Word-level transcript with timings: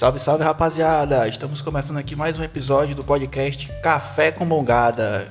Salve, 0.00 0.18
salve 0.18 0.42
rapaziada! 0.42 1.28
Estamos 1.28 1.60
começando 1.60 1.98
aqui 1.98 2.16
mais 2.16 2.38
um 2.38 2.42
episódio 2.42 2.96
do 2.96 3.04
podcast 3.04 3.70
Café 3.82 4.32
com 4.32 4.46
Bongada. 4.46 5.30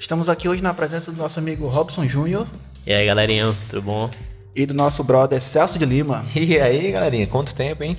Estamos 0.00 0.28
aqui 0.28 0.48
hoje 0.48 0.60
na 0.60 0.74
presença 0.74 1.12
do 1.12 1.16
nosso 1.16 1.38
amigo 1.38 1.68
Robson 1.68 2.04
Júnior 2.04 2.44
E 2.84 2.92
aí, 2.92 3.06
galerinha, 3.06 3.54
tudo 3.70 3.80
bom? 3.80 4.10
e 4.56 4.66
do 4.66 4.74
nosso 4.74 5.04
brother 5.04 5.40
Celso 5.40 5.78
de 5.78 5.84
Lima. 5.84 6.26
E 6.34 6.58
aí, 6.58 6.90
galerinha, 6.90 7.28
quanto 7.28 7.54
tempo, 7.54 7.84
hein? 7.84 7.96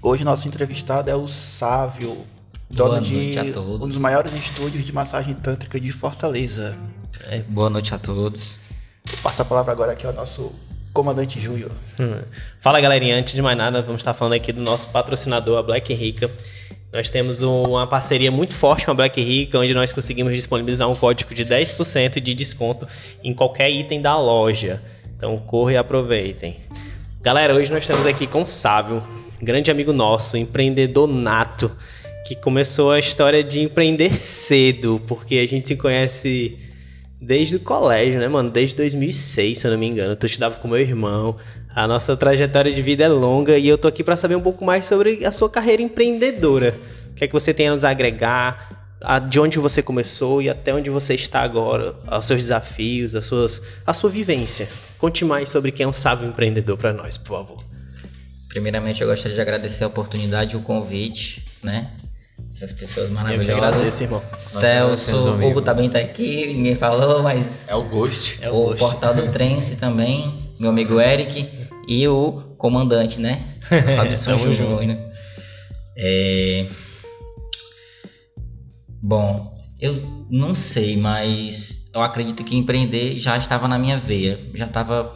Hoje 0.00 0.24
nosso 0.24 0.48
entrevistado 0.48 1.10
é 1.10 1.14
o 1.14 1.28
Sávio, 1.28 2.14
Boa 2.14 2.24
dono 2.70 3.02
de 3.02 3.12
noite 3.12 3.38
a 3.38 3.52
todos. 3.52 3.82
um 3.82 3.88
dos 3.88 3.98
maiores 3.98 4.32
estúdios 4.32 4.82
de 4.86 4.92
massagem 4.94 5.34
tântrica 5.34 5.78
de 5.78 5.92
Fortaleza. 5.92 6.78
Boa 7.46 7.68
noite 7.68 7.94
a 7.94 7.98
todos. 7.98 8.56
Vou 9.04 9.18
passar 9.18 9.42
a 9.42 9.46
palavra 9.46 9.72
agora 9.72 9.92
aqui 9.92 10.06
ao 10.06 10.14
nosso 10.14 10.50
comandante 10.98 11.40
Júnior. 11.40 11.70
Hum. 12.00 12.16
Fala, 12.58 12.80
galerinha, 12.80 13.16
antes 13.16 13.32
de 13.32 13.40
mais 13.40 13.56
nada, 13.56 13.80
vamos 13.80 14.00
estar 14.00 14.12
falando 14.12 14.32
aqui 14.32 14.50
do 14.52 14.60
nosso 14.60 14.88
patrocinador, 14.88 15.56
a 15.56 15.62
Black 15.62 15.94
Rica. 15.94 16.28
Nós 16.92 17.08
temos 17.08 17.40
um- 17.40 17.62
uma 17.62 17.86
parceria 17.86 18.32
muito 18.32 18.52
forte 18.52 18.84
com 18.84 18.90
a 18.90 18.94
Black 18.94 19.20
Rica, 19.20 19.60
onde 19.60 19.72
nós 19.74 19.92
conseguimos 19.92 20.34
disponibilizar 20.34 20.90
um 20.90 20.96
código 20.96 21.32
de 21.32 21.44
10% 21.44 22.20
de 22.20 22.34
desconto 22.34 22.84
em 23.22 23.32
qualquer 23.32 23.70
item 23.70 24.02
da 24.02 24.18
loja. 24.20 24.82
Então, 25.16 25.36
corra 25.38 25.74
e 25.74 25.76
aproveitem. 25.76 26.56
Galera, 27.22 27.54
hoje 27.54 27.70
nós 27.70 27.84
estamos 27.84 28.04
aqui 28.04 28.26
com 28.26 28.42
o 28.42 28.46
Sávio, 28.46 29.00
grande 29.40 29.70
amigo 29.70 29.92
nosso, 29.92 30.36
empreendedor 30.36 31.06
nato, 31.06 31.70
que 32.26 32.34
começou 32.34 32.90
a 32.90 32.98
história 32.98 33.44
de 33.44 33.60
empreender 33.60 34.12
cedo, 34.14 35.00
porque 35.06 35.36
a 35.36 35.46
gente 35.46 35.68
se 35.68 35.76
conhece 35.76 36.58
desde 37.20 37.56
o 37.56 37.60
colégio, 37.60 38.20
né, 38.20 38.28
mano? 38.28 38.50
Desde 38.50 38.76
2006, 38.76 39.58
se 39.58 39.66
eu 39.66 39.70
não 39.72 39.78
me 39.78 39.86
engano. 39.86 40.14
Tu 40.14 40.26
estudava 40.26 40.56
com 40.56 40.68
meu 40.68 40.78
irmão. 40.78 41.36
A 41.74 41.86
nossa 41.86 42.16
trajetória 42.16 42.72
de 42.72 42.82
vida 42.82 43.04
é 43.04 43.08
longa 43.08 43.58
e 43.58 43.68
eu 43.68 43.78
tô 43.78 43.88
aqui 43.88 44.02
para 44.02 44.16
saber 44.16 44.36
um 44.36 44.40
pouco 44.40 44.64
mais 44.64 44.86
sobre 44.86 45.24
a 45.24 45.32
sua 45.32 45.50
carreira 45.50 45.82
empreendedora. 45.82 46.78
O 47.10 47.14
que 47.14 47.24
é 47.24 47.26
que 47.26 47.32
você 47.32 47.52
tem 47.52 47.68
a 47.68 47.74
nos 47.74 47.84
agregar? 47.84 48.76
De 49.28 49.38
onde 49.38 49.58
você 49.60 49.80
começou 49.80 50.42
e 50.42 50.48
até 50.48 50.74
onde 50.74 50.90
você 50.90 51.14
está 51.14 51.42
agora, 51.42 51.94
os 52.10 52.24
seus 52.24 52.42
desafios, 52.42 53.14
as 53.14 53.24
suas, 53.26 53.62
a 53.86 53.94
sua 53.94 54.10
vivência. 54.10 54.68
Conte 54.98 55.24
mais 55.24 55.50
sobre 55.50 55.70
quem 55.70 55.84
é 55.84 55.88
um 55.88 55.92
sábio 55.92 56.28
empreendedor 56.28 56.76
para 56.76 56.92
nós, 56.92 57.16
por 57.16 57.36
favor. 57.38 57.64
Primeiramente, 58.48 59.02
eu 59.02 59.06
gostaria 59.06 59.36
de 59.36 59.40
agradecer 59.40 59.84
a 59.84 59.86
oportunidade 59.86 60.54
e 60.54 60.58
o 60.58 60.62
convite, 60.62 61.44
né? 61.62 61.92
Essas 62.58 62.72
pessoas 62.72 63.04
Eu 63.04 63.08
que 63.10 63.14
maravilhosas. 63.14 63.62
agradeço, 63.62 64.02
irmão. 64.02 64.22
Celso, 64.36 65.16
o. 65.16 65.46
Hugo 65.48 65.62
também 65.62 65.88
tá 65.88 66.00
aqui, 66.00 66.54
ninguém 66.54 66.74
falou, 66.74 67.22
mas 67.22 67.64
É 67.68 67.74
o 67.76 67.84
Ghost. 67.84 68.40
É 68.42 68.50
o 68.50 68.54
o 68.54 68.64
gosto. 68.70 68.78
portal 68.80 69.14
do 69.14 69.30
Trense 69.30 69.76
também, 69.76 70.34
meu 70.58 70.70
amigo 70.70 71.00
Eric 71.00 71.48
e 71.86 72.08
o 72.08 72.32
comandante, 72.58 73.20
né? 73.20 73.46
Tamo 74.24 74.52
Júnior. 74.52 74.98
É... 75.96 76.66
Bom, 79.00 79.56
eu 79.80 80.26
não 80.28 80.52
sei, 80.52 80.96
mas 80.96 81.88
eu 81.94 82.02
acredito 82.02 82.42
que 82.42 82.56
empreender 82.56 83.20
já 83.20 83.36
estava 83.38 83.68
na 83.68 83.78
minha 83.78 83.98
veia, 83.98 84.36
já 84.56 84.66
estava 84.66 85.14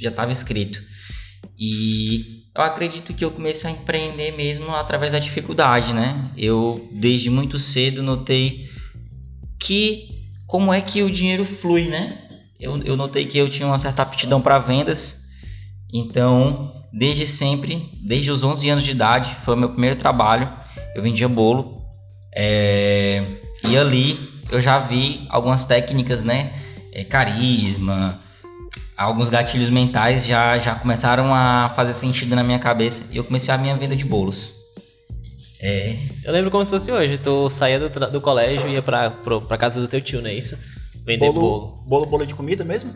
já 0.00 0.08
estava 0.08 0.32
escrito. 0.32 0.82
E 1.58 2.33
eu 2.56 2.62
acredito 2.62 3.12
que 3.12 3.24
eu 3.24 3.30
comecei 3.30 3.68
a 3.68 3.72
empreender 3.72 4.32
mesmo 4.32 4.74
através 4.74 5.10
da 5.10 5.18
dificuldade, 5.18 5.92
né? 5.92 6.30
Eu 6.36 6.88
desde 6.92 7.28
muito 7.28 7.58
cedo 7.58 8.02
notei 8.02 8.68
que 9.58 10.28
como 10.46 10.72
é 10.72 10.80
que 10.80 11.02
o 11.02 11.10
dinheiro 11.10 11.44
flui, 11.44 11.86
né? 11.86 12.18
Eu, 12.60 12.80
eu 12.84 12.96
notei 12.96 13.26
que 13.26 13.36
eu 13.36 13.50
tinha 13.50 13.66
uma 13.66 13.78
certa 13.78 14.02
aptidão 14.02 14.40
para 14.40 14.58
vendas, 14.58 15.24
então 15.92 16.72
desde 16.92 17.26
sempre, 17.26 17.90
desde 18.00 18.30
os 18.30 18.44
11 18.44 18.70
anos 18.70 18.84
de 18.84 18.92
idade, 18.92 19.34
foi 19.44 19.54
o 19.54 19.58
meu 19.58 19.70
primeiro 19.70 19.96
trabalho. 19.96 20.48
Eu 20.94 21.02
vendia 21.02 21.28
bolo 21.28 21.82
é, 22.32 23.24
e 23.64 23.76
ali 23.76 24.16
eu 24.50 24.60
já 24.60 24.78
vi 24.78 25.26
algumas 25.28 25.66
técnicas, 25.66 26.22
né? 26.22 26.52
É, 26.92 27.02
carisma, 27.02 28.20
alguns 28.96 29.28
gatilhos 29.28 29.70
mentais 29.70 30.26
já, 30.26 30.56
já 30.58 30.74
começaram 30.74 31.34
a 31.34 31.70
fazer 31.74 31.94
sentido 31.94 32.34
na 32.36 32.42
minha 32.44 32.58
cabeça 32.58 33.04
e 33.10 33.16
eu 33.16 33.24
comecei 33.24 33.52
a 33.52 33.58
minha 33.58 33.74
venda 33.76 33.94
de 33.96 34.04
bolos. 34.04 34.52
É, 35.60 35.96
Eu 36.24 36.32
lembro 36.32 36.50
como 36.50 36.64
se 36.64 36.70
fosse 36.70 36.92
hoje. 36.92 37.16
Tu 37.18 37.48
saía 37.50 37.80
do, 37.80 37.88
do 38.10 38.20
colégio 38.20 38.68
e 38.68 38.72
ia 38.74 38.82
pra, 38.82 39.10
pro- 39.10 39.40
pra 39.40 39.56
casa 39.56 39.80
do 39.80 39.88
teu 39.88 40.00
tio, 40.00 40.20
não 40.20 40.28
é 40.28 40.34
isso? 40.34 40.58
Vender 41.06 41.32
bolo. 41.32 41.40
Bolo, 41.40 41.84
bolo, 41.86 42.06
bolo 42.06 42.26
de 42.26 42.34
comida 42.34 42.64
mesmo? 42.64 42.92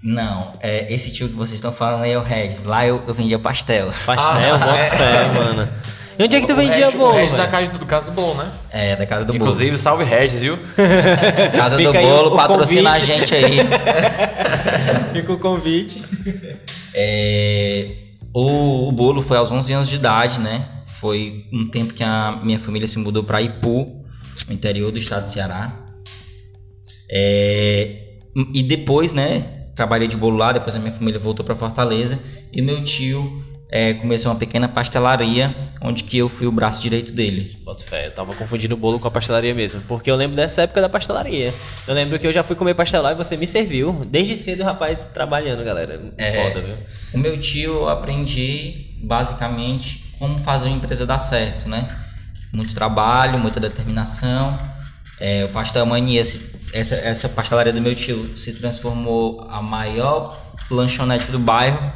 não, 0.00 0.52
é, 0.60 0.92
esse 0.94 1.10
tio 1.12 1.28
que 1.28 1.34
vocês 1.34 1.54
estão 1.56 1.72
falando 1.72 2.04
aí 2.04 2.12
é 2.12 2.18
o 2.18 2.22
Regis. 2.22 2.62
Lá 2.62 2.86
eu, 2.86 3.02
eu 3.06 3.12
vendia 3.12 3.38
pastel. 3.38 3.92
Pastel, 4.06 4.54
Ah, 4.54 4.58
boto 4.58 4.74
é. 4.74 4.84
fé, 4.84 5.26
mano. 5.34 5.68
E 6.18 6.24
onde 6.24 6.36
é 6.36 6.40
que 6.40 6.48
tu 6.48 6.56
vendia 6.56 6.90
bolo? 6.90 7.12
O 7.12 7.16
Regis 7.16 7.36
da 7.36 7.46
casa 7.46 7.70
do, 7.70 7.78
do 7.78 7.86
casa 7.86 8.06
do 8.06 8.12
bolo, 8.12 8.34
né? 8.34 8.50
É, 8.70 8.96
da 8.96 9.06
casa 9.06 9.24
do 9.24 9.36
Inclusive, 9.36 9.78
salve 9.78 10.02
Regis, 10.02 10.40
viu? 10.40 10.56
bolo. 10.56 10.68
Casa 11.56 11.76
do 11.76 11.82
Fica 11.84 11.98
aí 11.98 12.04
bolo, 12.04 12.36
patrocina 12.36 12.90
a 12.90 12.98
gente 12.98 13.34
aí. 13.34 13.58
Fica 15.14 15.32
o 15.32 15.38
convite. 15.38 16.02
É, 16.92 17.86
o, 18.34 18.88
o 18.88 18.92
bolo 18.92 19.22
foi 19.22 19.36
aos 19.36 19.48
11 19.48 19.72
anos 19.72 19.88
de 19.88 19.94
idade, 19.94 20.40
né? 20.40 20.66
Foi 21.00 21.46
um 21.52 21.68
tempo 21.68 21.94
que 21.94 22.02
a 22.02 22.40
minha 22.42 22.58
família 22.58 22.88
se 22.88 22.98
mudou 22.98 23.22
para 23.22 23.40
Ipu, 23.40 24.04
no 24.48 24.52
interior 24.52 24.90
do 24.90 24.98
estado 24.98 25.22
do 25.22 25.28
Ceará. 25.28 25.72
É, 27.08 28.08
e 28.52 28.64
depois, 28.64 29.12
né? 29.12 29.66
Trabalhei 29.76 30.08
de 30.08 30.16
bolo 30.16 30.36
lá, 30.36 30.50
depois 30.50 30.74
a 30.74 30.80
minha 30.80 30.90
família 30.90 31.20
voltou 31.20 31.44
para 31.44 31.54
Fortaleza 31.54 32.20
e 32.52 32.60
meu 32.60 32.82
tio 32.82 33.44
é, 33.70 33.92
começou 33.94 34.32
uma 34.32 34.38
pequena 34.38 34.66
pastelaria, 34.66 35.54
onde 35.80 36.02
que 36.02 36.16
eu 36.16 36.28
fui 36.28 36.46
o 36.46 36.52
braço 36.52 36.80
direito 36.80 37.12
dele. 37.12 37.60
Boto 37.64 37.84
fé, 37.84 38.06
eu 38.06 38.10
tava 38.12 38.34
confundindo 38.34 38.74
o 38.74 38.78
bolo 38.78 38.98
com 38.98 39.06
a 39.06 39.10
pastelaria 39.10 39.54
mesmo. 39.54 39.82
Porque 39.82 40.10
eu 40.10 40.16
lembro 40.16 40.34
dessa 40.34 40.62
época 40.62 40.80
da 40.80 40.88
pastelaria. 40.88 41.54
Eu 41.86 41.94
lembro 41.94 42.18
que 42.18 42.26
eu 42.26 42.32
já 42.32 42.42
fui 42.42 42.56
comer 42.56 42.74
pastel 42.74 43.02
lá 43.02 43.12
e 43.12 43.14
você 43.14 43.36
me 43.36 43.46
serviu. 43.46 44.06
Desde 44.08 44.38
cedo, 44.38 44.64
rapaz, 44.64 45.04
trabalhando, 45.06 45.62
galera. 45.64 46.00
É. 46.16 46.44
Foda, 46.44 46.62
viu? 46.62 46.76
O 47.12 47.18
meu 47.18 47.38
tio 47.38 47.74
eu 47.74 47.88
aprendi 47.90 48.96
basicamente 49.02 50.14
como 50.18 50.38
fazer 50.38 50.68
uma 50.68 50.76
empresa 50.76 51.04
dar 51.04 51.18
certo, 51.18 51.68
né? 51.68 51.88
Muito 52.52 52.74
trabalho, 52.74 53.38
muita 53.38 53.60
determinação. 53.60 54.58
É, 55.20 55.44
o 55.44 55.50
Pastel 55.50 55.84
Mania, 55.84 56.22
essa, 56.72 56.94
essa 56.94 57.28
pastelaria 57.28 57.72
do 57.72 57.82
meu 57.82 57.94
tio 57.94 58.36
se 58.38 58.54
transformou 58.54 59.46
a 59.50 59.60
maior 59.60 60.40
lanchonete 60.70 61.30
do 61.30 61.38
bairro. 61.38 61.92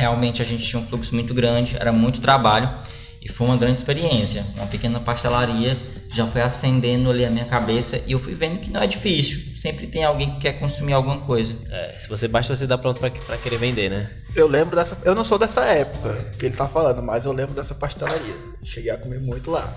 Realmente 0.00 0.40
a 0.40 0.44
gente 0.46 0.66
tinha 0.66 0.80
um 0.80 0.82
fluxo 0.82 1.14
muito 1.14 1.34
grande, 1.34 1.76
era 1.76 1.92
muito 1.92 2.22
trabalho 2.22 2.70
e 3.20 3.28
foi 3.28 3.46
uma 3.46 3.56
grande 3.58 3.76
experiência. 3.76 4.46
Uma 4.56 4.66
pequena 4.66 4.98
pastelaria 4.98 5.76
já 6.08 6.26
foi 6.26 6.40
acendendo 6.40 7.10
ali 7.10 7.22
a 7.22 7.30
minha 7.30 7.44
cabeça 7.44 8.02
e 8.06 8.12
eu 8.12 8.18
fui 8.18 8.34
vendo 8.34 8.60
que 8.60 8.70
não 8.72 8.80
é 8.80 8.86
difícil. 8.86 9.54
Sempre 9.58 9.86
tem 9.86 10.02
alguém 10.02 10.30
que 10.30 10.38
quer 10.38 10.54
consumir 10.54 10.94
alguma 10.94 11.18
coisa. 11.18 11.54
É, 11.68 11.96
se 11.98 12.08
você 12.08 12.26
basta 12.26 12.54
você 12.54 12.66
dar 12.66 12.78
pronto 12.78 12.98
pra 12.98 13.10
querer 13.10 13.58
vender, 13.58 13.90
né? 13.90 14.10
Eu 14.34 14.48
lembro 14.48 14.74
dessa. 14.74 14.96
Eu 15.04 15.14
não 15.14 15.22
sou 15.22 15.38
dessa 15.38 15.66
época 15.66 16.32
que 16.38 16.46
ele 16.46 16.56
tá 16.56 16.66
falando, 16.66 17.02
mas 17.02 17.26
eu 17.26 17.32
lembro 17.32 17.54
dessa 17.54 17.74
pastelaria. 17.74 18.34
Cheguei 18.62 18.90
a 18.90 18.96
comer 18.96 19.20
muito 19.20 19.50
lá. 19.50 19.70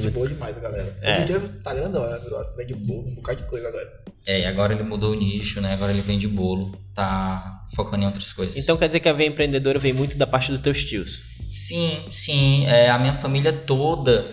Gente 0.00 0.12
boa 0.12 0.28
demais 0.28 0.56
a 0.56 0.60
galera. 0.60 0.96
É. 1.00 1.12
Hoje 1.12 1.22
em 1.22 1.26
dia 1.26 1.40
tá 1.62 1.74
grandão, 1.74 2.10
né? 2.10 2.18
Vende 2.56 2.74
bolo, 2.74 3.08
um 3.08 3.14
bocado 3.14 3.42
de 3.42 3.48
coisa 3.48 3.68
agora. 3.68 4.04
É, 4.26 4.40
e 4.40 4.44
agora 4.46 4.72
ele 4.72 4.82
mudou 4.82 5.12
o 5.12 5.14
nicho, 5.14 5.60
né? 5.60 5.74
Agora 5.74 5.92
ele 5.92 6.00
vende 6.00 6.26
bolo, 6.26 6.72
tá 6.94 7.62
focando 7.74 8.02
em 8.02 8.06
outras 8.06 8.32
coisas. 8.32 8.56
Então 8.56 8.76
quer 8.76 8.86
dizer 8.86 9.00
que 9.00 9.08
a 9.08 9.12
veia 9.12 9.28
empreendedora 9.28 9.78
vem 9.78 9.92
muito 9.92 10.16
da 10.16 10.26
parte 10.26 10.50
dos 10.50 10.60
teus 10.60 10.84
tios. 10.84 11.20
sim, 11.50 11.98
sim, 12.10 12.66
é, 12.66 12.90
a 12.90 12.98
minha 12.98 13.12
família 13.12 13.52
toda 13.52 14.24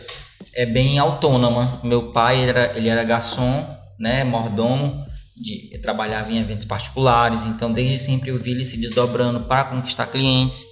é 0.53 0.65
bem 0.65 0.97
autônoma. 0.97 1.81
Meu 1.83 2.11
pai 2.11 2.41
ele 2.41 2.49
era, 2.49 2.77
ele 2.77 2.89
era 2.89 3.03
garçom, 3.03 3.67
né? 3.99 4.23
Mordomo, 4.23 5.05
de, 5.35 5.77
trabalhava 5.81 6.31
em 6.31 6.39
eventos 6.39 6.65
particulares, 6.65 7.45
então 7.45 7.71
desde 7.71 7.97
sempre 7.97 8.29
eu 8.29 8.37
vi 8.37 8.51
ele 8.51 8.65
se 8.65 8.77
desdobrando 8.77 9.41
para 9.41 9.65
conquistar 9.65 10.07
clientes. 10.07 10.65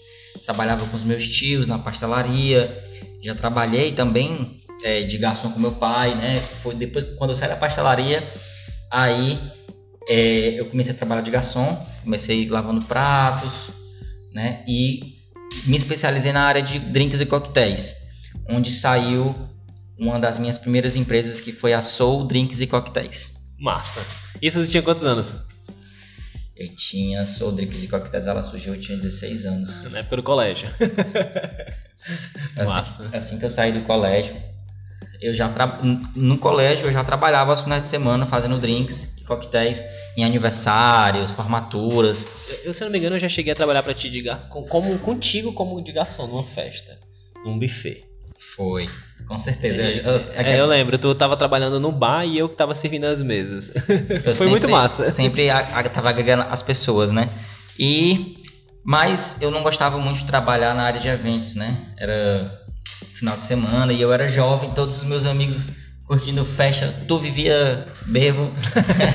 Trabalhava 0.46 0.86
com 0.88 0.96
os 0.96 1.04
meus 1.04 1.28
tios 1.28 1.68
na 1.68 1.78
pastelaria, 1.78 2.78
já 3.22 3.36
trabalhei 3.36 3.92
também 3.92 4.59
é, 4.84 5.04
de 5.04 5.18
garçom 5.18 5.52
com 5.52 5.60
meu 5.60 5.74
pai, 5.74 6.16
né? 6.16 6.40
Foi 6.40 6.76
depois 6.76 7.06
quando 7.18 7.32
eu 7.32 7.36
saí 7.36 7.50
da 7.50 7.56
pastelaria, 7.56 8.28
aí 8.92 9.40
é, 10.08 10.60
eu 10.60 10.66
comecei 10.68 10.94
a 10.94 10.96
trabalhar 10.96 11.22
de 11.22 11.32
garçom, 11.32 11.86
comecei 12.04 12.48
lavando 12.48 12.82
pratos, 12.84 13.70
né? 14.34 14.64
E 14.68 15.18
me 15.66 15.76
especializei 15.78 16.32
na 16.32 16.44
área 16.44 16.62
de 16.62 16.80
drinks 16.80 17.22
e 17.22 17.26
coquetéis, 17.26 17.96
onde 18.48 18.72
saiu 18.72 19.36
uma 20.00 20.18
das 20.18 20.40
minhas 20.40 20.58
primeiras 20.58 20.96
empresas 20.96 21.40
que 21.40 21.52
foi 21.52 21.74
a 21.74 21.82
Soul 21.82 22.26
Drinks 22.26 22.62
e 22.62 22.68
Coquetéis. 22.68 23.36
Massa. 23.60 24.02
Isso 24.42 24.64
você 24.64 24.70
tinha 24.70 24.82
quantos 24.82 25.04
anos? 25.04 25.38
Eu 26.56 26.74
tinha 26.76 27.26
Soul 27.26 27.52
Drinks 27.52 27.84
e 27.84 27.88
Coquetéis, 27.88 28.26
ela 28.26 28.42
surgiu, 28.42 28.74
eu 28.74 28.80
tinha 28.80 28.98
16 28.98 29.46
anos. 29.46 29.84
Na 29.92 30.00
época 30.00 30.16
do 30.16 30.24
colégio. 30.24 30.70
Massa. 32.56 33.04
Assim, 33.04 33.16
assim 33.16 33.40
que 33.40 33.46
eu 33.46 33.50
saí 33.50 33.74
do 33.74 33.82
colégio, 33.82 34.36
eu 35.22 35.34
já 35.34 35.50
tra... 35.50 35.80
no 36.16 36.38
colégio 36.38 36.88
eu 36.88 36.92
já 36.94 37.04
trabalhava 37.04 37.52
aos 37.52 37.62
finais 37.62 37.84
de 37.84 37.90
semana 37.90 38.26
fazendo 38.26 38.58
drinks 38.58 39.18
e 39.20 39.24
coquetéis 39.24 39.84
em 40.18 40.24
aniversários, 40.24 41.32
formaturas. 41.32 42.26
Eu, 42.64 42.74
se 42.74 42.84
não 42.84 42.90
me 42.92 42.98
engano, 42.98 43.16
eu 43.16 43.20
já 43.20 43.30
cheguei 43.30 43.54
a 43.54 43.56
trabalhar 43.56 43.84
pra 43.84 43.94
ti 43.94 44.10
de 44.10 44.22
gar... 44.22 44.48
com- 44.50 44.64
como, 44.64 44.98
contigo 45.00 45.54
como 45.54 45.82
de 45.84 45.92
garçom 45.92 46.28
numa 46.28 46.44
festa. 46.44 46.98
um 47.46 47.58
buffet. 47.60 48.04
Foi. 48.56 48.90
Com 49.28 49.38
certeza. 49.38 49.82
Gente- 49.94 50.06
Eu, 50.06 50.14
eu- 50.14 50.22
É, 50.36 50.60
eu 50.60 50.66
lembro, 50.66 50.98
tu 50.98 51.14
tava 51.14 51.36
trabalhando 51.36 51.80
no 51.80 51.92
bar 51.92 52.26
e 52.26 52.38
eu 52.38 52.48
que 52.50 52.56
tava 52.56 52.74
servindo 52.74 53.04
as 53.06 53.22
mesas. 53.22 53.70
Foi 54.36 54.48
muito 54.48 54.62
sempre- 54.64 54.68
massa. 54.72 55.10
Sempre 55.10 55.50
a- 55.50 55.60
a- 55.80 55.84
tava 55.90 56.10
agregando 56.10 56.44
as 56.50 56.62
pessoas, 56.62 57.12
né? 57.12 57.30
E 57.78 58.38
mas 58.84 59.38
eu 59.42 59.52
não 59.52 59.62
gostava 59.62 59.98
muito 60.00 60.20
de 60.20 60.26
trabalhar 60.26 60.74
na 60.74 60.84
área 60.84 61.00
de 61.00 61.08
eventos, 61.08 61.54
né? 61.56 61.78
Era 61.98 62.59
final 63.20 63.38
de 63.38 63.46
semana 63.46 63.92
e 63.92 64.02
eu 64.02 64.14
era 64.14 64.30
jovem, 64.30 64.72
todos 64.72 65.02
os 65.02 65.04
meus 65.04 65.26
amigos 65.26 65.74
curtindo 66.06 66.44
festa, 66.46 66.94
tu 67.08 67.20
vivia 67.20 67.86
bebo, 68.06 68.52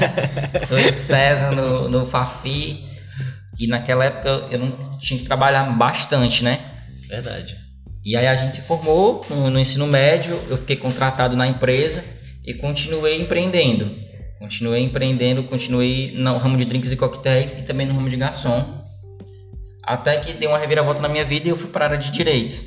tu 0.69 0.79
e 0.79 0.93
César 0.93 1.53
no, 1.53 1.89
no 1.89 2.07
Fafi 2.07 2.87
e 3.59 3.67
naquela 3.67 4.05
época 4.05 4.47
eu 4.51 4.59
não 4.59 4.99
tinha 4.99 5.19
que 5.19 5.27
trabalhar 5.27 5.65
bastante, 5.77 6.45
né? 6.45 6.61
Verdade. 7.09 7.57
E 8.05 8.17
aí 8.17 8.27
a 8.27 8.35
gente 8.35 8.57
se 8.57 8.61
formou 8.61 9.25
no, 9.31 9.51
no 9.51 9.59
ensino 9.59 9.87
médio, 9.87 10.39
eu 10.51 10.57
fiquei 10.59 10.77
contratado 10.77 11.35
na 11.35 11.47
empresa 11.47 12.05
e 12.45 12.53
continuei 12.53 13.21
empreendendo. 13.21 13.91
Continuei 14.39 14.83
empreendendo, 14.83 15.45
continuei 15.45 16.13
no 16.15 16.37
ramo 16.37 16.59
de 16.59 16.67
drinks 16.67 16.93
e 16.93 16.97
coquetéis 16.97 17.53
e 17.53 17.63
também 17.63 17.87
no 17.87 17.95
ramo 17.95 18.11
de 18.11 18.17
garçom. 18.17 18.85
Até 19.83 20.19
que 20.19 20.35
deu 20.35 20.51
uma 20.51 20.59
reviravolta 20.59 21.01
na 21.01 21.09
minha 21.09 21.25
vida 21.25 21.49
e 21.49 21.51
eu 21.51 21.57
fui 21.57 21.71
para 21.71 21.87
a 21.87 21.89
área 21.89 21.99
de 21.99 22.11
direito. 22.11 22.63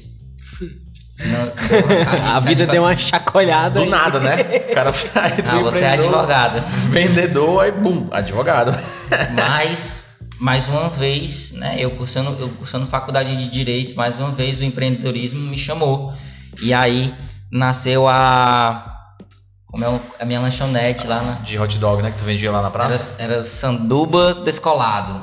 Não- 1.26 2.36
A 2.36 2.40
vida 2.40 2.68
deu 2.68 2.84
uma 2.84 2.96
chacoalhada. 2.96 3.80
Do 3.80 3.84
aí. 3.86 3.90
nada, 3.90 4.20
né? 4.20 4.36
O 4.70 4.74
cara 4.74 4.94
sai 4.94 5.32
do 5.42 5.50
Ah, 5.50 5.60
você 5.64 5.80
é 5.80 5.90
advogado. 5.94 6.62
Vendedor, 6.90 7.64
aí 7.64 7.72
bum, 7.72 8.08
advogado. 8.12 8.78
Mas, 9.36 10.06
mais 10.40 10.68
uma 10.68 10.90
vez, 10.90 11.54
né, 11.54 11.76
eu 11.80 11.92
cursando, 11.92 12.36
eu 12.40 12.50
cursando 12.50 12.86
faculdade 12.86 13.36
de 13.36 13.48
Direito, 13.48 13.96
mais 13.96 14.18
uma 14.18 14.32
vez 14.32 14.60
o 14.60 14.64
empreendedorismo 14.64 15.40
me 15.50 15.58
chamou. 15.58 16.14
E 16.62 16.74
aí 16.74 17.14
nasceu 17.52 18.08
a. 18.08 18.94
Como 19.66 19.84
é 19.84 20.00
a 20.20 20.26
minha 20.26 20.40
lanchonete 20.40 21.08
lá 21.08 21.22
na. 21.22 21.34
De 21.34 21.58
hot 21.60 21.78
dog, 21.80 22.02
né? 22.04 22.12
Que 22.12 22.18
tu 22.20 22.24
vendia 22.26 22.52
lá 22.52 22.60
na 22.62 22.68
Era, 22.68 22.72
praça. 22.72 23.16
era 23.20 23.44
Sanduba 23.44 24.34
Descolado. 24.36 25.20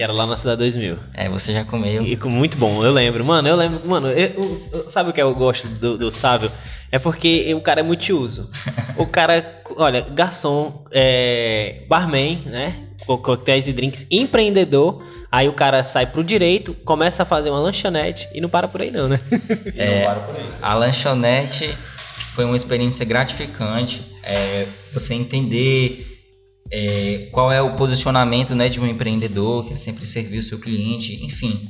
Que 0.00 0.04
era 0.04 0.14
lá 0.14 0.24
na 0.26 0.34
Cidade 0.34 0.56
2000. 0.60 0.96
É, 1.12 1.28
você 1.28 1.52
já 1.52 1.62
comeu. 1.62 2.02
E 2.02 2.16
muito 2.24 2.56
bom, 2.56 2.82
eu 2.82 2.90
lembro. 2.90 3.22
Mano, 3.22 3.46
eu 3.46 3.54
lembro. 3.54 3.86
Mano, 3.86 4.08
eu- 4.08 4.56
eu- 4.72 4.88
sabe 4.88 5.10
o 5.10 5.12
que 5.12 5.20
eu 5.20 5.34
gosto 5.34 5.68
do, 5.68 5.98
do 5.98 6.10
Sávio? 6.10 6.50
É 6.90 6.98
porque 6.98 7.52
o 7.54 7.60
cara 7.60 7.80
é 7.80 7.82
multiuso. 7.82 8.48
O 8.96 9.04
cara, 9.04 9.60
olha, 9.76 10.00
garçom, 10.00 10.86
é, 10.90 11.82
barman, 11.86 12.38
né? 12.46 12.74
Co- 13.04 13.18
Coquetéis 13.18 13.66
e 13.66 13.74
drinks, 13.74 14.06
empreendedor. 14.10 15.04
Aí 15.30 15.50
o 15.50 15.52
cara 15.52 15.84
sai 15.84 16.06
pro 16.06 16.24
direito, 16.24 16.72
começa 16.82 17.22
a 17.24 17.26
fazer 17.26 17.50
uma 17.50 17.60
lanchonete 17.60 18.26
e 18.32 18.40
não 18.40 18.48
para 18.48 18.66
por 18.68 18.80
aí, 18.80 18.90
não, 18.90 19.06
né? 19.06 19.20
Não 19.30 20.04
para 20.06 20.20
por 20.20 20.34
aí. 20.34 20.46
A 20.62 20.72
lanchonete 20.72 21.76
foi 22.32 22.46
uma 22.46 22.56
experiência 22.56 23.04
gratificante. 23.04 24.00
é, 24.22 24.66
você 24.94 25.12
entender 25.12 26.19
é, 26.70 27.28
qual 27.32 27.50
é 27.52 27.60
o 27.60 27.74
posicionamento 27.76 28.54
né, 28.54 28.68
de 28.68 28.80
um 28.80 28.86
empreendedor, 28.86 29.66
que 29.66 29.74
é 29.74 29.76
sempre 29.76 30.06
servir 30.06 30.38
o 30.38 30.42
seu 30.42 30.58
cliente, 30.58 31.24
enfim. 31.24 31.68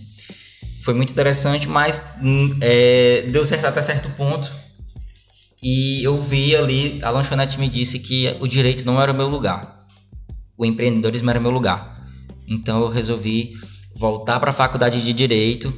Foi 0.82 0.94
muito 0.94 1.10
interessante, 1.12 1.68
mas 1.68 2.02
hum, 2.22 2.56
é, 2.60 3.22
deu 3.30 3.44
certo 3.44 3.66
até 3.66 3.82
certo 3.82 4.08
ponto. 4.10 4.50
E 5.62 6.02
eu 6.02 6.18
vi 6.18 6.56
ali, 6.56 6.98
a 7.02 7.10
lanchonete 7.10 7.58
me 7.60 7.68
disse 7.68 7.98
que 7.98 8.34
o 8.40 8.46
direito 8.46 8.84
não 8.86 9.00
era 9.00 9.12
o 9.12 9.14
meu 9.14 9.28
lugar. 9.28 9.86
O 10.56 10.64
empreendedorismo 10.64 11.28
era 11.30 11.38
o 11.38 11.42
meu 11.42 11.50
lugar. 11.50 12.00
Então 12.48 12.80
eu 12.82 12.88
resolvi 12.88 13.58
voltar 13.94 14.40
para 14.40 14.50
a 14.50 14.54
faculdade 14.54 15.02
de 15.04 15.12
direito. 15.12 15.72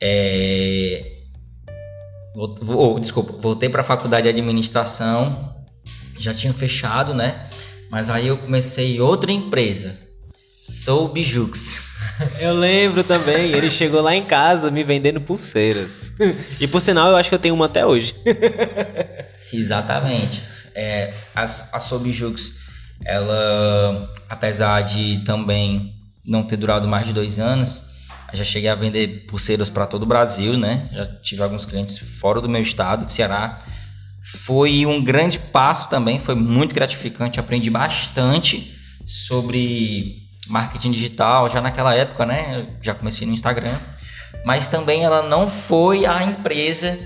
É, 0.00 1.12
Vol- 2.34 2.54
vo- 2.60 2.98
desculpa, 3.00 3.32
voltei 3.40 3.68
para 3.68 3.80
a 3.80 3.84
faculdade 3.84 4.24
de 4.24 4.28
administração, 4.28 5.54
já 6.18 6.32
tinha 6.32 6.52
fechado, 6.52 7.12
né? 7.14 7.48
Mas 7.90 8.10
aí 8.10 8.26
eu 8.26 8.36
comecei 8.36 9.00
outra 9.00 9.32
empresa, 9.32 9.96
Sou 10.60 11.08
Bijux. 11.08 11.82
Eu 12.40 12.52
lembro 12.52 13.04
também, 13.04 13.52
ele 13.52 13.70
chegou 13.70 14.02
lá 14.02 14.14
em 14.14 14.24
casa 14.24 14.70
me 14.70 14.82
vendendo 14.82 15.20
pulseiras. 15.20 16.12
E 16.60 16.66
por 16.66 16.80
sinal, 16.80 17.10
eu 17.10 17.16
acho 17.16 17.28
que 17.28 17.34
eu 17.34 17.38
tenho 17.38 17.54
uma 17.54 17.66
até 17.66 17.86
hoje. 17.86 18.14
Exatamente. 19.52 20.42
É, 20.74 21.12
a, 21.34 21.44
a 21.44 21.80
ela, 23.04 24.14
apesar 24.28 24.82
de 24.82 25.18
também 25.24 25.94
não 26.26 26.42
ter 26.42 26.56
durado 26.56 26.88
mais 26.88 27.06
de 27.06 27.12
dois 27.12 27.38
anos, 27.38 27.82
já 28.32 28.44
cheguei 28.44 28.68
a 28.68 28.74
vender 28.74 29.26
pulseiras 29.26 29.70
para 29.70 29.86
todo 29.86 30.02
o 30.02 30.06
Brasil, 30.06 30.58
né? 30.58 30.88
Já 30.92 31.06
tive 31.22 31.42
alguns 31.42 31.64
clientes 31.64 31.96
fora 31.96 32.40
do 32.40 32.48
meu 32.48 32.60
estado, 32.60 33.06
de 33.06 33.12
Ceará. 33.12 33.58
Foi 34.22 34.84
um 34.84 35.02
grande 35.02 35.38
passo 35.38 35.88
também, 35.88 36.18
foi 36.18 36.34
muito 36.34 36.74
gratificante, 36.74 37.40
aprendi 37.40 37.70
bastante 37.70 38.74
sobre 39.06 40.22
marketing 40.48 40.90
digital 40.92 41.48
já 41.48 41.60
naquela 41.60 41.94
época, 41.94 42.26
né? 42.26 42.60
Eu 42.60 42.76
já 42.82 42.94
comecei 42.94 43.26
no 43.26 43.32
Instagram, 43.32 43.74
mas 44.44 44.66
também 44.66 45.04
ela 45.04 45.22
não 45.22 45.48
foi 45.48 46.04
a 46.04 46.22
empresa 46.22 46.98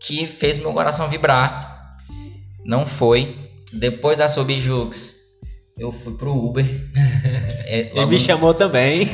que 0.00 0.26
fez 0.26 0.58
meu 0.58 0.72
coração 0.72 1.08
vibrar. 1.08 1.96
Não 2.64 2.86
foi. 2.86 3.50
Depois 3.72 4.18
da 4.18 4.28
Sobijux, 4.28 5.14
eu 5.78 5.90
fui 5.90 6.14
pro 6.14 6.32
Uber. 6.34 6.64
É, 7.72 7.78
Ele 7.82 7.90
logo 7.94 8.08
me 8.10 8.18
chamou 8.18 8.52
também. 8.52 9.08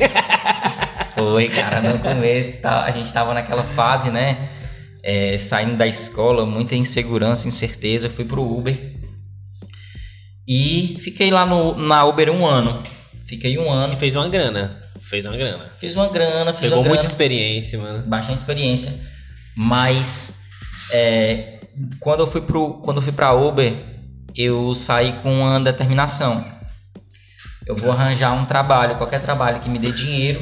foi, 1.14 1.46
cara, 1.50 1.82
no 1.82 1.98
começo 1.98 2.56
tá- 2.62 2.84
a 2.84 2.90
gente 2.90 3.12
tava 3.12 3.34
naquela 3.34 3.62
fase, 3.62 4.10
né? 4.10 4.48
É, 5.06 5.38
saindo 5.38 5.76
da 5.76 5.86
escola, 5.86 6.44
muita 6.44 6.74
insegurança, 6.74 7.46
incerteza, 7.46 8.10
fui 8.10 8.24
pro 8.24 8.42
Uber. 8.42 8.76
E 10.48 10.98
fiquei 11.00 11.30
lá 11.30 11.46
no, 11.46 11.76
na 11.78 12.04
Uber 12.04 12.28
um 12.28 12.44
ano. 12.44 12.82
Fiquei 13.24 13.56
um 13.56 13.66
E 13.66 13.68
ano, 13.70 13.96
fez 13.96 14.16
uma 14.16 14.28
grana. 14.28 14.82
Fez 15.00 15.24
uma 15.24 15.36
grana. 15.36 15.70
fiz 15.78 15.94
uma 15.94 16.08
grana, 16.08 16.52
fiz 16.52 16.62
Pegou 16.62 16.78
uma 16.78 16.82
grana, 16.82 16.96
muita 16.96 17.08
experiência, 17.08 17.78
mano. 17.78 18.04
bastante 18.04 18.38
experiência. 18.38 18.92
Mas 19.56 20.34
é, 20.90 21.60
quando 22.00 22.20
eu 22.20 22.26
fui 22.26 22.40
pro, 22.40 22.74
quando 22.82 22.96
eu 22.96 23.02
fui 23.02 23.12
para 23.12 23.32
Uber, 23.32 23.72
eu 24.36 24.74
saí 24.74 25.12
com 25.22 25.32
uma 25.32 25.60
determinação. 25.60 26.44
Eu 27.64 27.76
vou 27.76 27.92
arranjar 27.92 28.32
um 28.32 28.44
trabalho, 28.44 28.96
qualquer 28.96 29.20
trabalho 29.20 29.60
que 29.60 29.68
me 29.68 29.78
dê 29.78 29.92
dinheiro, 29.92 30.40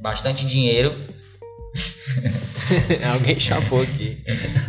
bastante 0.00 0.44
dinheiro, 0.44 0.92
Alguém 3.12 3.38
chapou 3.38 3.82
aqui. 3.82 4.22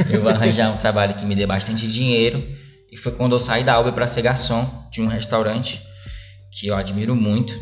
Eu 0.09 0.21
vou 0.21 0.29
arranjar 0.31 0.73
um 0.73 0.77
trabalho 0.77 1.15
que 1.15 1.25
me 1.25 1.35
dê 1.35 1.45
bastante 1.45 1.87
dinheiro. 1.91 2.43
E 2.91 2.97
foi 2.97 3.11
quando 3.11 3.33
eu 3.33 3.39
saí 3.39 3.63
da 3.63 3.79
Uber 3.79 3.93
para 3.93 4.07
ser 4.07 4.21
garçom 4.21 4.87
de 4.91 5.01
um 5.01 5.07
restaurante 5.07 5.81
que 6.51 6.67
eu 6.67 6.75
admiro 6.75 7.15
muito, 7.15 7.53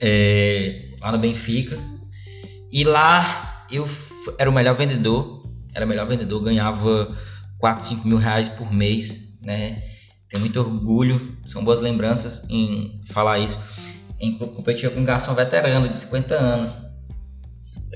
é, 0.00 0.88
lá 1.00 1.12
no 1.12 1.18
Benfica. 1.18 1.78
E 2.72 2.84
lá 2.84 3.66
eu 3.70 3.88
era 4.38 4.48
o 4.48 4.52
melhor 4.52 4.74
vendedor, 4.74 5.44
era 5.74 5.84
o 5.84 5.88
melhor 5.88 6.06
vendedor, 6.06 6.42
ganhava 6.42 7.16
4, 7.58 7.84
5 7.86 8.08
mil 8.08 8.18
reais 8.18 8.48
por 8.48 8.72
mês, 8.72 9.38
né? 9.42 9.82
Tenho 10.28 10.40
muito 10.40 10.58
orgulho, 10.58 11.36
são 11.46 11.62
boas 11.64 11.80
lembranças 11.80 12.44
em 12.48 13.00
falar 13.10 13.38
isso. 13.38 13.60
Em 14.18 14.36
co- 14.38 14.48
competir 14.48 14.90
com 14.90 15.00
um 15.00 15.04
garçom 15.04 15.34
veterano 15.34 15.88
de 15.88 15.96
50 15.96 16.34
anos. 16.34 16.76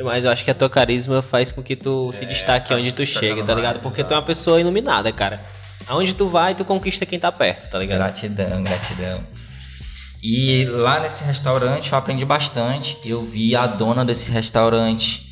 Mas 0.05 0.25
eu 0.25 0.31
acho 0.31 0.45
que 0.45 0.51
a 0.51 0.55
tua 0.55 0.71
carisma 0.71 1.23
faz 1.23 1.51
com 1.51 1.63
que 1.63 1.75
tu 1.75 2.13
se 2.13 2.25
destaque 2.27 2.69
tá 2.69 2.77
onde 2.77 2.93
tu 2.93 2.99
destacando 2.99 3.35
chega, 3.35 3.45
tá 3.45 3.55
ligado? 3.55 3.81
Porque 3.81 4.05
tu 4.05 4.15
é 4.15 4.17
uma 4.17 4.23
pessoa 4.23 4.61
iluminada, 4.61 5.11
cara. 5.13 5.41
Aonde 5.87 6.15
tu 6.15 6.29
vai, 6.29 6.55
tu 6.55 6.65
conquista 6.65 7.07
quem 7.07 7.19
tá 7.19 7.33
perto, 7.33 7.71
tá 7.71 7.79
ligado? 7.79 7.99
Gratidão, 7.99 8.63
gratidão. 8.63 9.25
E 10.23 10.65
lá 10.67 11.01
nesse 11.01 11.25
restaurante 11.25 11.93
eu 11.93 11.99
aprendi 11.99 12.25
bastante. 12.25 12.99
Eu 13.05 13.23
vi 13.23 13.55
a 13.55 13.67
dona 13.67 14.05
desse 14.05 14.31
restaurante, 14.31 15.27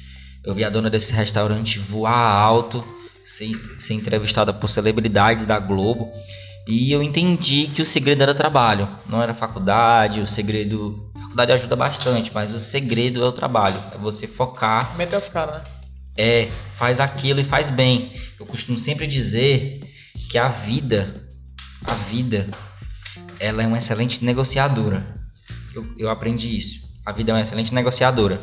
eu 0.44 0.54
vi 0.54 0.64
a 0.64 0.70
dona 0.70 0.88
desse 0.88 1.12
restaurante 1.12 1.78
voar 1.78 2.12
alto, 2.12 2.85
ser, 3.25 3.50
ser 3.78 3.94
entrevistada 3.94 4.52
por 4.52 4.68
celebridades 4.68 5.44
da 5.44 5.58
Globo. 5.58 6.11
E 6.66 6.90
eu 6.92 7.02
entendi 7.02 7.68
que 7.68 7.82
o 7.82 7.87
segredo 7.87 8.23
era 8.23 8.35
trabalho, 8.35 8.88
não 9.08 9.23
era 9.23 9.35
faculdade. 9.35 10.20
O 10.20 10.26
segredo. 10.26 11.05
A 11.37 11.45
faculdade 11.45 11.52
ajuda 11.52 11.76
bastante, 11.76 12.31
mas 12.33 12.55
o 12.55 12.59
segredo 12.59 13.23
é 13.23 13.26
o 13.26 13.31
trabalho. 13.31 13.78
É 13.95 13.99
você 13.99 14.26
focar 14.26 14.97
Meter 14.97 15.19
os 15.19 15.28
caras, 15.28 15.57
né? 15.57 15.64
é, 16.16 16.49
faz 16.76 16.99
aquilo 16.99 17.38
e 17.40 17.45
faz 17.45 17.69
bem. 17.69 18.11
Eu 18.40 18.47
costumo 18.47 18.78
sempre 18.78 19.07
dizer 19.07 19.81
que 20.31 20.38
a 20.38 20.49
vida, 20.49 21.28
a 21.85 21.93
vida, 21.93 22.49
ela 23.38 23.62
é 23.62 23.66
uma 23.66 23.76
excelente 23.76 24.25
negociadora. 24.25 25.07
Eu, 25.75 25.87
eu 25.99 26.09
aprendi 26.09 26.57
isso. 26.57 26.88
A 27.05 27.12
vida 27.12 27.33
é 27.33 27.35
uma 27.35 27.43
excelente 27.43 27.75
negociadora. 27.75 28.40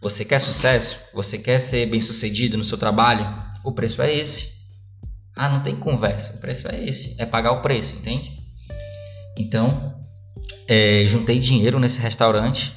Você 0.00 0.24
quer 0.24 0.38
sucesso? 0.38 0.98
Você 1.12 1.36
quer 1.36 1.58
ser 1.58 1.84
bem 1.90 2.00
sucedido 2.00 2.56
no 2.56 2.64
seu 2.64 2.78
trabalho? 2.78 3.30
O 3.62 3.70
preço 3.70 4.00
é 4.00 4.10
esse. 4.10 4.54
Ah, 5.36 5.50
não 5.50 5.62
tem 5.62 5.76
conversa. 5.76 6.32
O 6.36 6.40
preço 6.40 6.66
é 6.68 6.84
esse. 6.88 7.14
É 7.18 7.26
pagar 7.26 7.52
o 7.52 7.60
preço, 7.60 7.96
entende? 7.96 8.32
Então, 9.36 10.03
é, 10.68 11.04
juntei 11.06 11.38
dinheiro 11.38 11.78
nesse 11.78 12.00
restaurante. 12.00 12.72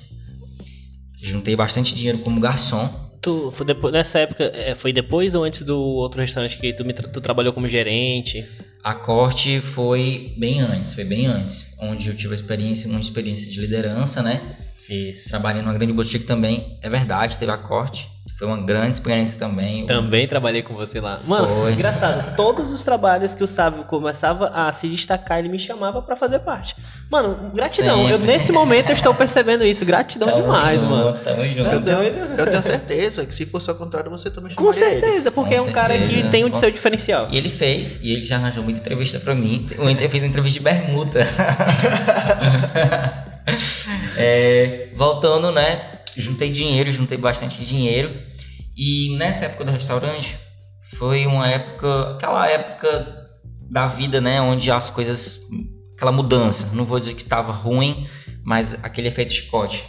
Juntei 1.21 1.55
bastante 1.55 1.95
dinheiro 1.95 2.19
como 2.19 2.39
garçom. 2.39 3.07
Tu, 3.21 3.51
foi 3.51 3.65
depois, 3.65 3.91
nessa 3.91 4.19
época, 4.19 4.51
é, 4.53 4.75
foi 4.75 4.93
depois 4.93 5.33
ou 5.33 5.43
antes 5.43 5.63
do 5.63 5.77
outro 5.77 6.21
restaurante 6.21 6.57
que 6.57 6.73
tu, 6.73 6.85
me 6.85 6.93
tu 6.93 7.19
trabalhou 7.19 7.51
como 7.51 7.67
gerente? 7.67 8.45
A 8.83 8.93
corte 8.93 9.59
foi 9.59 10.33
bem 10.37 10.61
antes, 10.61 10.93
foi 10.93 11.03
bem 11.03 11.25
antes, 11.25 11.75
onde 11.81 12.07
eu 12.07 12.15
tive 12.15 12.35
experiência, 12.35 12.89
uma 12.89 12.99
experiência 12.99 13.51
de 13.51 13.59
liderança, 13.59 14.21
né? 14.21 14.55
Isso. 14.87 15.29
Trabalhei 15.29 15.61
numa 15.61 15.73
grande 15.73 15.91
boutique 15.91 16.25
também, 16.25 16.77
é 16.81 16.89
verdade, 16.89 17.37
teve 17.37 17.51
a 17.51 17.57
corte, 17.57 18.09
foi 18.38 18.48
uma 18.48 18.58
grande 18.58 18.94
experiência 18.94 19.39
também. 19.39 19.86
Também 19.88 20.27
trabalhei 20.27 20.62
com 20.62 20.75
você 20.75 21.01
lá. 21.01 21.20
Mano, 21.25 21.48
Foi. 21.48 21.74
engraçado, 21.74 22.36
todos 22.36 22.72
os 22.72 22.84
trabalhos 22.84 23.34
que 23.34 23.44
o 23.44 23.48
Sávio 23.48 23.84
começava 23.84 24.50
a 24.53 24.72
se 24.72 24.88
destacar, 24.88 25.39
ele 25.39 25.50
me 25.50 25.58
chamava 25.58 26.03
pra 26.03 26.15
fazer 26.15 26.39
parte. 26.39 26.75
Mano, 27.10 27.51
gratidão. 27.56 28.03
Eu, 28.03 28.17
Sempre. 28.20 28.27
nesse 28.27 28.51
momento 28.51 28.89
eu 28.89 28.96
estou 28.96 29.12
percebendo 29.15 29.63
isso. 29.65 29.84
Gratidão 29.84 30.27
Tamo 30.29 30.41
demais, 30.44 30.82
junto, 30.82 30.91
mano. 30.94 31.13
Tamo 31.13 31.36
Tá 31.38 31.48
junto. 31.48 31.79
doido? 31.79 32.17
Eu 32.38 32.46
tenho 32.51 32.63
certeza 32.63 33.25
que 33.25 33.34
se 33.34 33.46
fosse 33.48 33.70
ao 33.72 33.75
contrário, 33.75 34.12
você 34.12 34.29
também 34.29 34.53
Com 34.53 34.72
chamaria 34.72 34.94
ele. 34.98 35.01
certeza, 35.01 35.32
porque 35.32 35.56
Com 35.56 35.62
é 35.62 35.70
um 35.70 35.72
cara 35.72 35.98
que 35.98 36.06
certeza. 36.06 36.29
tem 36.29 36.46
o 36.46 36.56
seu 36.56 36.70
diferencial. 36.70 37.27
E 37.32 37.38
ele 37.38 37.50
fez, 37.50 37.98
e 38.03 38.13
ele 38.13 38.24
já 38.24 38.36
arranjou 38.36 38.63
muita 38.63 38.79
entrevista 38.79 39.20
pra 39.20 39.34
mim. 39.34 39.65
Eu 39.72 40.10
fiz 40.10 40.22
uma 40.22 40.27
entrevista 40.27 40.60
de 40.60 40.60
bermuda. 40.60 41.25
É, 44.17 44.89
voltando, 44.96 45.51
né? 45.51 45.97
Juntei 46.19 46.51
dinheiro, 46.51 46.91
juntei 46.91 47.17
bastante 47.17 47.63
dinheiro. 47.63 48.12
E 48.75 49.15
nessa 49.17 49.45
época 49.45 49.65
do 49.65 49.71
restaurante, 49.71 50.38
foi 50.97 51.25
uma 51.25 51.47
época, 51.47 52.12
aquela 52.12 52.47
época 52.50 53.29
da 53.69 53.86
vida, 53.86 54.19
né? 54.19 54.41
Onde 54.41 54.71
as 54.71 54.89
coisas, 54.89 55.39
aquela 55.95 56.12
mudança. 56.12 56.75
Não 56.75 56.86
vou 56.86 57.00
dizer 57.00 57.13
que 57.15 57.25
tava 57.25 57.51
ruim, 57.51 58.07
mas 58.43 58.75
aquele 58.83 59.07
efeito 59.07 59.33
chicote. 59.33 59.86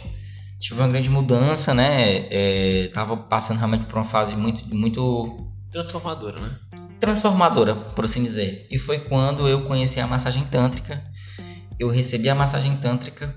Tive 0.59 0.79
uma 0.81 0.87
grande 0.89 1.09
mudança, 1.09 1.73
né? 1.73 2.27
É, 2.29 2.89
tava 2.93 3.15
passando 3.15 3.57
realmente 3.57 3.85
por 3.85 3.97
uma 3.97 4.05
fase 4.05 4.35
muito, 4.35 4.67
muito 4.75 5.49
Transformadora, 5.71 6.39
né? 6.39 6.49
transformadora, 6.99 7.75
por 7.75 8.05
assim 8.05 8.21
dizer. 8.21 8.67
E 8.69 8.77
foi 8.77 8.99
quando 8.99 9.47
eu 9.47 9.61
conheci 9.65 9.99
a 9.99 10.07
massagem 10.07 10.43
tântrica. 10.45 11.01
Eu 11.79 11.89
recebi 11.89 12.29
a 12.29 12.35
massagem 12.35 12.75
tântrica 12.75 13.33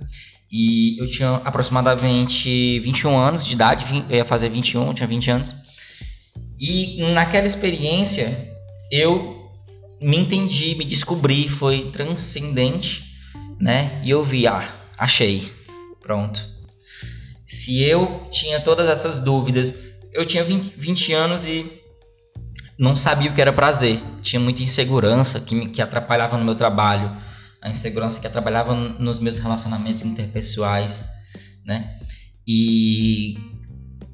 e 0.52 0.98
eu 0.98 1.08
tinha 1.08 1.36
aproximadamente 1.36 2.78
21 2.80 3.16
anos 3.16 3.46
de 3.46 3.54
idade, 3.54 4.04
eu 4.10 4.16
ia 4.18 4.24
fazer 4.24 4.50
21, 4.50 4.88
eu 4.88 4.94
tinha 4.94 5.06
20 5.06 5.30
anos. 5.30 5.56
E 6.60 7.02
naquela 7.14 7.46
experiência 7.46 8.52
eu 8.90 9.50
me 9.98 10.18
entendi, 10.18 10.74
me 10.74 10.84
descobri, 10.84 11.48
foi 11.48 11.90
transcendente, 11.90 13.16
né? 13.58 14.02
E 14.04 14.10
eu 14.10 14.22
vi, 14.22 14.46
ah, 14.46 14.62
achei. 14.98 15.50
Pronto. 16.02 16.46
Se 17.46 17.82
eu 17.82 18.26
tinha 18.30 18.60
todas 18.60 18.88
essas 18.88 19.18
dúvidas, 19.18 19.74
eu 20.12 20.26
tinha 20.26 20.44
20, 20.44 20.74
20 20.76 21.12
anos 21.14 21.46
e 21.46 21.80
não 22.78 22.94
sabia 22.94 23.30
o 23.30 23.34
que 23.34 23.40
era 23.40 23.52
prazer. 23.52 23.98
Tinha 24.20 24.40
muita 24.40 24.62
insegurança 24.62 25.40
que, 25.40 25.54
me, 25.54 25.68
que 25.68 25.80
atrapalhava 25.80 26.36
no 26.36 26.44
meu 26.44 26.54
trabalho, 26.54 27.16
a 27.62 27.70
insegurança 27.70 28.20
que 28.20 28.26
atrapalhava 28.26 28.74
n- 28.74 28.96
nos 28.98 29.18
meus 29.18 29.38
relacionamentos 29.38 30.02
interpessoais, 30.02 31.04
né? 31.64 31.96
E 32.46 33.36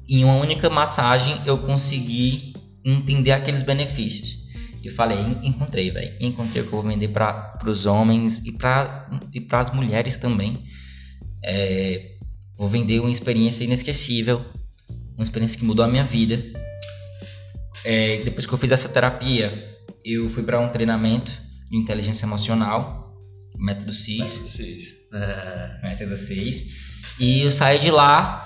em 0.07 0.23
uma 0.23 0.35
única 0.35 0.69
massagem 0.69 1.35
eu 1.45 1.57
consegui 1.57 2.53
entender 2.85 3.31
aqueles 3.31 3.63
benefícios. 3.63 4.37
E 4.83 4.87
eu 4.87 4.93
falei, 4.93 5.17
"En- 5.17 5.47
encontrei, 5.47 5.91
velho. 5.91 6.15
Encontrei 6.21 6.61
o 6.61 6.65
que 6.67 6.73
eu 6.73 6.81
vou 6.81 6.89
vender 6.89 7.09
para 7.09 7.59
os 7.65 7.85
homens 7.85 8.39
e 8.45 8.51
para 8.53 9.09
e 9.33 9.45
as 9.51 9.71
mulheres 9.71 10.17
também. 10.17 10.63
É, 11.43 12.15
vou 12.57 12.67
vender 12.67 12.99
uma 12.99 13.11
experiência 13.11 13.63
inesquecível, 13.63 14.45
uma 15.17 15.23
experiência 15.23 15.57
que 15.59 15.65
mudou 15.65 15.83
a 15.83 15.87
minha 15.87 16.03
vida. 16.03 16.41
É, 17.83 18.21
depois 18.23 18.45
que 18.45 18.53
eu 18.53 18.57
fiz 18.57 18.71
essa 18.71 18.89
terapia, 18.89 19.77
eu 20.05 20.29
fui 20.29 20.43
para 20.43 20.59
um 20.59 20.69
treinamento 20.69 21.31
de 21.69 21.77
inteligência 21.77 22.25
emocional, 22.25 22.98
método 23.59 23.93
CIS, 23.93 24.95
método 25.83 26.15
CIS, 26.15 26.89
e 27.19 27.43
eu 27.43 27.51
saí 27.51 27.77
de 27.77 27.91
lá 27.91 28.45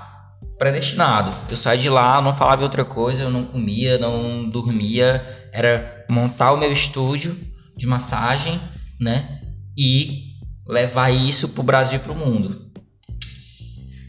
predestinado. 0.58 1.36
Eu 1.50 1.58
saí 1.58 1.78
de 1.78 1.90
lá, 1.90 2.22
não 2.22 2.34
falava 2.34 2.64
outra 2.64 2.84
coisa, 2.84 3.24
eu 3.24 3.30
não 3.30 3.44
comia, 3.44 3.98
não 3.98 4.50
dormia, 4.50 5.24
era 5.52 6.06
montar 6.10 6.52
o 6.54 6.58
meu 6.58 6.72
estúdio 6.72 7.38
de 7.76 7.86
massagem, 7.86 8.60
né? 9.00 9.42
E 9.78 10.34
levar 10.68 11.10
isso 11.10 11.50
pro 11.50 11.64
Brasil 11.64 11.98
e 11.98 12.02
pro 12.02 12.16
mundo. 12.16 12.72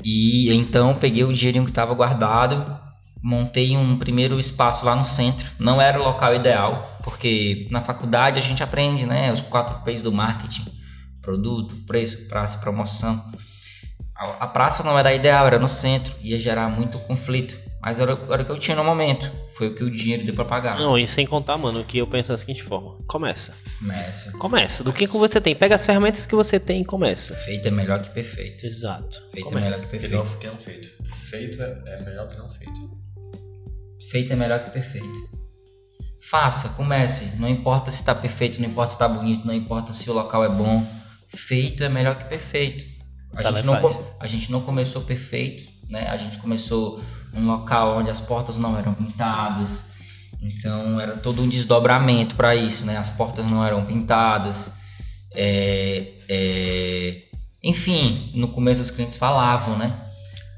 E 0.05 0.53
então 0.53 0.95
peguei 0.95 1.25
o 1.25 1.33
dinheirinho 1.33 1.65
que 1.65 1.71
estava 1.71 1.95
guardado, 1.95 2.79
montei 3.23 3.77
um 3.77 3.99
primeiro 3.99 4.39
espaço 4.39 4.85
lá 4.85 4.95
no 4.95 5.05
centro. 5.05 5.51
Não 5.59 5.81
era 5.81 5.99
o 5.99 6.05
local 6.05 6.35
ideal, 6.35 6.99
porque 7.03 7.67
na 7.71 7.81
faculdade 7.81 8.39
a 8.39 8.43
gente 8.43 8.63
aprende, 8.63 9.07
né, 9.07 9.33
os 9.33 9.43
quatro 9.43 9.83
P's 9.83 10.03
do 10.03 10.13
marketing: 10.13 10.67
produto, 11.25 11.75
preço, 11.87 12.27
praça 12.29 12.59
promoção. 12.59 13.25
A, 14.17 14.45
a 14.45 14.47
praça 14.47 14.83
não 14.85 14.99
era 14.99 15.13
ideal, 15.15 15.47
era 15.47 15.59
no 15.59 15.69
centro, 15.69 16.15
ia 16.21 16.39
gerar 16.39 16.69
muito 16.69 16.99
conflito. 17.01 17.57
Mas 17.83 18.01
era, 18.01 18.13
era 18.31 18.43
o 18.43 18.47
que 18.47 18.51
eu 18.53 18.59
tinha 18.59 18.75
no 18.77 18.83
momento. 18.85 19.31
Foi 19.59 19.67
o 19.67 19.75
que 19.75 19.85
o 19.85 19.91
dinheiro 19.91 20.25
deu 20.25 20.35
pra 20.35 20.45
pagar. 20.47 20.79
Não, 20.79 20.97
e 20.99 21.07
sem 21.07 21.27
contar, 21.27 21.59
mano, 21.59 21.85
que 21.85 21.99
eu 21.99 22.07
penso 22.07 22.31
da 22.31 22.39
seguinte 22.39 22.63
forma: 22.63 22.97
começa. 23.07 23.53
Começa. 23.79 24.33
Começa. 24.39 24.83
Do 24.85 24.91
que 24.91 25.07
que 25.07 25.17
você 25.19 25.39
tem? 25.39 25.55
Pega 25.55 25.75
as 25.75 25.85
ferramentas 25.85 26.25
que 26.25 26.35
você 26.35 26.59
tem 26.59 26.81
e 26.81 26.85
começa. 26.85 27.35
Feito 27.35 27.69
é 27.69 27.71
melhor 27.71 28.01
que 28.01 28.09
perfeito. 28.09 28.65
Exato. 28.65 29.21
Feito 29.31 29.49
é 29.49 29.51
Começa. 29.51 29.77
melhor 29.77 29.91
que 29.91 29.99
Que 29.99 30.09
não, 30.09 30.23
perfeito. 30.23 30.39
que 30.39 30.47
não 30.47 30.59
feito. 30.59 30.91
Feito 31.15 31.63
é, 31.63 31.83
é 31.87 32.03
melhor 32.05 32.29
que 32.29 32.37
não 32.39 32.49
feito. 32.49 32.81
Feito 34.11 34.33
é 34.33 34.37
melhor 34.37 34.61
que 34.65 34.71
perfeito. 34.71 35.35
Faça, 36.31 36.71
comece. 36.71 37.37
Não 37.39 37.49
importa 37.51 37.91
se 37.91 37.99
está 37.99 38.15
perfeito, 38.15 38.61
não 38.63 38.69
importa 38.69 38.93
se 38.93 38.95
está 38.95 39.07
bonito, 39.07 39.47
não 39.47 39.53
importa 39.53 39.93
se 39.93 40.09
o 40.09 40.15
local 40.15 40.43
é 40.43 40.49
bom. 40.49 40.87
Feito 41.35 41.83
é 41.85 41.89
melhor 41.89 42.17
que 42.19 42.25
perfeito. 42.25 42.85
A, 43.35 43.43
Tá, 43.43 43.53
gente 43.53 43.67
não, 43.67 43.81
faz. 43.81 44.01
a 44.21 44.27
gente 44.27 44.51
não 44.53 44.61
começou 44.61 45.03
perfeito, 45.03 45.69
né? 45.89 46.07
A 46.09 46.17
gente 46.17 46.39
começou 46.39 47.03
num 47.33 47.47
local 47.47 47.99
onde 47.99 48.11
as 48.11 48.21
portas 48.21 48.59
não 48.59 48.79
eram 48.79 48.95
pintadas. 48.95 49.93
Então 50.41 51.01
era 51.01 51.17
todo 51.17 51.43
um 51.43 51.49
desdobramento 51.49 52.35
para 52.37 52.55
isso, 52.55 52.85
né? 52.85 52.97
As 52.97 53.11
portas 53.11 53.47
não 53.47 53.65
eram 53.65 53.85
pintadas. 53.85 54.71
É, 55.33 56.13
é, 56.29 57.23
Enfim, 57.63 58.31
no 58.35 58.49
começo 58.49 58.83
os 58.83 58.91
clientes 58.91 59.17
falavam, 59.17 59.77
né? 59.77 59.93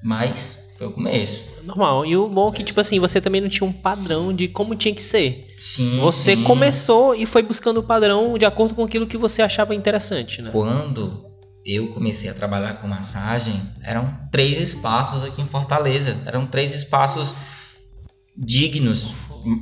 Mas 0.02 0.58
foi 0.76 0.88
o 0.88 0.90
começo. 0.90 1.44
Normal. 1.66 2.06
E 2.06 2.16
o 2.16 2.28
bom 2.28 2.48
é 2.48 2.52
que, 2.52 2.62
tipo 2.62 2.80
assim, 2.80 3.00
você 3.00 3.20
também 3.20 3.40
não 3.40 3.48
tinha 3.48 3.68
um 3.68 3.72
padrão 3.72 4.32
de 4.32 4.48
como 4.48 4.76
tinha 4.76 4.94
que 4.94 5.02
ser. 5.02 5.48
Sim. 5.58 5.98
Você 6.00 6.36
sim. 6.36 6.44
começou 6.44 7.14
e 7.14 7.26
foi 7.26 7.42
buscando 7.42 7.78
o 7.78 7.82
padrão 7.82 8.38
de 8.38 8.44
acordo 8.44 8.74
com 8.74 8.84
aquilo 8.84 9.06
que 9.06 9.16
você 9.16 9.42
achava 9.42 9.74
interessante, 9.74 10.40
né? 10.40 10.50
Quando 10.52 11.26
eu 11.64 11.88
comecei 11.88 12.30
a 12.30 12.34
trabalhar 12.34 12.74
com 12.74 12.86
massagem, 12.86 13.60
eram 13.82 14.16
três 14.30 14.58
espaços 14.58 15.24
aqui 15.24 15.42
em 15.42 15.46
Fortaleza. 15.46 16.16
Eram 16.24 16.46
três 16.46 16.72
espaços 16.72 17.34
dignos. 18.36 19.12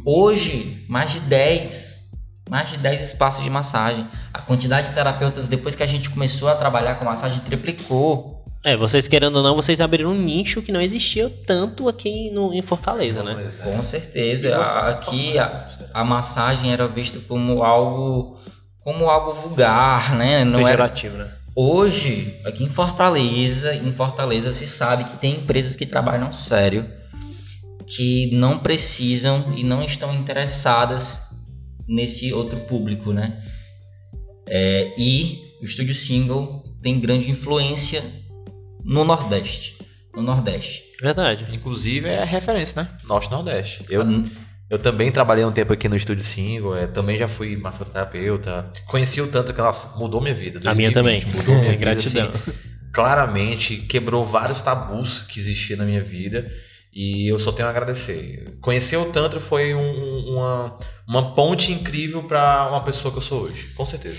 Hoje, 0.05 0.85
mais 0.89 1.15
de 1.15 1.21
10. 1.21 2.05
Mais 2.51 2.69
de 2.69 2.77
10 2.77 3.01
espaços 3.01 3.43
de 3.43 3.49
massagem. 3.49 4.07
A 4.33 4.41
quantidade 4.41 4.89
de 4.89 4.95
terapeutas, 4.95 5.47
depois 5.47 5.75
que 5.75 5.83
a 5.83 5.87
gente 5.87 6.11
começou 6.11 6.49
a 6.49 6.55
trabalhar 6.55 6.97
com 6.97 7.05
massagem, 7.07 7.41
triplicou. 7.41 8.34
É, 8.65 8.77
vocês 8.77 9.07
querendo 9.07 9.37
ou 9.37 9.43
não, 9.43 9.55
vocês 9.55 9.81
abriram 9.81 10.11
um 10.11 10.19
nicho 10.23 10.63
que 10.63 10.73
não 10.73 10.81
existia 10.81 11.29
tanto 11.47 11.87
aqui 11.89 12.31
no, 12.31 12.53
em 12.55 12.63
Fortaleza, 12.63 13.23
né? 13.23 13.35
Com 13.63 13.83
certeza. 13.83 14.57
Você- 14.57 14.79
Aqui 14.79 15.39
a, 15.39 15.69
a 15.93 16.05
massagem 16.05 16.73
era 16.73 16.89
vista 16.89 17.21
como 17.29 17.63
algo 17.63 18.39
como 18.81 19.09
algo 19.09 19.33
vulgar, 19.35 20.15
né? 20.17 20.45
Não 20.45 20.61
era 20.61 20.69
Pejorativo, 20.69 21.17
né? 21.17 21.31
Hoje, 21.57 22.41
aqui 22.45 22.65
em 22.65 22.69
Fortaleza, 22.69 23.75
em 23.75 23.93
Fortaleza 23.93 24.51
se 24.51 24.67
sabe 24.67 25.05
que 25.05 25.17
tem 25.19 25.37
empresas 25.37 25.77
que 25.77 25.87
trabalham 25.87 26.33
sério, 26.33 26.87
que 27.87 28.31
não 28.35 28.59
precisam 28.59 29.53
e 29.57 29.63
não 29.63 29.83
estão 29.83 30.13
interessadas 30.15 31.21
nesse 31.87 32.33
outro 32.33 32.61
público, 32.61 33.13
né? 33.13 33.41
É, 34.49 34.93
e 34.99 35.43
o 35.63 35.65
Estúdio 35.65 35.95
Single 35.95 36.65
tem 36.83 36.99
grande 36.99 37.31
influência 37.31 38.03
no 38.85 39.05
Nordeste. 39.05 39.79
No 40.15 40.23
Nordeste. 40.23 40.85
Verdade. 41.01 41.47
Inclusive 41.53 42.09
é 42.09 42.23
referência, 42.25 42.83
né? 42.83 42.89
Norte 43.05 43.27
e 43.29 43.31
Nordeste. 43.31 43.85
Eu, 43.89 44.03
Hum, 44.05 44.29
eu 44.71 44.79
também 44.79 45.11
trabalhei 45.11 45.45
um 45.45 45.53
tempo 45.53 45.73
aqui 45.73 45.89
no 45.89 45.97
Estúdio 45.97 46.23
Single, 46.25 46.77
é, 46.77 46.87
também 46.87 47.17
já 47.19 47.27
fui 47.29 47.57
massoterapeuta. 47.57 48.71
Conheci 48.87 49.21
o 49.21 49.27
tanto 49.29 49.53
que 49.53 49.61
nossa, 49.61 49.97
mudou 49.99 50.21
minha 50.21 50.35
vida. 50.35 50.61
A 50.69 50.75
minha 50.75 50.91
2020 50.91 50.95
também. 50.95 51.25
Mudou 51.35 51.55
minha 51.57 51.73
vida, 51.77 51.81
Gratidão. 51.85 52.29
assim, 52.33 52.53
claramente, 52.93 53.77
quebrou 53.79 54.25
vários 54.25 54.61
tabus 54.61 55.23
que 55.23 55.39
existiam 55.41 55.79
na 55.79 55.85
minha 55.85 56.01
vida. 56.03 56.51
E 56.97 57.27
eu 57.27 57.41
só 57.41 57.51
tenho 57.51 57.67
a 57.67 57.71
agradecer. 57.73 58.57
Conhecer 58.61 58.97
o 58.97 59.07
Tantra 59.07 59.41
foi 59.41 59.75
um- 59.75 60.29
uma, 60.35 60.79
uma 61.09 61.35
ponte 61.35 61.73
incrível 61.73 62.23
para 62.23 62.69
uma 62.71 62.85
pessoa 62.85 63.11
que 63.11 63.19
eu 63.19 63.23
sou 63.23 63.43
hoje. 63.43 63.73
Com 63.75 63.85
certeza. 63.85 64.17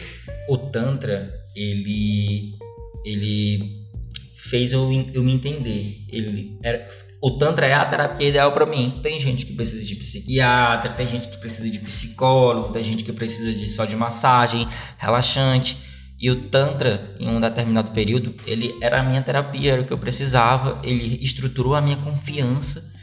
o 0.49 0.57
Tantra, 0.57 1.33
ele, 1.55 2.51
ele 3.05 3.84
fez 4.35 4.71
eu, 4.71 4.91
eu 5.13 5.23
me 5.23 5.33
entender. 5.33 6.05
Ele 6.09 6.57
era, 6.63 6.87
o 7.21 7.37
Tantra 7.37 7.65
é 7.65 7.73
a 7.73 7.85
terapia 7.85 8.29
ideal 8.29 8.51
para 8.51 8.65
mim. 8.65 8.99
Tem 9.01 9.19
gente 9.19 9.45
que 9.45 9.53
precisa 9.53 9.85
de 9.85 9.95
psiquiatra, 9.95 10.93
tem 10.93 11.07
gente 11.07 11.27
que 11.27 11.37
precisa 11.37 11.69
de 11.69 11.79
psicólogo, 11.79 12.73
tem 12.73 12.83
gente 12.83 13.03
que 13.03 13.11
precisa 13.11 13.51
de 13.53 13.67
só 13.67 13.85
de 13.85 13.95
massagem 13.95 14.67
relaxante. 14.97 15.77
E 16.19 16.29
o 16.29 16.49
Tantra, 16.49 17.15
em 17.19 17.27
um 17.27 17.41
determinado 17.41 17.91
período, 17.91 18.35
ele 18.45 18.73
era 18.81 19.01
a 19.01 19.03
minha 19.03 19.21
terapia, 19.21 19.73
era 19.73 19.81
o 19.81 19.85
que 19.85 19.91
eu 19.91 19.97
precisava. 19.97 20.79
Ele 20.83 21.19
estruturou 21.21 21.75
a 21.75 21.81
minha 21.81 21.97
confiança 21.97 22.93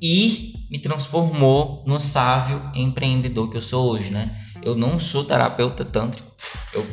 e 0.00 0.54
me 0.70 0.78
transformou 0.78 1.84
no 1.86 2.00
sábio 2.00 2.70
empreendedor 2.74 3.50
que 3.50 3.56
eu 3.56 3.62
sou 3.62 3.90
hoje, 3.90 4.10
né? 4.10 4.34
Eu 4.62 4.74
não 4.74 4.98
sou 4.98 5.24
terapeuta 5.24 5.84
tântrico, 5.84 6.26
eu 6.72 6.86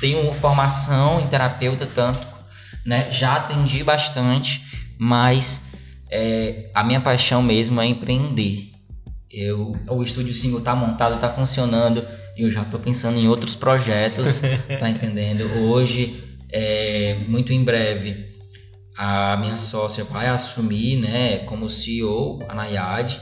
tenho 0.00 0.32
formação 0.34 1.20
em 1.20 1.26
terapeuta 1.26 1.86
tântrico, 1.86 2.33
né? 2.84 3.10
Já 3.10 3.36
atendi 3.36 3.82
bastante, 3.82 4.64
mas 4.98 5.62
é, 6.10 6.70
a 6.74 6.84
minha 6.84 7.00
paixão 7.00 7.42
mesmo 7.42 7.80
é 7.80 7.86
empreender. 7.86 8.70
Eu, 9.30 9.74
o 9.88 10.02
estúdio 10.02 10.32
single 10.32 10.60
tá 10.60 10.76
montado, 10.76 11.18
tá 11.18 11.28
funcionando, 11.28 12.06
e 12.36 12.42
eu 12.42 12.50
já 12.50 12.64
tô 12.64 12.78
pensando 12.78 13.18
em 13.18 13.26
outros 13.26 13.54
projetos, 13.54 14.40
tá 14.78 14.88
entendendo? 14.88 15.44
Hoje, 15.58 16.22
é, 16.50 17.16
muito 17.26 17.52
em 17.52 17.64
breve, 17.64 18.32
a 18.96 19.36
minha 19.38 19.56
sócia 19.56 20.04
vai 20.04 20.28
assumir, 20.28 20.98
né, 21.00 21.38
como 21.38 21.68
CEO, 21.68 22.44
a 22.48 22.54
Nayad. 22.54 23.20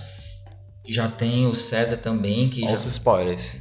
Já 0.87 1.09
tem 1.09 1.47
o 1.47 1.55
César 1.55 1.97
também, 1.97 2.49
que 2.49 2.63
Olha 2.63 2.71
já... 2.71 2.77
os 2.77 2.87
spoilers. 2.87 3.53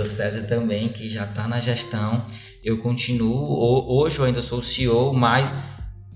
o 0.00 0.04
César 0.04 0.42
também, 0.42 0.88
que 0.88 1.08
já 1.08 1.24
está 1.24 1.46
na 1.48 1.60
gestão. 1.60 2.24
Eu 2.66 2.78
continuo, 2.78 3.86
hoje 3.88 4.18
eu 4.18 4.24
ainda 4.24 4.42
sou 4.42 4.60
CEO, 4.60 5.14
mas 5.14 5.54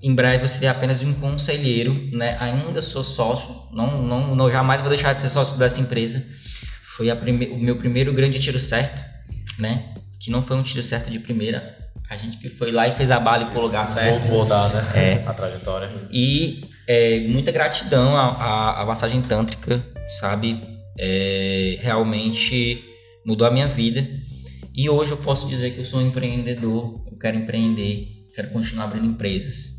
em 0.03 0.13
breve 0.13 0.43
eu 0.43 0.49
serei 0.49 0.69
apenas 0.69 1.01
um 1.01 1.15
conselheiro, 1.15 1.95
né? 2.13 2.37
Ainda 2.41 2.83
sou 2.83 3.05
sócio, 3.05 3.55
não, 3.73 4.03
não, 4.03 4.35
não 4.35 4.51
jamais 4.51 4.81
vou 4.81 4.91
deixar 4.91 5.13
de 5.13 5.21
ser 5.21 5.29
sócio 5.29 5.57
dessa 5.57 5.81
empresa. 5.81 6.27
Foi 6.83 7.15
prime... 7.15 7.47
o 7.51 7.57
meu 7.57 7.77
primeiro 7.77 8.13
grande 8.13 8.41
tiro 8.41 8.59
certo, 8.59 9.01
né? 9.61 9.95
Que 10.19 10.29
não 10.29 10.43
foi 10.43 10.57
um 10.57 10.63
tiro 10.65 10.83
certo 10.83 11.09
de 11.09 11.21
primeira. 11.21 11.79
A 12.11 12.17
gente 12.17 12.37
que 12.37 12.49
foi 12.49 12.73
lá 12.73 12.89
e 12.89 12.93
fez 12.95 13.13
a 13.13 13.21
bala 13.21 13.45
e 13.45 13.51
pro 13.53 13.63
lugar 13.63 13.87
certo. 13.87 14.27
Vou 14.27 14.45
dar, 14.45 14.75
né? 14.75 14.83
É. 14.97 15.29
A 15.29 15.33
trajetória. 15.33 15.89
E 16.11 16.65
é, 16.89 17.21
muita 17.29 17.53
gratidão 17.53 18.17
à, 18.17 18.23
à, 18.33 18.83
à 18.83 18.87
massagem 18.87 19.23
tântrica, 19.23 19.87
sabe? 20.19 20.61
É, 20.99 21.79
realmente 21.81 22.85
mudou 23.25 23.47
a 23.47 23.53
minha 23.53 23.69
vida. 23.69 24.05
E 24.81 24.89
hoje 24.89 25.11
eu 25.11 25.19
posso 25.19 25.47
dizer 25.47 25.73
que 25.73 25.81
eu 25.81 25.85
sou 25.85 26.01
um 26.01 26.07
empreendedor, 26.07 27.05
eu 27.13 27.19
quero 27.19 27.37
empreender, 27.37 28.27
quero 28.35 28.49
continuar 28.49 28.85
abrindo 28.85 29.05
empresas. 29.05 29.75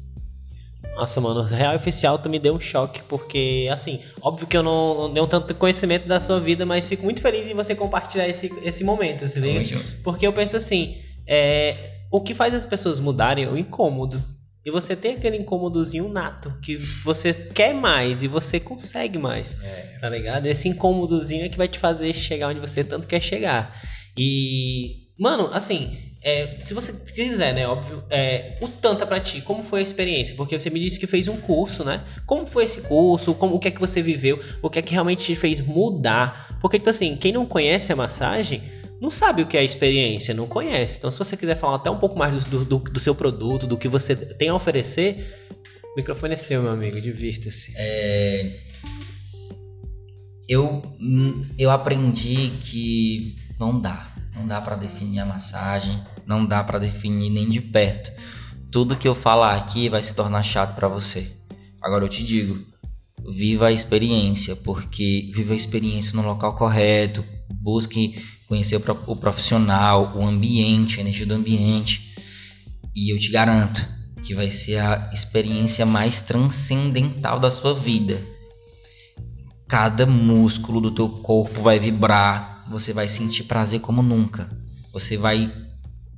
Nossa, 0.96 1.20
mano, 1.20 1.41
real 1.41 1.75
oficial 1.75 2.20
tu 2.20 2.29
me 2.29 2.38
deu 2.38 2.53
um 2.53 2.60
choque, 2.60 3.01
porque, 3.10 3.67
assim, 3.74 4.00
óbvio 4.22 4.46
que 4.46 4.55
eu 4.55 4.62
não, 4.62 5.08
não 5.08 5.12
tenho 5.12 5.25
tanto 5.25 5.55
conhecimento 5.55 6.08
da 6.08 6.20
sua 6.20 6.39
vida, 6.39 6.67
mas 6.67 6.88
fico 6.88 7.03
muito 7.03 7.20
feliz 7.20 7.48
em 7.48 7.55
você 7.55 7.74
compartilhar 7.74 8.27
esse, 8.27 8.53
esse 8.63 8.84
momento, 8.84 9.27
se 9.27 9.39
liga? 9.39 9.81
Porque 10.03 10.27
eu 10.27 10.31
penso 10.34 10.55
assim, 10.55 10.96
é, 11.25 11.75
o 12.11 12.22
que 12.22 12.35
faz 12.35 12.53
as 12.53 12.68
pessoas 12.68 13.00
mudarem 13.00 13.46
é 13.46 13.50
o 13.50 13.57
incômodo. 13.57 14.24
E 14.64 14.70
você 14.70 14.96
tem 14.96 15.16
aquele 15.16 15.37
incômodozinho 15.37 16.07
nato, 16.09 16.53
que 16.61 16.77
você 17.03 17.33
quer 17.33 17.74
mais 17.74 18.22
e 18.22 18.27
você 18.27 18.59
consegue 18.59 19.18
mais. 19.18 19.57
É. 19.64 19.98
Tá 20.00 20.07
ligado? 20.07 20.46
Esse 20.46 20.70
incômodozinho 20.70 21.44
é 21.44 21.50
que 21.50 21.57
vai 21.57 21.68
te 21.68 21.79
fazer 21.79 22.14
chegar 22.14 22.50
onde 22.50 22.59
você 22.59 22.83
tanto 22.83 23.07
quer 23.07 23.20
chegar. 23.20 23.75
E, 24.17 25.07
mano, 25.17 25.50
assim, 25.53 25.91
é, 26.24 26.59
se 26.63 26.74
você 26.74 26.93
quiser, 26.93 27.53
né, 27.53 27.67
óbvio, 27.67 28.03
é, 28.11 28.57
o 28.61 28.67
Tanta 28.67 29.07
pra 29.07 29.19
ti, 29.19 29.41
como 29.41 29.63
foi 29.63 29.79
a 29.79 29.83
experiência? 29.83 30.35
Porque 30.35 30.59
você 30.59 30.69
me 30.69 30.79
disse 30.79 31.00
que 31.00 31.07
fez 31.07 31.27
um 31.27 31.37
curso, 31.37 31.83
né? 31.83 32.03
Como 32.27 32.45
foi 32.45 32.65
esse 32.65 32.81
curso? 32.81 33.33
Como, 33.33 33.55
o 33.55 33.59
que 33.59 33.69
é 33.69 33.71
que 33.71 33.79
você 33.79 34.01
viveu? 34.01 34.39
O 34.61 34.69
que 34.69 34.77
é 34.77 34.81
que 34.81 34.93
realmente 34.93 35.25
te 35.25 35.35
fez 35.35 35.59
mudar? 35.59 36.57
Porque, 36.61 36.77
tipo 36.77 36.89
assim, 36.89 37.15
quem 37.15 37.31
não 37.31 37.45
conhece 37.45 37.91
a 37.91 37.95
massagem 37.95 38.61
não 39.01 39.09
sabe 39.09 39.41
o 39.41 39.47
que 39.47 39.57
é 39.57 39.61
a 39.61 39.63
experiência, 39.63 40.31
não 40.31 40.45
conhece. 40.45 41.00
Então, 41.00 41.09
se 41.09 41.17
você 41.17 41.35
quiser 41.35 41.55
falar 41.55 41.77
até 41.77 41.89
um 41.89 41.97
pouco 41.97 42.17
mais 42.19 42.45
do, 42.45 42.63
do, 42.63 42.77
do 42.77 43.00
seu 43.00 43.15
produto, 43.15 43.65
do 43.65 43.75
que 43.75 43.87
você 43.87 44.15
tem 44.15 44.50
a 44.50 44.53
oferecer, 44.53 45.25
o 45.93 45.95
microfone 45.97 46.35
é 46.35 46.37
seu, 46.37 46.61
meu 46.61 46.71
amigo, 46.71 47.01
divirta-se. 47.01 47.74
É... 47.75 48.51
Eu, 50.47 50.83
eu 51.57 51.71
aprendi 51.71 52.51
que 52.59 53.35
não 53.61 53.79
dá. 53.79 54.07
Não 54.35 54.47
dá 54.47 54.59
para 54.59 54.75
definir 54.75 55.19
a 55.19 55.25
massagem, 55.25 56.01
não 56.25 56.45
dá 56.45 56.63
para 56.63 56.79
definir 56.79 57.29
nem 57.29 57.47
de 57.47 57.61
perto. 57.61 58.11
Tudo 58.71 58.97
que 58.97 59.07
eu 59.07 59.13
falar 59.13 59.55
aqui 59.55 59.87
vai 59.87 60.01
se 60.01 60.15
tornar 60.15 60.41
chato 60.41 60.75
para 60.75 60.87
você. 60.87 61.31
Agora 61.81 62.03
eu 62.03 62.09
te 62.09 62.24
digo, 62.24 62.59
viva 63.29 63.67
a 63.67 63.71
experiência, 63.71 64.55
porque 64.55 65.29
viva 65.33 65.53
a 65.53 65.55
experiência 65.55 66.15
no 66.15 66.24
local 66.24 66.55
correto, 66.55 67.24
busque 67.61 68.19
conhecer 68.47 68.81
o 69.05 69.15
profissional, 69.15 70.13
o 70.15 70.25
ambiente, 70.25 70.97
a 70.97 71.01
energia 71.01 71.25
do 71.25 71.35
ambiente. 71.35 72.15
E 72.95 73.13
eu 73.13 73.19
te 73.19 73.29
garanto 73.29 73.87
que 74.24 74.33
vai 74.33 74.50
ser 74.50 74.77
a 74.77 75.09
experiência 75.13 75.85
mais 75.85 76.21
transcendental 76.21 77.39
da 77.39 77.51
sua 77.51 77.74
vida. 77.74 78.25
Cada 79.67 80.05
músculo 80.05 80.81
do 80.81 80.91
teu 80.91 81.07
corpo 81.07 81.61
vai 81.61 81.79
vibrar, 81.79 82.50
você 82.72 82.94
vai 82.94 83.07
sentir 83.07 83.44
prazer 83.44 83.79
como 83.81 84.01
nunca. 84.01 84.50
Você 84.94 85.18
vai 85.18 85.51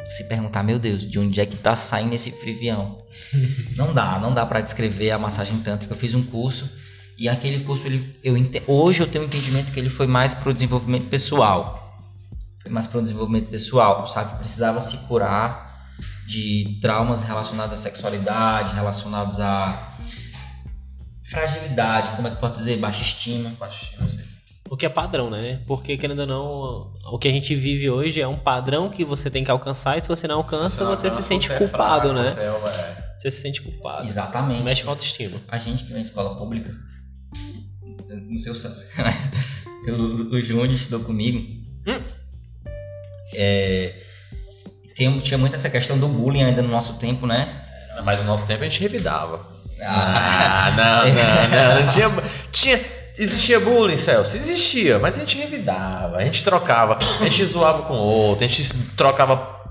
se 0.06 0.24
perguntar, 0.26 0.64
meu 0.64 0.80
Deus, 0.80 1.10
de 1.10 1.20
onde 1.20 1.40
é 1.42 1.46
que 1.46 1.58
tá 1.58 1.76
saindo 1.76 2.14
esse 2.14 2.32
frivião? 2.32 2.98
não 3.76 3.94
dá, 3.94 4.20
não 4.20 4.34
dá 4.34 4.46
para 4.46 4.62
descrever 4.62 5.12
a 5.12 5.20
massagem 5.20 5.60
tântrica. 5.60 5.94
Eu 5.94 5.98
fiz 5.98 6.14
um 6.14 6.24
curso 6.24 6.70
e 7.18 7.28
aquele 7.28 7.64
curso 7.64 7.88
ele, 7.88 8.20
eu 8.24 8.36
hoje 8.68 9.02
eu 9.02 9.08
tenho 9.08 9.24
um 9.24 9.28
entendimento 9.28 9.72
que 9.72 9.80
ele 9.80 9.90
foi 9.90 10.08
mais 10.08 10.34
para 10.34 10.50
o 10.50 10.54
desenvolvimento 10.54 11.10
pessoal 11.10 11.84
foi 12.64 12.72
mais 12.72 12.88
para 12.88 13.00
o 13.00 13.02
desenvolvimento 13.02 13.50
pessoal, 13.50 14.08
sabe? 14.08 14.40
Precisava 14.40 14.82
se 14.82 14.98
curar 15.00 15.86
de 16.26 16.80
traumas 16.82 17.22
relacionados 17.22 17.74
à 17.74 17.76
sexualidade, 17.76 18.74
relacionados 18.74 19.42
à 19.42 19.94
fragilidade, 21.22 22.16
como 22.16 22.30
é 22.30 22.32
que 22.32 22.38
posso 22.38 22.58
dizer? 22.58 22.78
Baixa 22.78 23.02
estima. 23.02 23.50
Baixa 23.60 23.84
estima, 23.84 24.08
sim. 24.08 24.33
O 24.74 24.76
que 24.76 24.88
é 24.88 24.90
padrão, 24.90 25.30
né? 25.30 25.62
Porque, 25.68 25.96
querendo 25.96 26.22
ou 26.22 26.26
não, 26.26 26.92
o 27.14 27.20
que 27.20 27.28
a 27.28 27.32
gente 27.32 27.54
vive 27.54 27.92
hoje 27.92 28.20
é 28.20 28.28
um 28.28 28.40
padrão 28.40 28.90
que 28.90 29.06
você 29.06 29.30
tem 29.30 29.44
que 29.44 29.52
alcançar 29.52 30.00
e 30.00 30.02
se 30.02 30.08
você 30.08 30.28
não 30.28 30.38
alcança, 30.38 30.84
você, 30.84 31.12
você 31.12 31.22
se 31.22 31.28
sente 31.28 31.48
culpado, 31.48 32.10
é 32.10 32.12
fraco, 32.12 32.14
né? 32.14 32.32
Você, 32.32 32.40
é... 32.40 33.14
você, 33.20 33.30
se 33.30 33.42
sente 33.44 33.62
culpado. 33.62 34.08
Exatamente. 34.08 34.64
Mexe 34.64 34.82
com 34.82 34.90
a 34.90 34.94
autoestima. 34.94 35.40
A 35.48 35.60
gente 35.60 35.84
que 35.84 35.92
vem 35.92 36.00
em 36.00 36.02
escola 36.02 36.36
pública, 36.36 36.74
não 38.10 38.36
sei 38.36 38.52
o 38.52 38.56
mas 38.98 39.30
o, 39.90 40.36
o 40.36 40.42
Júnior 40.42 40.72
estudou 40.72 41.02
comigo. 41.02 41.38
Hum? 41.86 42.02
É, 43.36 44.02
tem, 44.96 45.20
tinha 45.20 45.38
muito 45.38 45.54
essa 45.54 45.70
questão 45.70 46.00
do 46.00 46.08
bullying 46.08 46.46
ainda 46.46 46.64
no 46.64 46.70
nosso 46.70 46.94
tempo, 46.96 47.28
né? 47.28 47.48
Mas 48.04 48.22
no 48.22 48.26
nosso 48.26 48.48
tempo 48.48 48.62
a 48.62 48.66
gente 48.66 48.82
revidava. 48.82 49.54
Ah, 49.84 50.74
não, 50.76 51.14
não, 51.14 51.76
não. 51.76 51.86
não. 51.86 51.94
tinha, 51.94 52.10
tinha, 52.52 52.93
existia 53.18 53.60
bullying, 53.60 53.98
Celso? 53.98 54.36
Existia, 54.36 55.00
mas 55.00 55.18
a 55.18 55.20
gente 55.20 55.38
revidava, 55.38 56.18
a 56.18 56.24
gente 56.24 56.44
trocava, 56.44 56.98
a 57.20 57.24
gente 57.24 57.46
zoava 57.46 57.84
com 57.84 57.94
o 57.94 57.98
outro, 57.98 58.46
a 58.46 58.48
gente 58.48 58.74
trocava 58.96 59.62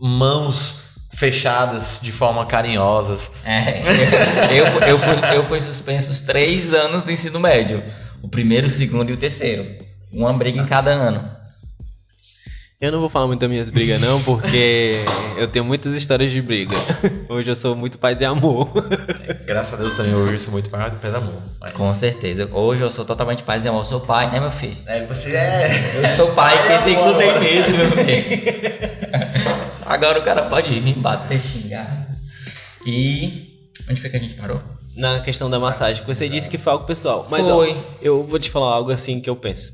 mãos 0.00 0.76
fechadas 1.14 1.98
de 2.02 2.12
forma 2.12 2.44
carinhosas. 2.46 3.30
É, 3.44 3.82
eu, 4.50 4.66
eu, 4.66 4.88
eu, 4.88 4.98
fui, 4.98 5.36
eu 5.36 5.44
fui 5.44 5.60
suspenso 5.60 6.10
os 6.10 6.20
três 6.20 6.74
anos 6.74 7.04
do 7.04 7.10
ensino 7.10 7.40
médio. 7.40 7.82
O 8.22 8.28
primeiro, 8.28 8.66
o 8.66 8.70
segundo 8.70 9.10
e 9.10 9.12
o 9.12 9.16
terceiro. 9.16 9.66
Uma 10.12 10.32
briga 10.32 10.60
em 10.60 10.66
cada 10.66 10.90
ano. 10.90 11.33
Eu 12.84 12.92
não 12.92 13.00
vou 13.00 13.08
falar 13.08 13.26
muito 13.26 13.40
das 13.40 13.48
minhas 13.48 13.70
brigas, 13.70 13.98
não, 13.98 14.22
porque 14.22 14.92
eu 15.38 15.48
tenho 15.48 15.64
muitas 15.64 15.94
histórias 15.94 16.30
de 16.30 16.42
briga. 16.42 16.76
Hoje 17.30 17.50
eu 17.50 17.56
sou 17.56 17.74
muito 17.74 17.98
paz 17.98 18.20
e 18.20 18.26
amor. 18.26 18.70
Graças 19.46 19.72
a 19.72 19.76
Deus 19.78 19.94
também 19.94 20.14
hoje 20.14 20.34
eu 20.34 20.38
sou 20.38 20.52
muito 20.52 20.68
paz 20.68 20.92
e 20.92 21.06
amor. 21.16 21.40
Mas... 21.58 21.72
Com 21.72 21.94
certeza. 21.94 22.46
Hoje 22.52 22.82
eu 22.82 22.90
sou 22.90 23.06
totalmente 23.06 23.42
paz 23.42 23.64
e 23.64 23.68
amor. 23.68 23.80
Eu 23.80 23.84
sou 23.86 24.00
pai, 24.00 24.30
né, 24.30 24.38
meu 24.38 24.50
filho? 24.50 24.76
É, 24.84 25.02
você 25.06 25.34
é. 25.34 26.02
Eu 26.02 26.08
sou 26.10 26.32
pai, 26.32 26.54
quem 26.68 26.82
tem 26.82 27.02
cu 27.02 27.14
tem 27.14 27.40
medo, 27.40 27.70
meu 27.70 27.90
filho. 28.04 28.42
Agora 29.86 30.18
o 30.18 30.22
cara 30.22 30.42
pode 30.42 30.78
vir, 30.78 30.94
bater, 30.98 31.40
xingar. 31.40 32.06
E. 32.84 33.66
Onde 33.90 33.98
foi 33.98 34.10
que 34.10 34.16
a 34.18 34.20
gente 34.20 34.34
parou? 34.34 34.60
Na 34.94 35.20
questão 35.20 35.48
da 35.48 35.58
massagem. 35.58 36.04
Você 36.04 36.28
disse 36.28 36.50
que 36.50 36.58
foi 36.58 36.74
algo 36.74 36.84
pessoal. 36.84 37.26
Mas, 37.30 37.48
foi. 37.48 37.72
Ó, 37.72 37.76
eu 38.02 38.22
vou 38.24 38.38
te 38.38 38.50
falar 38.50 38.74
algo 38.74 38.90
assim 38.90 39.20
que 39.20 39.30
eu 39.30 39.36
penso. 39.36 39.72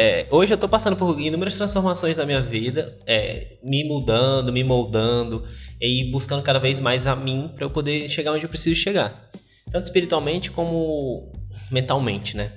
É, 0.00 0.28
hoje 0.30 0.54
eu 0.54 0.56
tô 0.56 0.68
passando 0.68 0.94
por 0.94 1.18
inúmeras 1.18 1.56
transformações 1.56 2.16
na 2.16 2.24
minha 2.24 2.40
vida, 2.40 2.96
é, 3.04 3.56
me 3.64 3.82
mudando, 3.82 4.52
me 4.52 4.62
moldando 4.62 5.42
e 5.80 6.08
buscando 6.12 6.40
cada 6.40 6.60
vez 6.60 6.78
mais 6.78 7.04
a 7.04 7.16
mim 7.16 7.50
para 7.52 7.64
eu 7.64 7.70
poder 7.70 8.08
chegar 8.08 8.30
onde 8.30 8.46
eu 8.46 8.48
preciso 8.48 8.76
chegar, 8.76 9.28
tanto 9.72 9.86
espiritualmente 9.86 10.52
como 10.52 11.32
mentalmente, 11.68 12.36
né? 12.36 12.52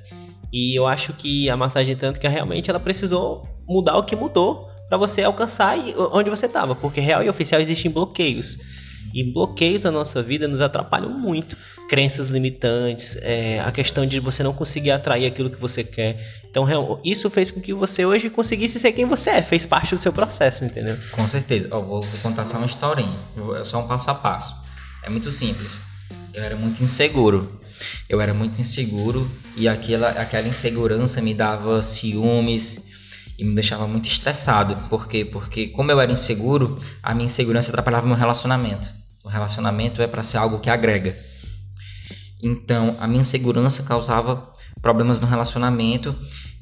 E 0.54 0.78
eu 0.78 0.86
acho 0.86 1.14
que 1.14 1.50
a 1.50 1.58
massagem 1.58 1.96
tântrica 1.96 2.30
realmente 2.30 2.70
ela 2.70 2.80
precisou 2.80 3.48
mudar 3.68 3.98
o 3.98 4.04
que 4.04 4.16
mudou 4.16 4.70
para 4.88 5.00
você 5.00 5.24
alcançar 5.24 5.80
onde 6.14 6.30
você 6.30 6.46
estava, 6.46 6.76
porque 6.76 7.02
real 7.02 7.24
e 7.24 7.30
oficial 7.30 7.60
existem 7.60 7.90
bloqueios. 7.90 8.84
E 9.14 9.24
bloqueios 9.24 9.84
na 9.84 9.92
nossa 9.92 10.22
vida 10.24 10.48
nos 10.48 10.62
atrapalham 10.62 11.10
muito. 11.10 11.56
Crenças 11.90 12.30
limitantes, 12.30 13.18
é, 13.22 13.60
a 13.60 13.72
questão 13.72 14.06
de 14.06 14.20
você 14.20 14.42
não 14.44 14.54
conseguir 14.54 14.92
atrair 14.92 15.26
aquilo 15.26 15.50
que 15.50 15.60
você 15.60 15.84
quer. 15.84 16.42
Então, 16.50 16.66
isso 17.04 17.30
fez 17.30 17.52
com 17.52 17.60
que 17.60 17.74
você 17.74 18.06
hoje 18.06 18.30
conseguisse 18.30 18.80
ser 18.80 18.92
quem 18.94 19.06
você 19.06 19.30
é, 19.32 19.42
fez 19.42 19.66
parte 19.66 19.94
do 19.94 19.98
seu 20.00 20.14
processo, 20.14 20.64
entendeu? 20.64 20.98
Com 21.12 21.28
certeza. 21.28 21.68
Vou, 21.70 22.02
vou 22.02 22.06
contar 22.24 22.46
só 22.46 22.58
uma 22.58 22.66
historinha. 22.66 23.14
Vou- 23.36 23.56
É 23.58 23.64
só 23.66 23.80
um 23.84 23.88
passo 23.88 24.10
a 24.10 24.16
passo. 24.16 24.56
É 25.04 25.10
muito 25.10 25.30
simples. 25.30 25.82
Eu 26.34 26.44
era 26.44 26.56
muito 26.56 26.82
inseguro. 26.82 27.60
Eu 28.08 28.22
era 28.22 28.34
muito 28.34 28.60
inseguro 28.62 29.30
e 29.58 29.68
aquela, 29.68 30.10
aquela 30.12 30.48
insegurança 30.48 31.20
me 31.22 31.34
dava 31.34 31.82
ciúmes 31.82 32.86
e 33.38 33.44
me 33.44 33.56
deixava 33.56 33.88
muito 33.88 34.08
estressado. 34.08 34.76
Por 34.88 35.08
quê? 35.08 35.26
Porque 35.26 35.68
como 35.70 35.92
eu 35.92 36.00
era 36.00 36.12
inseguro, 36.12 36.78
a 37.02 37.14
minha 37.16 37.26
insegurança 37.26 37.70
atrapalhava 37.72 38.06
meu 38.06 38.16
relacionamento. 38.16 38.88
Relacionamento 39.32 40.02
é 40.02 40.08
para 40.08 40.24
ser 40.24 40.38
algo 40.38 40.60
que 40.60 40.70
agrega. 40.70 41.18
Então, 42.44 42.96
a 43.00 43.08
minha 43.08 43.22
insegurança 43.22 43.84
causava 43.84 44.52
problemas 44.82 45.20
no 45.20 45.28
relacionamento, 45.28 46.16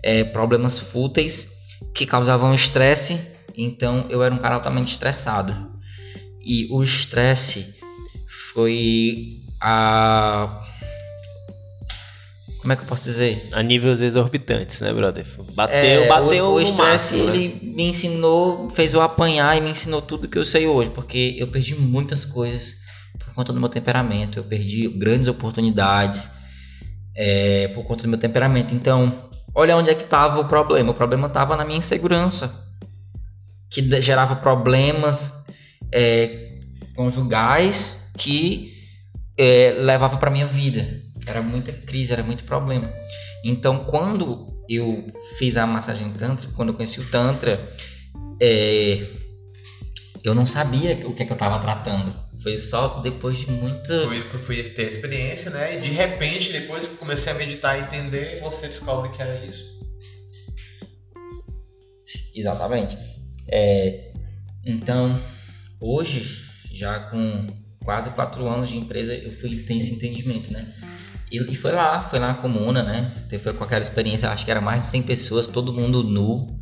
eh, 0.03 0.23
problemas 0.23 0.77
fúteis 0.77 1.51
que 1.93 2.05
causavam 2.05 2.53
estresse. 2.53 3.19
Então, 3.58 4.05
eu 4.10 4.21
era 4.21 4.34
um 4.34 4.38
cara 4.38 4.55
altamente 4.55 4.91
estressado. 4.91 5.71
E 6.41 6.67
o 6.71 6.84
estresse 6.84 7.75
foi 8.53 9.38
a. 9.62 10.47
Como 12.61 12.73
é 12.73 12.75
que 12.75 12.81
eu 12.81 12.87
posso 12.87 13.03
dizer? 13.03 13.47
A 13.53 13.63
níveis 13.63 14.01
exorbitantes, 14.01 14.81
né, 14.81 14.91
brother? 14.91 15.25
Bateu, 15.53 16.03
É, 16.03 16.07
bateu 16.07 16.45
o, 16.45 16.53
o 16.55 16.61
estresse 16.61 17.15
máximo, 17.15 17.23
né? 17.25 17.35
ele 17.35 17.73
me 17.73 17.83
ensinou, 17.83 18.69
fez 18.69 18.93
eu 18.93 19.01
apanhar 19.01 19.57
e 19.57 19.61
me 19.61 19.69
ensinou 19.69 20.01
tudo 20.01 20.27
que 20.27 20.37
eu 20.37 20.43
sei 20.43 20.67
hoje, 20.67 20.89
porque 20.89 21.35
eu 21.37 21.47
perdi 21.47 21.73
muitas 21.75 22.25
coisas 22.25 22.75
por 23.17 23.33
conta 23.33 23.53
do 23.53 23.59
meu 23.59 23.69
temperamento, 23.69 24.39
eu 24.39 24.43
perdi 24.43 24.89
grandes 24.89 25.27
oportunidades 25.27 26.29
é, 27.15 27.69
por 27.69 27.83
conta 27.85 28.03
do 28.03 28.09
meu 28.09 28.19
temperamento. 28.19 28.75
Então, 28.75 29.29
olha 29.55 29.77
onde 29.77 29.89
é 29.89 29.95
que 29.95 30.03
estava 30.03 30.39
o 30.39 30.45
problema. 30.45 30.91
O 30.91 30.93
problema 30.93 31.27
estava 31.27 31.55
na 31.55 31.63
minha 31.63 31.77
insegurança, 31.77 32.53
que 33.69 34.01
gerava 34.01 34.35
problemas 34.35 35.45
é, 35.93 36.55
conjugais 36.95 38.09
que 38.17 38.73
é, 39.37 39.75
levava 39.77 40.17
para 40.17 40.29
minha 40.29 40.45
vida. 40.45 41.01
Era 41.25 41.41
muita 41.41 41.71
crise, 41.71 42.13
era 42.13 42.23
muito 42.23 42.43
problema. 42.43 42.91
Então, 43.43 43.86
quando 43.86 44.63
eu 44.69 45.12
fiz 45.38 45.58
a 45.58 45.65
massagem 45.65 46.12
tantra, 46.13 46.49
quando 46.55 46.69
eu 46.69 46.75
conheci 46.75 46.99
o 46.99 47.10
tantra, 47.10 47.60
é, 48.41 49.05
eu 50.23 50.36
não 50.36 50.45
sabia 50.45 50.93
o 51.08 51.13
que, 51.13 51.23
é 51.23 51.25
que 51.25 51.32
eu 51.32 51.36
estava 51.36 51.60
tratando. 51.60 52.13
Foi 52.41 52.58
só 52.58 53.01
depois 53.01 53.38
de 53.38 53.51
muita 53.51 54.08
Fui, 54.08 54.21
fui 54.39 54.63
ter 54.63 54.88
experiência, 54.88 55.51
né? 55.51 55.75
E 55.75 55.82
de 55.82 55.91
repente, 55.91 56.53
depois 56.53 56.88
que 56.88 56.95
comecei 56.95 57.32
a 57.32 57.36
meditar 57.36 57.77
e 57.77 57.82
entender, 57.82 58.39
você 58.39 58.67
descobre 58.67 59.12
que 59.12 59.21
era 59.21 59.43
isso. 59.45 59.77
Exatamente. 62.34 62.97
É, 63.47 64.12
então, 64.65 65.19
hoje, 65.82 66.45
já 66.71 66.99
com 66.99 67.41
quase 67.84 68.12
quatro 68.12 68.47
anos 68.47 68.69
de 68.69 68.77
empresa, 68.77 69.13
eu 69.13 69.32
fui 69.32 69.63
ter 69.63 69.75
esse 69.75 69.95
entendimento, 69.95 70.53
né? 70.53 70.71
E, 71.31 71.37
e 71.51 71.55
foi 71.55 71.71
lá, 71.71 72.01
foi 72.01 72.19
lá 72.19 72.29
na 72.29 72.33
comuna, 72.35 72.83
né? 72.83 73.11
Foi 73.41 73.53
com 73.53 73.63
aquela 73.63 73.81
experiência, 73.81 74.29
acho 74.29 74.45
que 74.45 74.51
era 74.51 74.61
mais 74.61 74.81
de 74.81 74.87
100 74.87 75.03
pessoas, 75.03 75.47
todo 75.47 75.71
mundo 75.71 76.03
nu. 76.03 76.57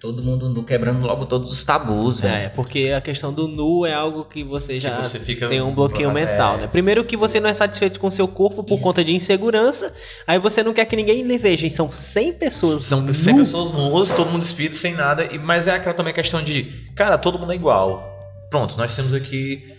Todo 0.00 0.20
mundo 0.20 0.48
nu, 0.48 0.64
quebrando 0.64 1.06
logo 1.06 1.26
todos 1.26 1.52
os 1.52 1.62
tabus, 1.62 2.18
velho. 2.18 2.34
É, 2.34 2.48
porque 2.48 2.92
a 2.96 3.00
questão 3.00 3.32
do 3.32 3.46
nu 3.46 3.86
é 3.86 3.94
algo 3.94 4.24
que 4.24 4.42
você 4.42 4.80
já 4.80 5.00
você 5.00 5.20
fica- 5.20 5.48
tem 5.48 5.60
um 5.60 5.72
bloqueio 5.72 6.10
é. 6.10 6.12
mental, 6.12 6.56
né? 6.56 6.66
Primeiro 6.66 7.04
que 7.04 7.16
você 7.16 7.38
não 7.38 7.48
é 7.48 7.54
satisfeito 7.54 8.00
com 8.00 8.10
seu 8.10 8.26
corpo 8.26 8.64
por 8.64 8.74
Isso. 8.74 8.82
conta 8.82 9.04
de 9.04 9.14
insegurança, 9.14 9.94
aí 10.26 10.40
você 10.40 10.60
não 10.64 10.72
quer 10.74 10.86
que 10.86 10.96
ninguém 10.96 11.22
lhe 11.22 11.38
veja, 11.38 11.68
e 11.68 11.70
são 11.70 11.92
100 11.92 12.32
pessoas 12.32 12.82
São 12.82 13.00
nu. 13.00 13.14
100 13.14 13.36
pessoas 13.36 13.70
nuas, 13.70 14.10
todo 14.10 14.28
mundo 14.28 14.40
despido, 14.42 14.74
sem 14.74 14.92
nada. 14.92 15.24
E, 15.32 15.38
mas 15.38 15.68
é 15.68 15.76
aquela 15.76 15.94
também 15.94 16.12
questão 16.12 16.42
de, 16.42 16.64
cara, 16.96 17.16
todo 17.16 17.38
mundo 17.38 17.52
é 17.52 17.54
igual. 17.54 18.02
Pronto, 18.50 18.76
nós 18.76 18.96
temos 18.96 19.14
aqui 19.14 19.72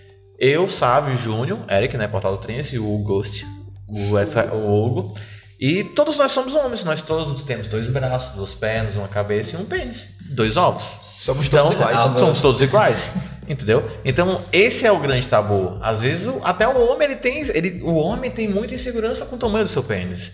eu, 0.46 0.68
Sávio, 0.68 1.18
Júnior, 1.18 1.60
Eric, 1.70 1.96
né, 1.98 2.08
Portal 2.08 2.36
do 2.36 2.42
Trince, 2.42 2.78
o 2.78 2.98
Ghost, 3.00 3.46
o, 3.88 4.18
F- 4.18 4.50
o 4.54 4.86
Hugo. 4.86 5.16
E 5.60 5.84
todos 5.84 6.18
nós 6.18 6.32
somos 6.32 6.56
homens, 6.56 6.84
nós 6.84 7.02
todos 7.02 7.44
temos 7.44 7.68
dois 7.68 7.88
braços, 7.88 8.34
duas 8.36 8.54
pernas, 8.54 8.96
uma 8.96 9.08
cabeça 9.08 9.56
e 9.56 9.60
um 9.60 9.64
pênis. 9.66 10.08
Dois 10.32 10.58
ovos. 10.58 10.98
Somos 11.02 11.48
Então, 11.48 11.64
todos 11.64 11.80
iguais. 11.80 11.98
ah, 11.98 12.16
Somos 12.16 12.42
todos 12.42 12.62
iguais. 12.62 13.10
Entendeu? 13.48 13.90
Então, 14.04 14.42
esse 14.52 14.86
é 14.86 14.92
o 14.92 15.00
grande 15.00 15.28
tabu. 15.30 15.78
Às 15.82 16.02
vezes, 16.02 16.30
até 16.44 16.68
o 16.68 16.78
homem, 16.90 17.08
ele 17.08 17.16
tem. 17.18 17.40
Ele, 17.54 17.82
o 17.84 17.94
homem 17.96 18.32
tem 18.32 18.48
muita 18.48 18.74
insegurança 18.74 19.26
com 19.26 19.36
o 19.36 19.40
tamanho 19.40 19.64
do 19.66 19.72
seu 19.72 19.84
pênis. 19.84 20.32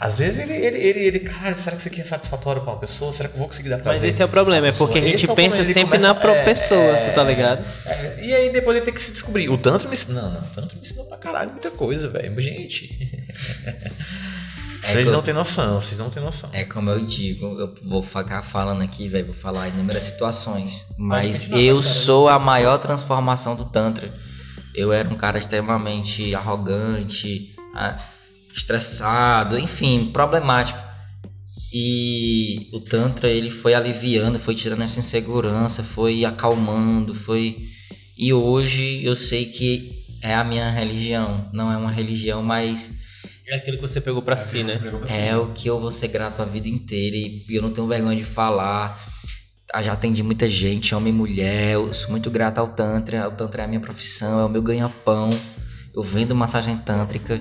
Às 0.00 0.18
vezes 0.18 0.38
ele, 0.38 0.52
ele, 0.52 0.78
ele, 0.78 0.98
ele, 1.00 1.18
caralho, 1.20 1.56
será 1.56 1.74
que 1.74 1.80
isso 1.82 1.88
aqui 1.88 2.00
é 2.00 2.04
satisfatório 2.04 2.62
pra 2.62 2.70
uma 2.72 2.78
pessoa? 2.78 3.12
Será 3.12 3.28
que 3.28 3.34
eu 3.34 3.38
vou 3.40 3.48
conseguir 3.48 3.68
dar 3.68 3.78
pra 3.78 3.92
Mas 3.92 4.04
esse 4.04 4.22
é 4.22 4.24
o 4.24 4.28
problema, 4.28 4.68
é 4.68 4.72
porque 4.72 4.98
a 4.98 5.00
gente 5.00 5.24
Esse 5.24 5.30
é 5.30 5.34
pensa 5.34 5.64
sempre 5.64 5.82
começa- 5.98 6.06
na 6.06 6.14
própria 6.14 6.40
é, 6.42 6.44
pessoa, 6.44 6.80
é, 6.80 7.10
tu 7.10 7.14
tá 7.16 7.24
ligado? 7.24 7.66
é, 7.84 8.24
e 8.24 8.32
aí 8.32 8.52
depois 8.52 8.76
ele 8.76 8.84
tem 8.84 8.94
que 8.94 9.02
se 9.02 9.10
descobrir. 9.10 9.48
O 9.48 9.58
Tantra 9.58 9.88
me 9.88 9.94
ensinou. 9.94 10.22
Não, 10.22 10.30
não, 10.30 10.40
o 10.40 10.50
Tantra 10.54 10.76
me 10.76 10.82
ensinou 10.82 11.04
pra 11.06 11.16
caralho 11.18 11.50
muita 11.50 11.70
coisa, 11.72 12.08
velho. 12.08 12.40
Gente. 12.40 12.96
Vocês 14.80 15.02
que 15.02 15.08
eu- 15.08 15.12
não 15.12 15.22
têm 15.22 15.34
noção, 15.34 15.80
vocês 15.80 15.98
não 15.98 16.08
têm 16.08 16.22
noção. 16.22 16.48
É 16.52 16.64
como 16.64 16.88
eu 16.90 17.00
digo, 17.00 17.58
eu 17.60 17.74
vou 17.82 18.00
ficar 18.00 18.40
falando 18.42 18.80
aqui, 18.80 19.08
velho, 19.08 19.26
vou 19.26 19.34
falar 19.34 19.68
inúmeras 19.68 20.04
situações, 20.04 20.86
mas 20.96 21.48
eu 21.50 21.82
sou 21.82 22.28
a 22.28 22.38
maior 22.38 22.78
transformação 22.78 23.54
do 23.56 23.64
Tantra. 23.66 24.14
Eu 24.74 24.92
era 24.92 25.08
um 25.08 25.16
cara 25.16 25.36
extremamente 25.36 26.32
arrogante, 26.34 27.54
ah, 27.74 27.98
estressado, 28.58 29.58
enfim, 29.58 30.10
problemático. 30.12 30.78
E 31.72 32.68
o 32.72 32.80
Tantra, 32.80 33.28
ele 33.28 33.50
foi 33.50 33.74
aliviando, 33.74 34.38
foi 34.38 34.54
tirando 34.54 34.82
essa 34.82 34.98
insegurança, 35.00 35.82
foi 35.82 36.24
acalmando, 36.24 37.14
foi... 37.14 37.58
E 38.16 38.32
hoje 38.32 39.04
eu 39.04 39.14
sei 39.14 39.44
que 39.44 39.92
é 40.22 40.34
a 40.34 40.42
minha 40.42 40.70
religião, 40.70 41.48
não 41.52 41.70
é 41.70 41.76
uma 41.76 41.90
religião, 41.90 42.42
mas 42.42 42.92
É 43.46 43.54
aquilo 43.54 43.76
que 43.76 43.82
você 43.82 44.00
pegou 44.00 44.22
pra 44.22 44.36
si, 44.36 44.64
né? 44.64 44.72
é 45.08 45.36
o 45.36 45.52
que 45.52 45.68
eu 45.68 45.78
vou 45.78 45.90
ser 45.90 46.08
grato 46.08 46.42
a 46.42 46.44
vida 46.44 46.68
inteira 46.68 47.16
e 47.16 47.44
eu 47.50 47.62
não 47.62 47.70
tenho 47.70 47.86
vergonha 47.86 48.16
de 48.16 48.24
falar. 48.24 48.98
Ah, 49.72 49.82
Já 49.82 49.92
atendi 49.92 50.22
muita 50.22 50.48
gente, 50.50 50.94
homem 50.94 51.12
e 51.12 51.16
mulher. 51.16 51.74
Eu 51.74 51.92
sou 51.94 52.10
muito 52.10 52.30
grato 52.30 52.58
ao 52.58 52.68
Tantra. 52.68 53.28
O 53.28 53.30
Tantra 53.30 53.62
é 53.62 53.64
a 53.66 53.68
minha 53.68 53.80
profissão, 53.80 54.40
é 54.40 54.44
o 54.46 54.48
meu 54.48 54.62
ganha-pão. 54.62 55.30
Eu 55.94 56.02
vendo 56.02 56.34
massagem 56.34 56.76
tântrica 56.78 57.40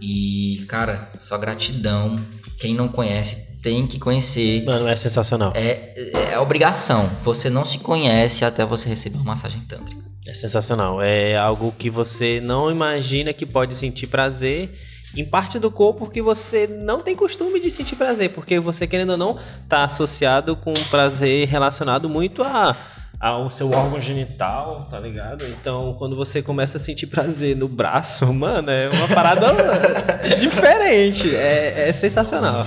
e, 0.00 0.64
cara, 0.68 1.10
só 1.18 1.36
gratidão. 1.38 2.20
Quem 2.58 2.74
não 2.74 2.88
conhece 2.88 3.48
tem 3.62 3.86
que 3.86 3.98
conhecer. 3.98 4.64
Mano, 4.64 4.88
é 4.88 4.96
sensacional. 4.96 5.52
É, 5.54 5.94
é 6.32 6.38
obrigação. 6.38 7.10
Você 7.22 7.50
não 7.50 7.64
se 7.64 7.78
conhece 7.78 8.44
até 8.44 8.64
você 8.64 8.88
receber 8.88 9.16
uma 9.16 9.24
massagem 9.24 9.60
tântrica. 9.62 10.02
É 10.26 10.34
sensacional. 10.34 11.00
É 11.02 11.36
algo 11.36 11.72
que 11.76 11.90
você 11.90 12.40
não 12.40 12.70
imagina 12.70 13.32
que 13.32 13.46
pode 13.46 13.74
sentir 13.74 14.06
prazer 14.06 14.70
em 15.16 15.24
parte 15.24 15.58
do 15.58 15.70
corpo 15.70 16.08
que 16.08 16.20
você 16.20 16.66
não 16.66 17.00
tem 17.00 17.16
costume 17.16 17.58
de 17.58 17.70
sentir 17.70 17.96
prazer, 17.96 18.30
porque 18.30 18.60
você 18.60 18.86
querendo 18.86 19.10
ou 19.10 19.16
não 19.16 19.38
tá 19.68 19.84
associado 19.84 20.54
com 20.54 20.74
prazer 20.90 21.48
relacionado 21.48 22.08
muito 22.08 22.42
a 22.42 22.76
ao 23.20 23.50
seu 23.50 23.70
órgão 23.70 24.00
genital, 24.00 24.86
tá 24.88 25.00
ligado? 25.00 25.44
Então, 25.46 25.94
quando 25.98 26.14
você 26.14 26.40
começa 26.40 26.76
a 26.76 26.80
sentir 26.80 27.08
prazer 27.08 27.56
no 27.56 27.66
braço, 27.66 28.32
mano, 28.32 28.70
é 28.70 28.88
uma 28.90 29.08
parada 29.08 29.46
diferente. 30.38 31.34
É, 31.34 31.88
é 31.88 31.92
sensacional. 31.92 32.66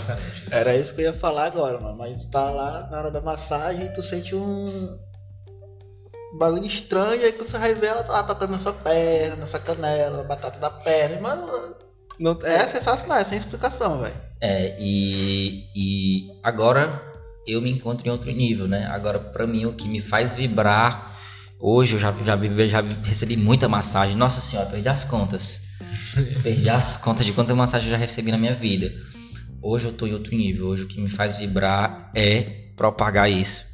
Era 0.52 0.76
isso 0.76 0.94
que 0.94 1.02
eu 1.02 1.06
ia 1.06 1.14
falar 1.14 1.46
agora, 1.46 1.80
mano. 1.80 1.98
Mas 1.98 2.24
tu 2.24 2.30
tá 2.30 2.50
lá 2.50 2.88
na 2.92 2.98
hora 2.98 3.12
da 3.12 3.22
massagem 3.22 3.86
e 3.86 3.94
tu 3.94 4.04
sente 4.04 4.36
um. 4.36 5.00
um 6.34 6.38
bagulho 6.38 6.66
estranho, 6.66 7.24
aí 7.24 7.32
quando 7.32 7.48
você 7.48 7.58
revela, 7.58 8.04
tá 8.04 8.12
lá 8.12 8.24
tocando 8.24 8.52
nessa 8.52 8.74
perna, 8.74 9.38
nessa 9.38 9.60
canela, 9.60 10.18
na 10.18 10.24
batata 10.24 10.60
da 10.60 10.70
perna. 10.70 11.16
E, 11.16 11.22
Mano, 11.22 11.48
Não, 12.20 12.38
é 12.44 12.68
sensacional, 12.68 13.20
é 13.20 13.24
sem 13.24 13.38
explicação, 13.38 14.02
velho. 14.02 14.14
É, 14.42 14.76
e, 14.78 15.70
e 15.74 16.40
agora 16.44 17.11
eu 17.48 17.62
me 17.62 17.72
encontro 17.72 18.08
em 18.08 18.12
outro 18.12 18.32
nível, 18.32 18.68
né? 18.68 18.86
Agora, 18.88 19.20
pra 19.20 19.48
mim, 19.48 19.66
o 19.66 19.74
que 19.74 19.88
me 19.88 20.00
faz 20.00 20.34
vibrar. 20.34 21.10
Hoje 21.60 21.96
eu 21.96 22.00
já, 22.00 22.12
já, 22.24 22.38
já 22.68 22.82
recebi 23.04 23.38
muita 23.38 23.68
massagem. 23.68 24.16
Nossa 24.16 24.42
senhora, 24.42 24.70
perdi 24.70 24.90
as 24.90 25.06
contas. 25.06 25.62
perdi 26.42 26.70
as 26.70 26.98
contas 26.98 27.26
de 27.26 27.34
quanta 27.34 27.54
massagem 27.56 27.88
eu 27.88 27.92
já 27.92 27.98
recebi 27.98 28.32
na 28.32 28.38
minha 28.38 28.54
vida. 28.54 28.92
Hoje 29.62 29.86
eu 29.88 29.94
tô 29.94 30.08
em 30.08 30.14
outro 30.14 30.36
nível. 30.36 30.68
Hoje 30.68 30.84
o 30.84 30.88
que 30.88 31.00
me 31.00 31.10
faz 31.10 31.36
vibrar 31.36 32.12
é 32.16 32.72
propagar 32.76 33.30
isso. 33.30 33.70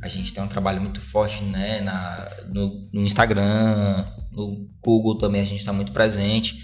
A 0.00 0.08
gente 0.08 0.32
tem 0.32 0.42
um 0.42 0.48
trabalho 0.48 0.80
muito 0.80 1.00
forte, 1.00 1.42
né? 1.44 1.80
Na, 1.80 2.28
no, 2.48 2.88
no 2.92 3.00
Instagram, 3.00 4.04
no 4.30 4.68
Google 4.82 5.16
também 5.16 5.40
a 5.40 5.44
gente 5.44 5.58
está 5.58 5.72
muito 5.72 5.92
presente. 5.92 6.58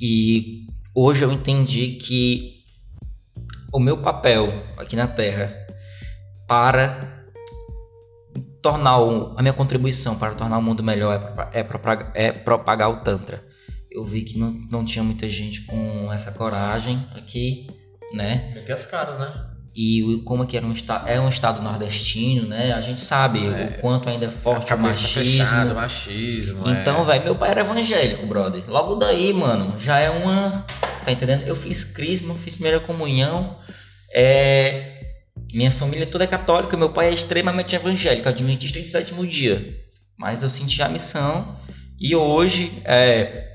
E 0.00 0.66
hoje 0.94 1.24
eu 1.24 1.32
entendi 1.32 1.92
que 1.92 2.64
o 3.72 3.78
meu 3.78 3.98
papel 3.98 4.52
aqui 4.78 4.96
na 4.96 5.06
Terra 5.06 5.65
para 6.46 7.16
tornar 8.62 8.98
o, 8.98 9.34
a 9.36 9.42
minha 9.42 9.54
contribuição 9.54 10.16
para 10.16 10.34
tornar 10.34 10.58
o 10.58 10.62
mundo 10.62 10.82
melhor 10.82 11.48
é, 11.52 11.60
é, 11.60 11.62
propagar, 11.62 12.10
é 12.14 12.32
propagar 12.32 12.90
o 12.90 12.96
Tantra. 12.96 13.44
Eu 13.90 14.04
vi 14.04 14.22
que 14.22 14.38
não, 14.38 14.50
não 14.70 14.84
tinha 14.84 15.02
muita 15.04 15.28
gente 15.28 15.62
com 15.62 16.12
essa 16.12 16.32
coragem 16.32 17.06
aqui, 17.14 17.68
né? 18.12 18.52
Meter 18.54 18.72
as 18.72 18.84
caras, 18.84 19.18
né? 19.18 19.46
E 19.74 20.22
como 20.24 20.46
que 20.46 20.56
era 20.56 20.66
um 20.66 20.72
estado, 20.72 21.06
é 21.06 21.20
um 21.20 21.28
estado 21.28 21.62
nordestino, 21.62 22.48
né? 22.48 22.72
A 22.72 22.80
gente 22.80 23.00
sabe 23.00 23.40
o 23.40 23.80
quanto 23.80 24.08
ainda 24.08 24.26
é 24.26 24.30
forte 24.30 24.72
o 24.72 24.78
machismo. 24.78 25.22
fechada, 25.22 25.74
machismo. 25.74 26.68
Então, 26.70 27.02
é. 27.02 27.04
velho, 27.04 27.24
meu 27.24 27.36
pai 27.36 27.50
era 27.50 27.60
evangélico, 27.60 28.26
brother. 28.26 28.64
Logo 28.68 28.94
daí, 28.94 29.34
mano, 29.34 29.78
já 29.78 29.98
é 29.98 30.08
uma. 30.08 30.64
Tá 31.04 31.12
entendendo? 31.12 31.42
Eu 31.42 31.54
fiz 31.54 31.84
crisma, 31.84 32.34
fiz 32.34 32.54
primeira 32.54 32.80
comunhão. 32.80 33.58
É. 34.14 34.95
Minha 35.56 35.70
família 35.70 36.06
toda 36.06 36.24
é 36.24 36.26
católica, 36.26 36.76
meu 36.76 36.90
pai 36.90 37.08
é 37.08 37.14
extremamente 37.14 37.74
evangélico, 37.74 38.28
adventista 38.28 38.78
de 38.78 38.86
sétimo 38.88 39.26
dia. 39.26 39.74
Mas 40.14 40.42
eu 40.42 40.50
senti 40.50 40.82
a 40.82 40.88
missão 40.88 41.56
e 41.98 42.14
hoje 42.14 42.82
é, 42.84 43.48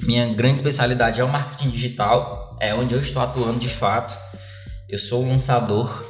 minha 0.00 0.34
grande 0.34 0.56
especialidade 0.56 1.20
é 1.20 1.24
o 1.24 1.28
marketing 1.28 1.68
digital, 1.68 2.56
é 2.60 2.74
onde 2.74 2.92
eu 2.92 2.98
estou 2.98 3.22
atuando 3.22 3.60
de 3.60 3.68
fato. 3.68 4.16
Eu 4.88 4.98
sou 4.98 5.22
um 5.24 5.28
lançador. 5.28 6.04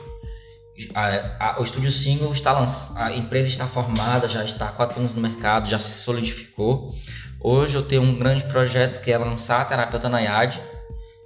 A- 0.95 1.51
a- 1.57 1.61
o 1.61 1.63
Estúdio 1.63 1.91
Single 1.91 2.33
está 2.33 2.53
lanç... 2.53 2.93
a 2.97 3.13
empresa 3.15 3.51
está 3.51 3.67
formada, 3.67 4.27
já 4.31 4.43
está 4.47 4.71
há 4.71 4.73
quatro 4.73 4.99
anos 4.99 5.13
no 5.13 5.21
mercado, 5.21 5.69
já 5.69 5.79
se 5.79 6.03
solidificou. 6.05 6.95
Hoje 7.39 7.77
eu 7.77 7.83
tenho 7.83 8.01
um 8.01 8.19
grande 8.19 8.45
projeto 8.45 9.03
que 9.03 9.13
é 9.13 9.19
lançar 9.19 9.61
a 9.61 9.65
Terapeuta 9.67 10.09
Nayade. 10.09 10.59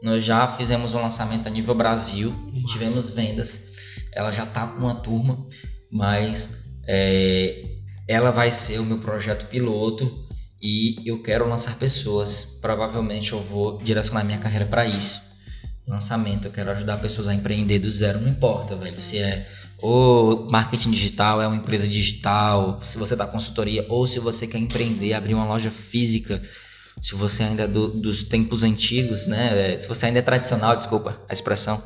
Nós 0.03 0.25
já 0.25 0.45
fizemos 0.49 0.93
um 0.93 1.01
lançamento 1.01 1.47
a 1.47 1.51
nível 1.51 1.73
Brasil, 1.77 2.35
Massa. 2.53 2.67
tivemos 2.73 3.11
vendas. 3.11 3.68
Ela 4.13 4.31
já 4.31 4.45
está 4.45 4.67
com 4.67 4.81
uma 4.81 4.95
turma, 4.97 5.47
mas 5.91 6.65
é, 6.87 7.65
ela 8.07 8.31
vai 8.31 8.51
ser 8.51 8.79
o 8.79 8.85
meu 8.85 8.99
projeto 8.99 9.47
piloto 9.47 10.27
e 10.61 10.97
eu 11.05 11.23
quero 11.23 11.49
lançar 11.49 11.77
pessoas. 11.79 12.59
Provavelmente 12.61 13.33
eu 13.33 13.43
vou 13.43 13.79
direcionar 13.83 14.25
minha 14.25 14.39
carreira 14.39 14.67
para 14.67 14.85
isso. 14.87 15.23
Lançamento, 15.87 16.47
eu 16.47 16.53
quero 16.53 16.71
ajudar 16.71 16.99
pessoas 16.99 17.29
a 17.29 17.35
empreender 17.35 17.79
do 17.79 17.91
zero, 17.91 18.21
não 18.21 18.29
importa, 18.29 18.77
velho, 18.77 19.01
se 19.01 19.19
é 19.19 19.47
ou 19.81 20.51
marketing 20.51 20.91
digital, 20.91 21.41
é 21.41 21.47
uma 21.47 21.57
empresa 21.57 21.87
digital, 21.87 22.81
se 22.83 22.99
você 22.99 23.15
dá 23.15 23.27
consultoria 23.27 23.87
ou 23.89 24.07
se 24.07 24.19
você 24.19 24.47
quer 24.47 24.59
empreender, 24.59 25.15
abrir 25.15 25.35
uma 25.35 25.47
loja 25.47 25.71
física, 25.71 26.43
se 27.01 27.15
você 27.15 27.45
ainda 27.45 27.63
é 27.63 27.69
do- 27.69 27.89
dos 27.89 28.25
tempos 28.25 28.65
antigos, 28.65 29.29
né? 29.29 29.77
Se 29.79 29.87
você 29.87 30.07
ainda 30.07 30.19
é 30.19 30.23
tradicional, 30.23 30.77
desculpa 30.77 31.19
a 31.29 31.33
expressão. 31.33 31.81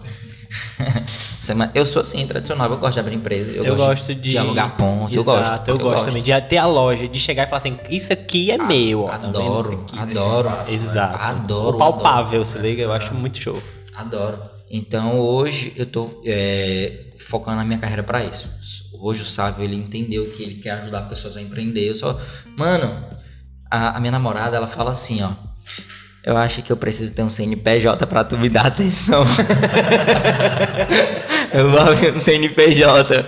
Eu 1.75 1.85
sou 1.87 2.03
assim, 2.03 2.25
tradicional, 2.27 2.71
eu 2.71 2.77
gosto 2.79 2.95
de 2.95 3.01
abrir 3.01 3.17
empresa, 3.17 3.51
eu, 3.53 3.65
Eu, 3.65 3.77
gosto 3.77 4.15
de. 4.15 4.39
alugar 4.39 4.77
pontos, 4.77 5.15
eu 5.15 5.25
gosto. 5.25 5.69
eu, 5.69 5.79
gosto 5.79 6.05
também 6.07 6.23
de 6.23 6.41
ter 6.43 6.59
a 6.59 6.67
loja, 6.67 7.09
de 7.09 7.19
chegar 7.19 7.45
e 7.45 7.47
falar 7.47 7.59
assim: 7.59 7.79
Isso 7.91 8.13
aqui 8.13 8.51
é 8.51 8.59
meu, 8.59 9.05
ó. 9.05 9.09
tá 9.09 9.15
Adoro, 9.27 9.73
aqui? 9.73 9.99
adoro. 9.99 10.49
Exato. 10.69 11.33
Adoro, 11.35 11.75
O 11.77 11.79
palpável, 11.79 12.41
adoro. 12.41 12.45
se 12.45 12.59
liga, 12.59 12.83
eu 12.83 12.93
acho 12.93 13.13
muito 13.15 13.39
show. 13.39 13.61
Adoro. 13.95 14.39
Então 14.71 15.19
hoje 15.21 15.73
eu 15.77 15.85
tô 15.85 16.23
é, 16.25 17.07
focando 17.19 17.57
na 17.59 17.65
minha 17.65 17.79
carreira 17.79 18.03
para 18.03 18.25
isso. 18.25 18.51
Hoje 19.01 19.23
o 19.23 19.27
Sávio 19.27 19.65
ele 19.65 19.75
entendeu 19.77 20.31
que 20.31 20.43
ele 20.43 20.55
quer 20.55 20.73
ajudar 20.73 21.03
pessoas 21.09 21.37
a 21.37 21.43
empreender. 21.43 21.89
Eu 21.89 21.97
só, 21.97 22.19
mano, 22.57 23.05
a, 23.71 23.97
a 23.97 24.01
minha 24.01 24.13
namorada 24.13 24.57
ela 24.57 24.67
fala 24.69 24.91
assim, 24.91 25.23
ó. 25.23 25.31
Eu 26.25 26.37
acho 26.37 26.63
que 26.63 26.71
eu 26.71 26.77
preciso 26.77 27.13
ter 27.13 27.23
um 27.23 27.31
CNPJ 27.31 28.07
pra 28.07 28.23
tu 28.23 28.39
me 28.39 28.49
dar 28.49 28.67
atenção. 28.67 29.25
eu 31.53 31.69
vou 31.69 31.81
abrir 31.81 32.15
um 32.15 32.19
CNPJ. 32.19 33.27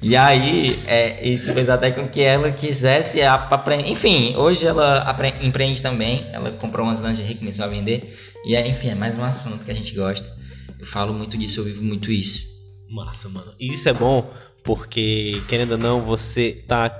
E 0.00 0.14
aí, 0.14 0.78
é, 0.86 1.28
isso 1.28 1.52
fez 1.52 1.68
até 1.68 1.90
com 1.90 2.06
que 2.06 2.22
ela 2.22 2.52
quisesse 2.52 3.20
aprender. 3.20 3.90
Enfim, 3.90 4.36
hoje 4.36 4.64
ela 4.64 5.16
empreende 5.42 5.82
também. 5.82 6.24
Ela 6.32 6.52
comprou 6.52 6.86
umas 6.86 7.00
lingerie 7.00 7.32
e 7.32 7.36
começou 7.36 7.64
a 7.64 7.68
vender. 7.68 8.16
E 8.44 8.54
aí, 8.54 8.70
enfim, 8.70 8.90
é 8.90 8.94
mais 8.94 9.16
um 9.16 9.24
assunto 9.24 9.64
que 9.64 9.70
a 9.72 9.74
gente 9.74 9.92
gosta. 9.92 10.32
Eu 10.78 10.86
falo 10.86 11.12
muito 11.12 11.36
disso, 11.36 11.58
eu 11.58 11.64
vivo 11.64 11.82
muito 11.82 12.12
isso. 12.12 12.46
Massa, 12.88 13.28
mano. 13.28 13.52
E 13.58 13.72
Isso 13.72 13.88
é 13.88 13.92
bom 13.92 14.30
porque, 14.62 15.42
querendo 15.48 15.72
ou 15.72 15.78
não, 15.78 16.00
você 16.00 16.62
tá 16.66 16.96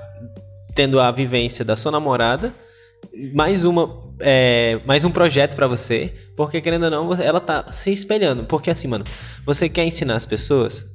tendo 0.75 0.99
a 0.99 1.09
vivência 1.09 1.63
da 1.63 1.77
sua 1.77 1.91
namorada, 1.91 2.53
mais 3.33 3.65
uma. 3.65 4.03
é, 4.19 4.79
mais 4.85 5.03
um 5.03 5.11
projeto 5.11 5.55
pra 5.55 5.67
você, 5.67 6.13
porque 6.35 6.59
querendo 6.61 6.83
ou 6.85 6.89
não, 6.91 7.13
ela 7.13 7.39
tá 7.39 7.71
se 7.71 7.91
espelhando. 7.91 8.43
Porque 8.45 8.69
assim, 8.69 8.87
mano, 8.87 9.05
você 9.45 9.67
quer 9.69 9.85
ensinar 9.85 10.15
as 10.15 10.25
pessoas? 10.25 10.85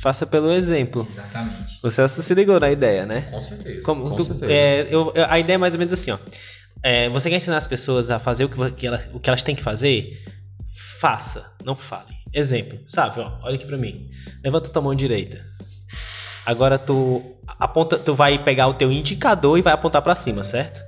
Faça 0.00 0.26
pelo 0.26 0.52
exemplo. 0.52 1.06
Exatamente. 1.10 1.78
Você 1.82 2.08
se 2.08 2.34
ligou 2.34 2.58
na 2.58 2.70
ideia, 2.70 3.06
né? 3.06 3.22
Com 3.30 3.40
certeza. 3.40 3.82
Como 3.84 4.10
com 4.10 4.16
tu- 4.16 4.24
certeza. 4.24 4.52
é, 4.52 4.88
eu- 4.90 5.12
a 5.28 5.38
ideia 5.38 5.54
é 5.54 5.58
mais 5.58 5.72
ou 5.74 5.78
menos 5.78 5.92
assim, 5.94 6.10
ó. 6.10 6.18
É, 6.82 7.08
você 7.08 7.30
quer 7.30 7.36
ensinar 7.36 7.56
as 7.58 7.66
pessoas 7.66 8.10
a 8.10 8.18
fazer 8.18 8.44
o 8.44 8.48
que, 8.48 8.70
que 8.72 8.86
elas, 8.86 9.08
o 9.14 9.20
que 9.20 9.30
elas 9.30 9.42
têm 9.42 9.54
que 9.54 9.62
fazer? 9.62 10.20
Faça, 11.00 11.50
não 11.64 11.76
fale. 11.76 12.12
Exemplo, 12.32 12.78
sabe? 12.84 13.20
Ó, 13.20 13.38
olha 13.44 13.54
aqui 13.54 13.64
pra 13.66 13.76
mim. 13.78 14.10
Levanta 14.42 14.68
tua 14.68 14.82
mão 14.82 14.94
direita. 14.94 15.40
Agora 16.44 16.78
tu 16.78 17.22
aponta, 17.58 17.96
tu 17.96 18.14
vai 18.14 18.42
pegar 18.42 18.66
o 18.66 18.74
teu 18.74 18.90
indicador 18.92 19.56
e 19.58 19.62
vai 19.62 19.72
apontar 19.72 20.02
pra 20.02 20.16
cima, 20.16 20.42
certo? 20.44 20.82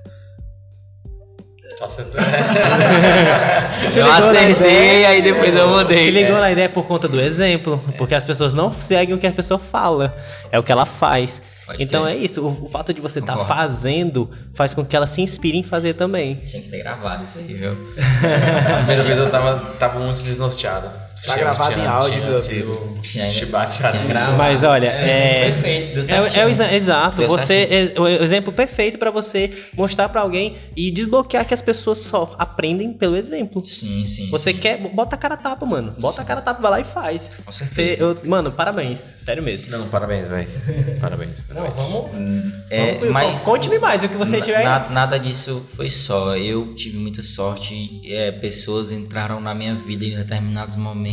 Se 3.88 4.00
eu 4.00 4.10
acertei, 4.10 4.50
ideia? 4.50 5.08
aí 5.08 5.22
depois 5.22 5.54
eu 5.54 5.68
mudei. 5.68 6.04
Se 6.04 6.10
ligou 6.10 6.36
É. 6.38 6.40
na 6.40 6.52
ideia 6.52 6.68
por 6.68 6.86
conta 6.86 7.06
do 7.06 7.20
exemplo, 7.20 7.82
porque 7.98 8.14
as 8.14 8.24
pessoas 8.24 8.54
não 8.54 8.72
seguem 8.72 9.14
o 9.14 9.18
que 9.18 9.26
a 9.26 9.32
pessoa 9.32 9.58
fala, 9.58 10.14
é 10.50 10.58
o 10.58 10.62
que 10.62 10.72
ela 10.72 10.86
faz. 10.86 11.42
Pode 11.66 11.82
então 11.82 12.04
crer. 12.04 12.16
é 12.16 12.18
isso, 12.18 12.42
o, 12.42 12.66
o 12.66 12.68
fato 12.68 12.94
de 12.94 13.00
você 13.00 13.18
estar 13.18 13.32
Concordo. 13.36 13.54
fazendo 13.54 14.30
faz 14.54 14.72
com 14.72 14.84
que 14.84 14.96
ela 14.96 15.06
se 15.06 15.20
inspire 15.20 15.58
em 15.58 15.62
fazer 15.62 15.94
também. 15.94 16.36
Tinha 16.36 16.62
que 16.62 16.68
ter 16.68 16.78
gravado 16.78 17.24
isso 17.24 17.38
aí, 17.40 17.52
viu? 17.54 17.72
A 17.72 18.76
primeira 18.78 19.02
vez 19.02 19.18
eu 19.18 19.30
tava, 19.30 19.58
tava 19.78 19.98
muito 20.00 20.22
desnorteado. 20.22 20.88
Tá 21.24 21.36
gravado 21.36 21.78
em 21.80 21.86
áudio, 21.86 22.22
meu 22.22 22.38
amigo. 22.38 22.96
Mas 24.36 24.62
olha, 24.62 24.88
é- 24.88 25.50
Perfeito, 25.50 25.94
deu 25.94 26.16
É, 26.16 26.72
é 26.72 26.76
exato, 26.76 27.16
Deu 27.18 27.28
você 27.28 27.92
é 27.96 28.00
o 28.00 28.06
exemplo 28.06 28.52
perfeito 28.52 28.98
pra 28.98 29.10
você 29.10 29.50
mostrar 29.74 30.08
pra 30.08 30.20
alguém 30.20 30.56
e 30.76 30.90
desbloquear 30.90 31.44
que 31.46 31.54
as 31.54 31.62
pessoas 31.62 31.98
só 32.00 32.34
aprendem 32.38 32.92
pelo 32.92 33.16
exemplo. 33.16 33.64
Sim, 33.64 34.04
sim. 34.06 34.30
Você 34.30 34.52
sim. 34.52 34.58
quer, 34.58 34.78
bota 34.78 35.14
a 35.16 35.18
cara 35.18 35.34
a 35.34 35.36
tapa, 35.36 35.64
mano. 35.66 35.94
Bota 35.98 36.22
a 36.22 36.24
cara 36.24 36.40
a 36.40 36.42
tapa, 36.42 36.60
vai 36.60 36.70
lá 36.70 36.80
e 36.80 36.84
faz. 36.84 37.30
Com 37.44 37.50
Você, 37.52 37.64
certeza. 37.66 38.02
eu- 38.02 38.18
mano, 38.24 38.52
parabéns, 38.52 39.14
sério 39.18 39.42
mesmo. 39.42 39.68
Não, 39.70 39.88
parabéns, 39.88 40.28
velho. 40.28 40.48
Parabéns. 41.00 41.40
parabéns. 41.48 41.74
vamos. 41.74 42.10
É, 42.70 42.94
vamos- 42.96 43.10
mas 43.12 43.42
Conte-me 43.42 43.78
mais 43.78 44.02
o 44.02 44.08
que 44.08 44.16
você 44.16 44.38
na- 44.38 44.42
tiver 44.44 44.58
aí. 44.58 44.64
na- 44.64 44.88
nada 44.90 45.18
disso 45.18 45.64
foi 45.74 45.88
só. 45.88 46.36
Eu 46.36 46.74
tive 46.74 46.98
muita 46.98 47.22
sorte. 47.22 48.00
é, 48.06 48.30
pessoas 48.32 48.92
entraram 48.92 49.40
na 49.40 49.54
minha 49.54 49.74
vida 49.74 50.04
em 50.04 50.16
determinados 50.16 50.76
momentos 50.76 51.05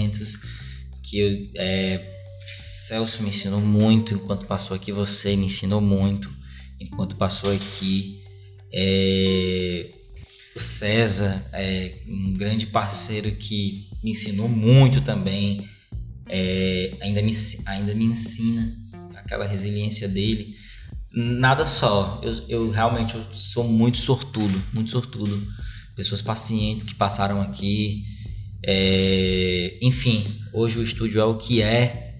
que 1.01 1.19
eu, 1.19 1.49
é, 1.55 2.13
Celso 2.43 3.23
me 3.23 3.29
ensinou 3.29 3.61
muito 3.61 4.13
enquanto 4.13 4.45
passou 4.45 4.75
aqui. 4.75 4.91
Você 4.91 5.35
me 5.35 5.45
ensinou 5.45 5.79
muito 5.79 6.29
enquanto 6.79 7.15
passou 7.15 7.51
aqui. 7.51 8.21
É, 8.71 9.91
o 10.55 10.59
César 10.59 11.45
é 11.53 12.01
um 12.07 12.33
grande 12.33 12.67
parceiro 12.67 13.31
que 13.31 13.87
me 14.03 14.11
ensinou 14.11 14.49
muito 14.49 15.01
também. 15.01 15.67
É, 16.27 16.97
ainda, 17.01 17.21
me, 17.21 17.31
ainda 17.65 17.95
me 17.95 18.05
ensina 18.05 18.75
aquela 19.15 19.45
resiliência 19.45 20.07
dele. 20.07 20.53
Nada 21.13 21.65
só. 21.65 22.19
Eu, 22.23 22.33
eu 22.49 22.71
realmente 22.71 23.15
eu 23.15 23.23
sou 23.31 23.63
muito 23.63 23.97
sortudo, 23.97 24.61
muito 24.73 24.91
sortudo. 24.91 25.47
Pessoas 25.95 26.21
pacientes 26.21 26.83
que 26.83 26.95
passaram 26.95 27.41
aqui. 27.41 28.03
É, 28.65 29.77
enfim, 29.81 30.39
hoje 30.53 30.79
o 30.79 30.83
estúdio 30.83 31.19
é 31.19 31.25
o 31.25 31.37
que 31.37 31.61
é, 31.61 32.15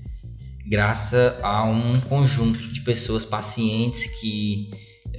graças 0.68 1.34
a 1.42 1.64
um 1.64 2.00
conjunto 2.02 2.60
de 2.60 2.82
pessoas 2.82 3.26
pacientes 3.26 4.06
que 4.20 4.70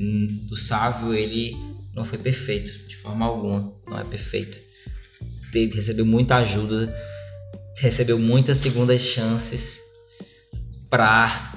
hum, 0.00 0.48
o 0.50 0.56
Sávio 0.56 1.14
ele 1.14 1.56
não 1.94 2.04
foi 2.04 2.18
perfeito 2.18 2.70
de 2.88 2.96
forma 2.96 3.24
alguma, 3.24 3.74
não 3.88 3.98
é 3.98 4.04
perfeito. 4.04 4.58
Teve, 5.52 5.76
recebeu 5.76 6.04
muita 6.04 6.36
ajuda, 6.36 6.94
recebeu 7.78 8.18
muitas 8.18 8.58
segundas 8.58 9.00
chances 9.00 9.80
para 10.90 11.54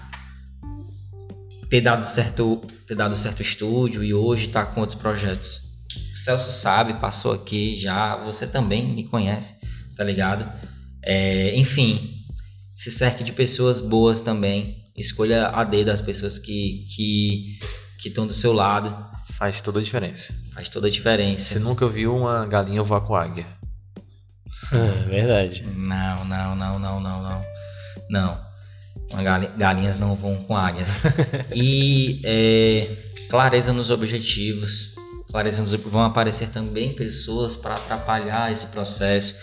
ter 1.70 1.82
dado 1.82 2.06
certo, 2.06 2.62
ter 2.86 2.96
dado 2.96 3.16
certo 3.16 3.42
estúdio 3.42 4.04
e 4.04 4.14
hoje 4.14 4.48
tá 4.48 4.66
com 4.66 4.82
outros 4.82 4.98
projetos. 4.98 5.62
O 6.14 6.18
Celso 6.18 6.52
sabe, 6.52 6.94
passou 6.96 7.34
aqui 7.34 7.76
já, 7.76 8.16
você 8.18 8.48
também 8.48 8.94
me 8.94 9.04
conhece, 9.04 9.56
tá 9.98 10.04
ligado? 10.04 10.50
É, 11.02 11.56
enfim, 11.56 12.24
se 12.76 12.92
cerque 12.92 13.24
de 13.24 13.32
pessoas 13.32 13.82
boas 13.82 14.22
também. 14.22 14.86
Escolha 14.96 15.48
a 15.48 15.64
dedo 15.64 15.90
as 15.90 16.02
pessoas 16.02 16.38
que 16.38 16.86
que 16.96 17.60
que 18.00 18.10
estão 18.10 18.28
do 18.28 18.34
seu 18.34 18.54
lado. 18.54 18.96
Faz 19.34 19.62
toda 19.62 19.80
a 19.80 19.84
diferença. 19.84 20.34
Faz 20.54 20.70
toda 20.70 20.88
a 20.88 20.92
diferença. 20.92 21.54
Você 21.54 21.60
nunca 21.60 21.88
viu 21.88 22.16
uma 22.16 22.46
galinha 22.46 22.82
voar 22.84 23.02
com 23.02 23.16
águia. 23.16 23.46
É 24.72 25.10
verdade. 25.10 25.64
Não, 25.64 26.26
não, 26.26 26.56
não, 26.56 26.80
não, 26.80 27.00
não, 27.00 27.22
não. 27.22 27.46
Não. 28.10 28.48
Galinhas 29.58 29.98
não 29.98 30.16
vão 30.16 30.36
com 30.44 30.56
águias. 30.56 30.90
e 31.56 32.20
é, 32.24 32.88
clareza 33.30 33.72
nos 33.72 33.90
objetivos. 33.90 34.97
Ob- 35.34 35.78
vão 35.86 36.04
aparecer 36.04 36.50
também 36.50 36.94
pessoas 36.94 37.56
para 37.56 37.76
atrapalhar 37.76 38.52
esse 38.52 38.68
processo. 38.68 39.36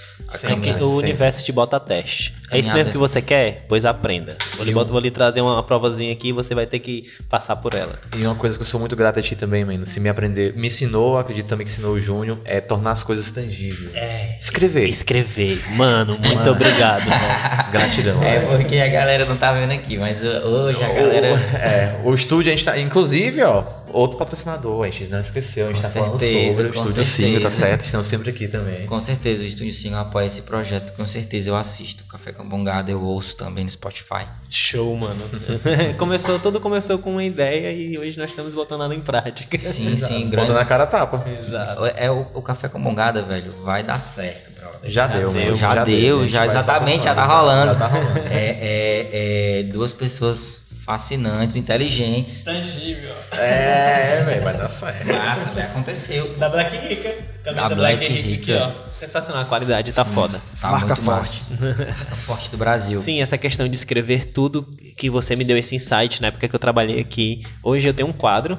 É 0.42 0.54
que 0.56 0.70
o 0.70 0.70
sempre. 0.70 0.82
universo 0.84 1.44
te 1.44 1.52
bota 1.52 1.76
a 1.76 1.80
teste. 1.80 2.34
É 2.50 2.58
isso 2.58 2.72
mesmo 2.72 2.92
que 2.92 2.98
você 2.98 3.20
quer? 3.20 3.66
Pois 3.68 3.84
aprenda. 3.84 4.36
Vou 4.56 4.64
lhe, 4.64 4.72
Eu- 4.72 4.86
vou 4.86 4.98
lhe 5.00 5.10
trazer 5.10 5.40
uma 5.40 5.62
provazinha 5.62 6.12
aqui 6.12 6.28
e 6.28 6.32
você 6.32 6.54
vai 6.54 6.66
ter 6.66 6.78
que 6.78 7.10
passar 7.28 7.56
por 7.56 7.74
ela. 7.74 7.98
E 8.16 8.24
uma 8.24 8.34
coisa 8.34 8.56
que 8.56 8.62
eu 8.62 8.66
sou 8.66 8.78
muito 8.80 8.96
grato 8.96 9.18
a 9.18 9.22
ti 9.22 9.36
também, 9.36 9.64
mano. 9.64 9.84
Se 9.86 10.00
me 10.00 10.08
aprender, 10.08 10.54
me 10.56 10.68
ensinou, 10.68 11.18
acredito 11.18 11.46
também 11.46 11.66
que 11.66 11.72
ensinou 11.72 11.92
o 11.94 12.00
Júnior, 12.00 12.38
é 12.44 12.60
tornar 12.60 12.92
as 12.92 13.02
coisas 13.02 13.30
tangíveis. 13.30 13.94
É. 13.94 14.36
Escrever. 14.40 14.88
Escrever. 14.88 15.62
Mano, 15.76 16.18
muito 16.18 16.34
Mano. 16.34 16.52
obrigado. 16.52 17.04
velho. 17.04 17.20
Gratidão. 17.72 18.22
É 18.22 18.38
velho. 18.38 18.56
porque 18.58 18.76
a 18.78 18.88
galera 18.88 19.24
não 19.26 19.36
tá 19.36 19.52
vendo 19.52 19.72
aqui, 19.72 19.96
mas 19.98 20.22
hoje 20.22 20.82
a 20.82 20.92
galera. 20.92 21.34
O, 21.34 21.56
é, 21.56 22.00
o 22.04 22.14
estúdio 22.14 22.52
a 22.52 22.56
gente 22.56 22.64
tá. 22.64 22.78
Inclusive, 22.78 23.42
ó, 23.42 23.64
outro 23.94 24.18
patrocinador, 24.18 24.84
a 24.84 24.90
gente 24.90 25.10
não 25.10 25.20
esqueceu, 25.20 25.66
a 25.66 25.68
gente 25.68 25.76
Com 25.76 25.82
tá 25.82 25.88
falando 25.88 26.18
certeza, 26.18 26.56
sobre 26.56 26.62
o 26.62 26.74
estúdio 26.74 27.04
Sim, 27.04 27.40
tá 27.40 27.50
certo? 27.50 27.84
Estamos 27.84 28.08
sempre 28.08 28.30
aqui 28.30 28.48
também. 28.48 28.86
Com 28.86 29.00
certeza, 29.00 29.42
o 29.42 29.46
Estúdio 29.46 29.72
Sim 29.72 29.94
apoia 29.94 30.26
esse 30.26 30.42
projeto. 30.42 30.92
Com 30.96 31.06
certeza 31.06 31.50
eu 31.50 31.56
assisto. 31.56 32.04
Café 32.04 32.32
com 32.32 32.44
Bongada 32.46 32.90
eu 32.90 33.02
ouço 33.02 33.36
também 33.36 33.64
no 33.64 33.70
Spotify. 33.70 34.26
Show, 34.48 34.96
mano. 34.96 35.22
começou, 35.96 36.38
tudo 36.38 36.60
começou 36.60 36.98
com 36.98 37.12
uma 37.12 37.24
ideia 37.24 37.72
e 37.72 37.96
hoje 37.96 38.18
nós 38.18 38.30
estamos 38.30 38.54
botando 38.54 38.82
ela 38.82 38.94
em 38.94 39.00
prática. 39.00 39.58
Sim, 39.60 39.96
sim, 39.96 40.24
Bota 40.24 40.30
grande. 40.30 40.52
na 40.52 40.64
cara 40.64 40.84
a 40.84 40.86
tapa. 40.86 41.24
Exato. 41.30 41.86
É 41.86 42.10
o, 42.10 42.26
o 42.34 42.42
Café 42.42 42.68
com 42.68 42.82
Bongada, 42.82 43.22
velho. 43.22 43.52
Vai 43.62 43.82
dar 43.82 44.00
certo, 44.00 44.50
brother. 44.52 44.90
Já, 44.90 45.06
deu, 45.06 45.30
deu, 45.30 45.44
mano. 45.44 45.54
já 45.54 45.84
deu, 45.84 46.20
gente. 46.22 46.30
já 46.32 46.38
Vai 46.40 46.50
só 46.50 46.56
exatamente, 46.58 47.04
já 47.04 47.14
tá 47.14 47.24
rolando. 47.24 47.72
Já 47.72 47.78
tá 47.78 47.86
rolando. 47.86 48.18
É, 48.18 48.58
é, 48.60 49.60
é 49.60 49.62
duas 49.64 49.92
pessoas 49.92 50.63
fascinantes, 50.84 51.56
inteligentes. 51.56 52.44
Tangível. 52.44 53.14
É, 53.32 54.22
velho, 54.24 54.42
vai 54.42 54.56
dar 54.56 54.68
certo. 54.68 55.06
Massa, 55.12 55.50
velho. 55.50 55.68
Aconteceu. 55.68 56.36
Da 56.36 56.48
Black 56.48 56.76
Rica. 56.76 57.14
Camisa 57.42 57.68
Da 57.68 57.74
Black, 57.74 57.96
Black 57.98 58.12
Rica 58.12 58.28
Rica. 58.28 58.64
aqui, 58.66 58.76
ó. 58.88 58.90
Sensacional, 58.90 59.42
a 59.42 59.44
qualidade 59.46 59.92
tá 59.92 60.04
foda. 60.04 60.40
Tá 60.60 60.70
Marca 60.70 60.86
muito 60.94 61.02
forte. 61.02 61.42
Marca 61.60 62.16
forte 62.16 62.50
do 62.50 62.56
Brasil. 62.56 62.98
Sim, 62.98 63.20
essa 63.20 63.36
questão 63.38 63.68
de 63.68 63.76
escrever 63.76 64.26
tudo 64.26 64.62
que 64.96 65.08
você 65.10 65.34
me 65.34 65.44
deu 65.44 65.56
esse 65.56 65.74
insight 65.74 66.20
na 66.20 66.28
época 66.28 66.48
que 66.48 66.54
eu 66.54 66.60
trabalhei 66.60 67.00
aqui. 67.00 67.42
Hoje 67.62 67.88
eu 67.88 67.94
tenho 67.94 68.08
um 68.08 68.12
quadro 68.12 68.58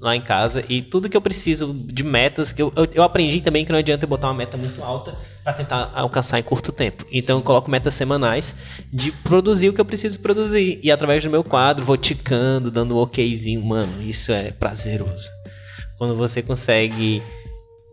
lá 0.00 0.14
em 0.14 0.20
casa 0.20 0.62
e 0.68 0.82
tudo 0.82 1.08
que 1.08 1.16
eu 1.16 1.22
preciso 1.22 1.72
de 1.72 2.02
metas 2.02 2.52
que 2.52 2.60
eu, 2.60 2.70
eu, 2.76 2.86
eu 2.92 3.02
aprendi 3.02 3.40
também 3.40 3.64
que 3.64 3.72
não 3.72 3.78
adianta 3.78 4.04
eu 4.04 4.08
botar 4.08 4.28
uma 4.28 4.34
meta 4.34 4.56
muito 4.56 4.82
alta 4.82 5.16
para 5.42 5.54
tentar 5.54 5.90
alcançar 5.94 6.38
em 6.38 6.42
curto 6.42 6.70
tempo. 6.70 7.04
Então 7.10 7.38
eu 7.38 7.42
coloco 7.42 7.70
metas 7.70 7.94
semanais 7.94 8.54
de 8.92 9.10
produzir 9.10 9.70
o 9.70 9.72
que 9.72 9.80
eu 9.80 9.84
preciso 9.84 10.20
produzir 10.20 10.78
e 10.82 10.90
através 10.90 11.24
do 11.24 11.30
meu 11.30 11.42
quadro 11.42 11.84
vou 11.84 11.96
ticando, 11.96 12.70
dando 12.70 12.94
um 12.94 12.98
okzinho, 12.98 13.64
mano, 13.64 14.02
isso 14.02 14.32
é 14.32 14.50
prazeroso. 14.50 15.30
Quando 15.96 16.14
você 16.14 16.42
consegue 16.42 17.22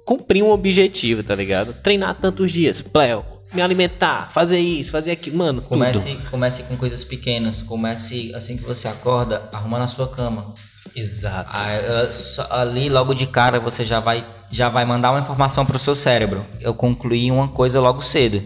cumprir 0.05 0.43
um 0.43 0.49
objetivo, 0.49 1.23
tá 1.23 1.33
ligado? 1.33 1.73
Treinar 1.73 2.15
tantos 2.15 2.51
dias, 2.51 2.81
pleo, 2.81 3.23
me 3.53 3.61
alimentar, 3.61 4.29
fazer 4.29 4.59
isso, 4.59 4.91
fazer 4.91 5.11
aquilo, 5.11 5.37
mano, 5.37 5.61
tudo. 5.61 5.69
Comece, 5.69 6.17
comece 6.29 6.63
com 6.63 6.75
coisas 6.75 7.03
pequenas. 7.03 7.61
Comece 7.61 8.33
assim 8.35 8.57
que 8.57 8.63
você 8.63 8.87
acorda, 8.87 9.47
arrumando 9.53 9.83
a 9.83 9.87
sua 9.87 10.07
cama. 10.07 10.53
Exato. 10.95 11.49
Ah, 11.53 12.61
ali 12.61 12.89
logo 12.89 13.13
de 13.13 13.25
cara 13.27 13.59
você 13.59 13.85
já 13.85 13.99
vai, 13.99 14.25
já 14.49 14.69
vai 14.69 14.85
mandar 14.85 15.11
uma 15.11 15.19
informação 15.19 15.65
pro 15.65 15.79
seu 15.79 15.95
cérebro. 15.95 16.45
Eu 16.59 16.73
concluí 16.73 17.31
uma 17.31 17.47
coisa 17.47 17.79
logo 17.79 18.01
cedo. 18.01 18.43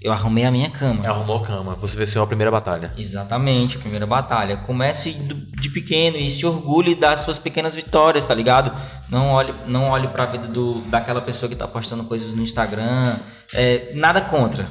Eu 0.00 0.12
arrumei 0.12 0.44
a 0.44 0.50
minha 0.50 0.68
cama. 0.68 1.06
Arrumou 1.08 1.40
cama. 1.40 1.74
Você 1.80 1.96
venceu 1.96 2.22
a 2.22 2.26
primeira 2.26 2.50
batalha. 2.50 2.92
Exatamente, 2.98 3.78
primeira 3.78 4.06
batalha. 4.06 4.58
Comece 4.58 5.12
de 5.12 5.70
pequeno 5.70 6.18
e 6.18 6.30
se 6.30 6.44
orgulhe 6.44 6.94
das 6.94 7.20
suas 7.20 7.38
pequenas 7.38 7.74
vitórias, 7.74 8.26
tá 8.26 8.34
ligado? 8.34 8.70
Não 9.08 9.30
olhe, 9.30 9.54
não 9.66 9.88
olhe 9.88 10.08
pra 10.08 10.26
vida 10.26 10.46
do, 10.46 10.80
daquela 10.90 11.22
pessoa 11.22 11.48
que 11.48 11.56
tá 11.56 11.66
postando 11.66 12.04
coisas 12.04 12.32
no 12.34 12.42
Instagram. 12.42 13.16
É, 13.54 13.92
nada 13.94 14.20
contra. 14.20 14.66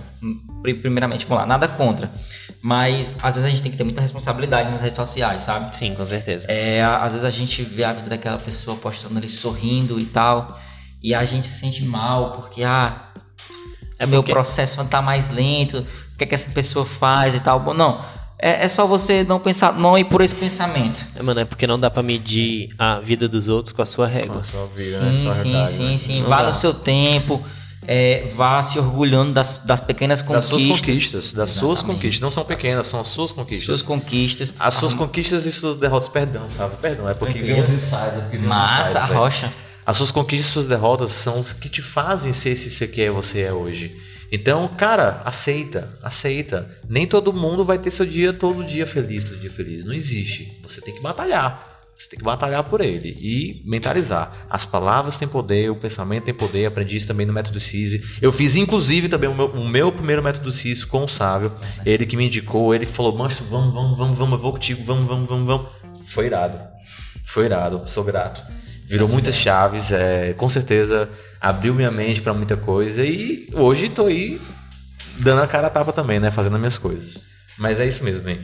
Pri- 0.61 0.75
Primeiramente, 0.75 1.25
vamos 1.25 1.41
lá, 1.41 1.47
nada 1.47 1.67
contra. 1.67 2.11
Mas 2.61 3.15
às 3.23 3.35
vezes 3.35 3.45
a 3.47 3.49
gente 3.51 3.63
tem 3.63 3.71
que 3.71 3.77
ter 3.77 3.83
muita 3.83 4.01
responsabilidade 4.01 4.69
nas 4.69 4.81
redes 4.81 4.95
sociais, 4.97 5.43
sabe? 5.43 5.75
Sim, 5.75 5.95
com 5.95 6.05
certeza. 6.05 6.45
É, 6.47 6.83
a- 6.83 6.97
às 6.99 7.13
vezes 7.13 7.25
a 7.25 7.29
gente 7.31 7.63
vê 7.63 7.83
a 7.83 7.91
vida 7.93 8.09
daquela 8.09 8.37
pessoa 8.37 8.77
postando 8.77 9.17
ali 9.17 9.29
sorrindo 9.29 9.99
e 9.99 10.05
tal, 10.05 10.59
e 11.01 11.13
a 11.15 11.23
gente 11.25 11.45
se 11.47 11.59
sente 11.59 11.83
mal 11.83 12.31
porque 12.33 12.63
ah, 12.63 13.09
É 14.03 14.05
meu 14.05 14.23
processo 14.23 14.83
tá 14.85 15.01
mais 15.01 15.29
lento, 15.29 15.79
o 15.79 16.17
que 16.17 16.23
é 16.23 16.27
que 16.27 16.35
essa 16.35 16.49
pessoa 16.51 16.85
faz 16.85 17.35
e 17.35 17.39
tal. 17.39 17.59
Bom, 17.59 17.73
não, 17.73 17.99
é, 18.39 18.65
é 18.65 18.67
só 18.67 18.85
você 18.85 19.23
não 19.23 19.39
pensar, 19.39 19.73
não 19.73 19.97
ir 19.97 20.03
por 20.05 20.21
esse 20.21 20.35
pensamento. 20.35 21.05
É, 21.15 21.23
mano, 21.23 21.39
é 21.39 21.45
porque 21.45 21.65
não 21.65 21.79
dá 21.79 21.89
pra 21.89 22.03
medir 22.03 22.69
a 22.77 22.99
vida 22.99 23.27
dos 23.27 23.47
outros 23.47 23.71
com 23.71 23.81
a 23.81 23.85
sua 23.85 24.07
régua. 24.07 24.43
Sua 24.43 24.67
vida, 24.75 24.99
né? 25.01 25.11
sim, 25.15 25.21
Sua 25.23 25.31
sim, 25.31 25.49
realidade, 25.51 25.71
sim, 25.75 25.89
né? 25.91 25.97
sim. 25.97 26.21
Não 26.21 26.29
Vá 26.29 26.37
dá. 26.41 26.47
no 26.47 26.51
seu 26.53 26.73
tempo, 26.73 27.41
é, 27.87 28.29
vá 28.35 28.61
se 28.61 28.77
orgulhando 28.79 29.33
das, 29.33 29.57
das 29.59 29.79
pequenas 29.81 30.21
Das 30.21 30.27
conquistas. 30.27 30.61
suas 30.61 30.79
conquistas. 30.81 31.33
Das 31.33 31.51
suas 31.51 31.79
Exatamente. 31.79 31.95
conquistas. 31.97 32.19
Não 32.21 32.31
são 32.31 32.43
pequenas, 32.45 32.87
são 32.87 32.99
as 32.99 33.07
suas 33.07 33.31
conquistas. 33.31 33.65
Suas 33.65 33.81
conquistas. 33.81 34.53
As 34.59 34.73
suas 34.75 34.93
conquistas 34.93 35.45
e 35.45 35.51
suas 35.51 35.75
derrotas, 35.77 36.07
perdão, 36.09 36.43
sabe? 36.57 36.75
Perdão, 36.81 37.07
é 37.09 37.13
porque 37.13 37.39
Tranquilo. 37.39 37.55
Deus 37.65 37.69
inside, 37.69 38.21
porque 38.21 38.37
Deus 38.37 38.49
Massa, 38.49 38.83
inside, 38.99 39.07
velho. 39.07 39.19
rocha. 39.19 39.53
As 39.85 39.97
suas 39.97 40.11
conquistas 40.11 40.53
suas 40.53 40.67
derrotas 40.67 41.11
são 41.11 41.39
os 41.39 41.53
que 41.53 41.69
te 41.69 41.81
fazem 41.81 42.31
ser 42.31 42.51
esse 42.51 42.87
que 42.87 43.01
é 43.01 43.09
você 43.09 43.41
é 43.41 43.53
hoje. 43.53 43.95
Então, 44.31 44.67
cara, 44.67 45.21
aceita, 45.25 45.93
aceita. 46.01 46.67
Nem 46.89 47.05
todo 47.05 47.31
mundo 47.31 47.63
vai 47.63 47.77
ter 47.77 47.91
seu 47.91 48.05
dia 48.05 48.33
todo 48.33 48.63
dia 48.63 48.87
feliz, 48.87 49.23
todo 49.23 49.37
dia 49.37 49.51
feliz. 49.51 49.85
Não 49.85 49.93
existe. 49.93 50.59
Você 50.63 50.81
tem 50.81 50.93
que 50.93 51.01
batalhar. 51.01 51.71
Você 51.95 52.09
tem 52.09 52.17
que 52.17 52.25
batalhar 52.25 52.63
por 52.63 52.81
ele 52.81 53.15
e 53.21 53.61
mentalizar. 53.63 54.47
As 54.49 54.65
palavras 54.65 55.17
têm 55.17 55.27
poder, 55.27 55.69
o 55.69 55.75
pensamento 55.75 56.23
tem 56.23 56.33
poder. 56.33 56.65
Aprendi 56.65 56.97
isso 56.97 57.07
também 57.07 57.25
no 57.25 57.31
método 57.31 57.59
CISI. 57.59 58.03
Eu 58.21 58.31
fiz, 58.31 58.55
inclusive, 58.55 59.07
também 59.07 59.29
o 59.29 59.35
meu, 59.35 59.47
o 59.47 59.67
meu 59.67 59.91
primeiro 59.91 60.23
método 60.23 60.51
CISI 60.51 60.87
com 60.87 61.03
o 61.03 61.07
Sávio. 61.07 61.53
Ele 61.85 62.05
que 62.05 62.17
me 62.17 62.25
indicou, 62.25 62.73
ele 62.73 62.87
que 62.87 62.91
falou: 62.91 63.15
Mancho, 63.15 63.43
vamos, 63.43 63.73
vamos, 63.73 63.97
vamos, 63.97 64.17
vamos, 64.17 64.33
eu 64.33 64.39
vou 64.39 64.53
contigo, 64.53 64.83
vamos, 64.83 65.05
vamos, 65.05 65.29
vamos, 65.29 65.45
vamos. 65.45 65.67
Foi 66.07 66.25
irado. 66.25 66.59
Foi 67.23 67.45
irado, 67.45 67.83
sou 67.85 68.03
grato. 68.03 68.43
Virou 68.85 69.07
muitas 69.09 69.35
chaves, 69.35 69.91
é, 69.91 70.33
com 70.33 70.47
certeza 70.49 71.09
abriu 71.39 71.73
minha 71.73 71.91
mente 71.91 72.21
pra 72.21 72.33
muita 72.33 72.55
coisa 72.55 73.03
e 73.03 73.47
hoje 73.53 73.89
tô 73.89 74.05
aí 74.05 74.39
dando 75.19 75.41
a 75.41 75.47
cara 75.47 75.67
a 75.67 75.69
tapa 75.69 75.91
também, 75.91 76.19
né? 76.19 76.31
Fazendo 76.31 76.53
as 76.53 76.59
minhas 76.59 76.77
coisas. 76.77 77.19
Mas 77.57 77.79
é 77.79 77.87
isso 77.87 78.03
mesmo, 78.03 78.27
hein? 78.29 78.39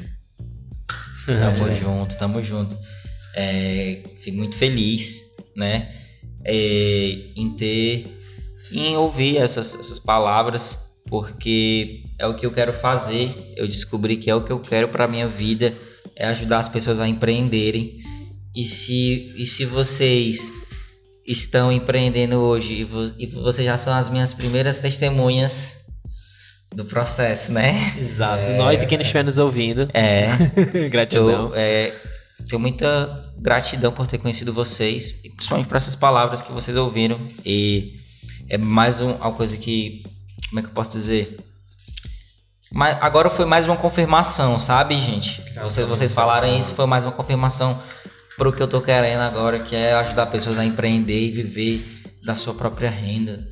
Tamo 1.26 1.74
junto, 1.74 2.18
tamo 2.18 2.44
junto. 2.44 2.78
É, 3.36 4.02
fico 4.18 4.38
muito 4.38 4.58
feliz, 4.58 5.22
né? 5.56 5.90
é, 6.44 7.32
em 7.36 7.50
ter, 7.52 8.20
em 8.72 8.96
ouvir 8.96 9.38
essas, 9.38 9.76
essas 9.76 10.00
palavras, 10.00 10.90
porque 11.08 12.04
é 12.18 12.28
o 12.28 12.34
que 12.34 12.46
eu 12.46 12.52
quero 12.52 12.74
fazer. 12.74 13.54
Eu 13.56 13.68
descobri 13.68 14.18
que 14.18 14.30
é 14.30 14.36
o 14.36 14.44
que 14.44 14.52
eu 14.52 14.60
quero 14.60 14.90
para 14.90 15.08
minha 15.08 15.28
vida, 15.28 15.74
é 16.16 16.26
ajudar 16.28 16.60
as 16.60 16.68
pessoas 16.68 17.00
a 17.00 17.08
empreenderem. 17.08 18.00
E 18.56 18.66
se, 18.66 19.34
e 19.38 19.46
se 19.46 19.66
vocês 19.66 20.52
estão 21.26 21.72
empreendendo 21.72 22.38
hoje 22.38 22.74
e, 22.74 22.84
vo, 22.84 23.14
e 23.18 23.26
vocês 23.28 23.66
já 23.66 23.78
são 23.78 23.94
as 23.94 24.10
minhas 24.10 24.34
primeiras 24.34 24.82
testemunhas 24.82 25.78
do 26.74 26.86
processo, 26.86 27.52
né? 27.52 27.74
Exato. 27.98 28.50
Nós 28.52 28.82
e 28.82 28.88
quem 28.88 29.00
estiver 29.00 29.24
nos 29.24 29.38
ouvindo. 29.38 29.90
É. 29.94 30.28
Gratidão. 30.90 31.50
Eu 31.50 31.56
é, 31.56 31.94
tenho 32.48 32.60
muita 32.60 33.32
gratidão 33.38 33.92
por 33.92 34.08
ter 34.08 34.18
conhecido 34.18 34.54
vocês, 34.54 35.16
e 35.24 35.30
principalmente 35.30 35.68
por 35.68 35.78
essas 35.78 35.96
palavras 35.96 36.42
que 36.42 36.52
vocês 36.52 36.76
ouviram. 36.76 37.20
E 37.46 38.00
é 38.50 38.58
mais 38.58 39.00
um, 39.00 39.12
uma 39.12 39.32
coisa 39.32 39.56
que. 39.58 40.04
Como 40.50 40.60
é 40.60 40.64
que 40.64 40.70
eu 40.70 40.74
posso 40.74 40.92
dizer? 40.92 41.38
Mas 42.72 42.98
agora 43.02 43.30
foi 43.30 43.46
mais 43.46 43.66
uma 43.66 43.76
confirmação, 43.76 44.60
sabe, 44.60 44.98
gente? 44.98 45.44
Vocês, 45.62 45.88
vocês 45.88 46.14
falaram 46.14 46.58
isso, 46.58 46.74
foi 46.74 46.86
mais 46.86 47.04
uma 47.04 47.12
confirmação 47.12 47.80
pro 48.40 48.54
que 48.54 48.64
eu 48.64 48.68
tô 48.70 48.82
querendo 48.82 49.20
agora, 49.20 49.60
que 49.60 49.76
é 49.76 49.92
ajudar 49.96 50.28
pessoas 50.28 50.58
a 50.58 50.64
empreender 50.64 51.28
e 51.28 51.30
viver 51.30 51.84
da 52.24 52.36
sua 52.36 52.54
própria 52.54 52.90
renda. 52.90 53.46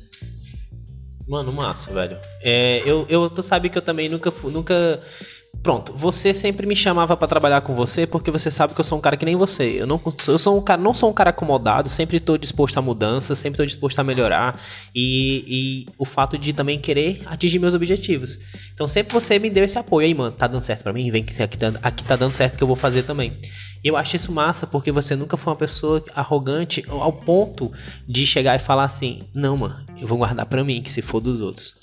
Mano, 1.28 1.52
massa, 1.52 1.92
velho. 1.92 2.18
É, 2.40 2.82
eu, 2.86 3.04
eu, 3.10 3.28
tu 3.28 3.42
sabe 3.42 3.68
que 3.68 3.76
eu 3.76 3.82
também 3.82 4.08
nunca, 4.08 4.32
nunca. 4.44 4.98
Pronto, 5.62 5.92
você 5.92 6.32
sempre 6.32 6.66
me 6.66 6.76
chamava 6.76 7.16
pra 7.16 7.26
trabalhar 7.26 7.60
com 7.60 7.74
você 7.74 8.06
porque 8.06 8.30
você 8.30 8.50
sabe 8.50 8.74
que 8.74 8.80
eu 8.80 8.84
sou 8.84 8.96
um 8.96 9.00
cara 9.00 9.16
que 9.16 9.24
nem 9.24 9.34
você. 9.34 9.80
Eu 9.80 9.86
não, 9.86 10.00
eu 10.28 10.38
sou 10.38 10.56
um 10.56 10.62
cara, 10.62 10.80
não 10.80 10.94
sou 10.94 11.10
um 11.10 11.12
cara 11.12 11.30
acomodado, 11.30 11.88
sempre 11.88 12.20
tô 12.20 12.38
disposto 12.38 12.78
a 12.78 12.82
mudança, 12.82 13.34
sempre 13.34 13.58
tô 13.58 13.66
disposto 13.66 13.98
a 13.98 14.04
melhorar 14.04 14.58
e, 14.94 15.44
e 15.46 15.86
o 15.98 16.04
fato 16.04 16.38
de 16.38 16.52
também 16.52 16.78
querer 16.78 17.22
atingir 17.26 17.58
meus 17.58 17.74
objetivos. 17.74 18.38
Então 18.72 18.86
sempre 18.86 19.12
você 19.12 19.38
me 19.38 19.50
deu 19.50 19.64
esse 19.64 19.78
apoio 19.78 20.06
aí, 20.06 20.14
mano. 20.14 20.30
Tá 20.30 20.46
dando 20.46 20.62
certo 20.62 20.84
pra 20.84 20.92
mim? 20.92 21.10
Vem 21.10 21.24
que 21.24 21.42
aqui 21.42 21.58
tá, 21.58 21.72
aqui 21.82 22.04
tá 22.04 22.14
dando 22.14 22.32
certo 22.32 22.56
que 22.56 22.62
eu 22.62 22.68
vou 22.68 22.76
fazer 22.76 23.02
também. 23.02 23.36
Eu 23.82 23.96
acho 23.96 24.16
isso 24.16 24.32
massa 24.32 24.66
porque 24.66 24.92
você 24.92 25.16
nunca 25.16 25.36
foi 25.36 25.52
uma 25.52 25.58
pessoa 25.58 26.02
arrogante 26.14 26.84
ao 26.88 27.12
ponto 27.12 27.72
de 28.06 28.26
chegar 28.26 28.56
e 28.56 28.58
falar 28.58 28.84
assim: 28.84 29.22
"Não, 29.34 29.56
mano, 29.56 29.84
eu 30.00 30.06
vou 30.06 30.18
guardar 30.18 30.46
pra 30.46 30.64
mim 30.64 30.82
que 30.82 30.92
se 30.92 31.02
for 31.02 31.20
dos 31.20 31.40
outros". 31.40 31.76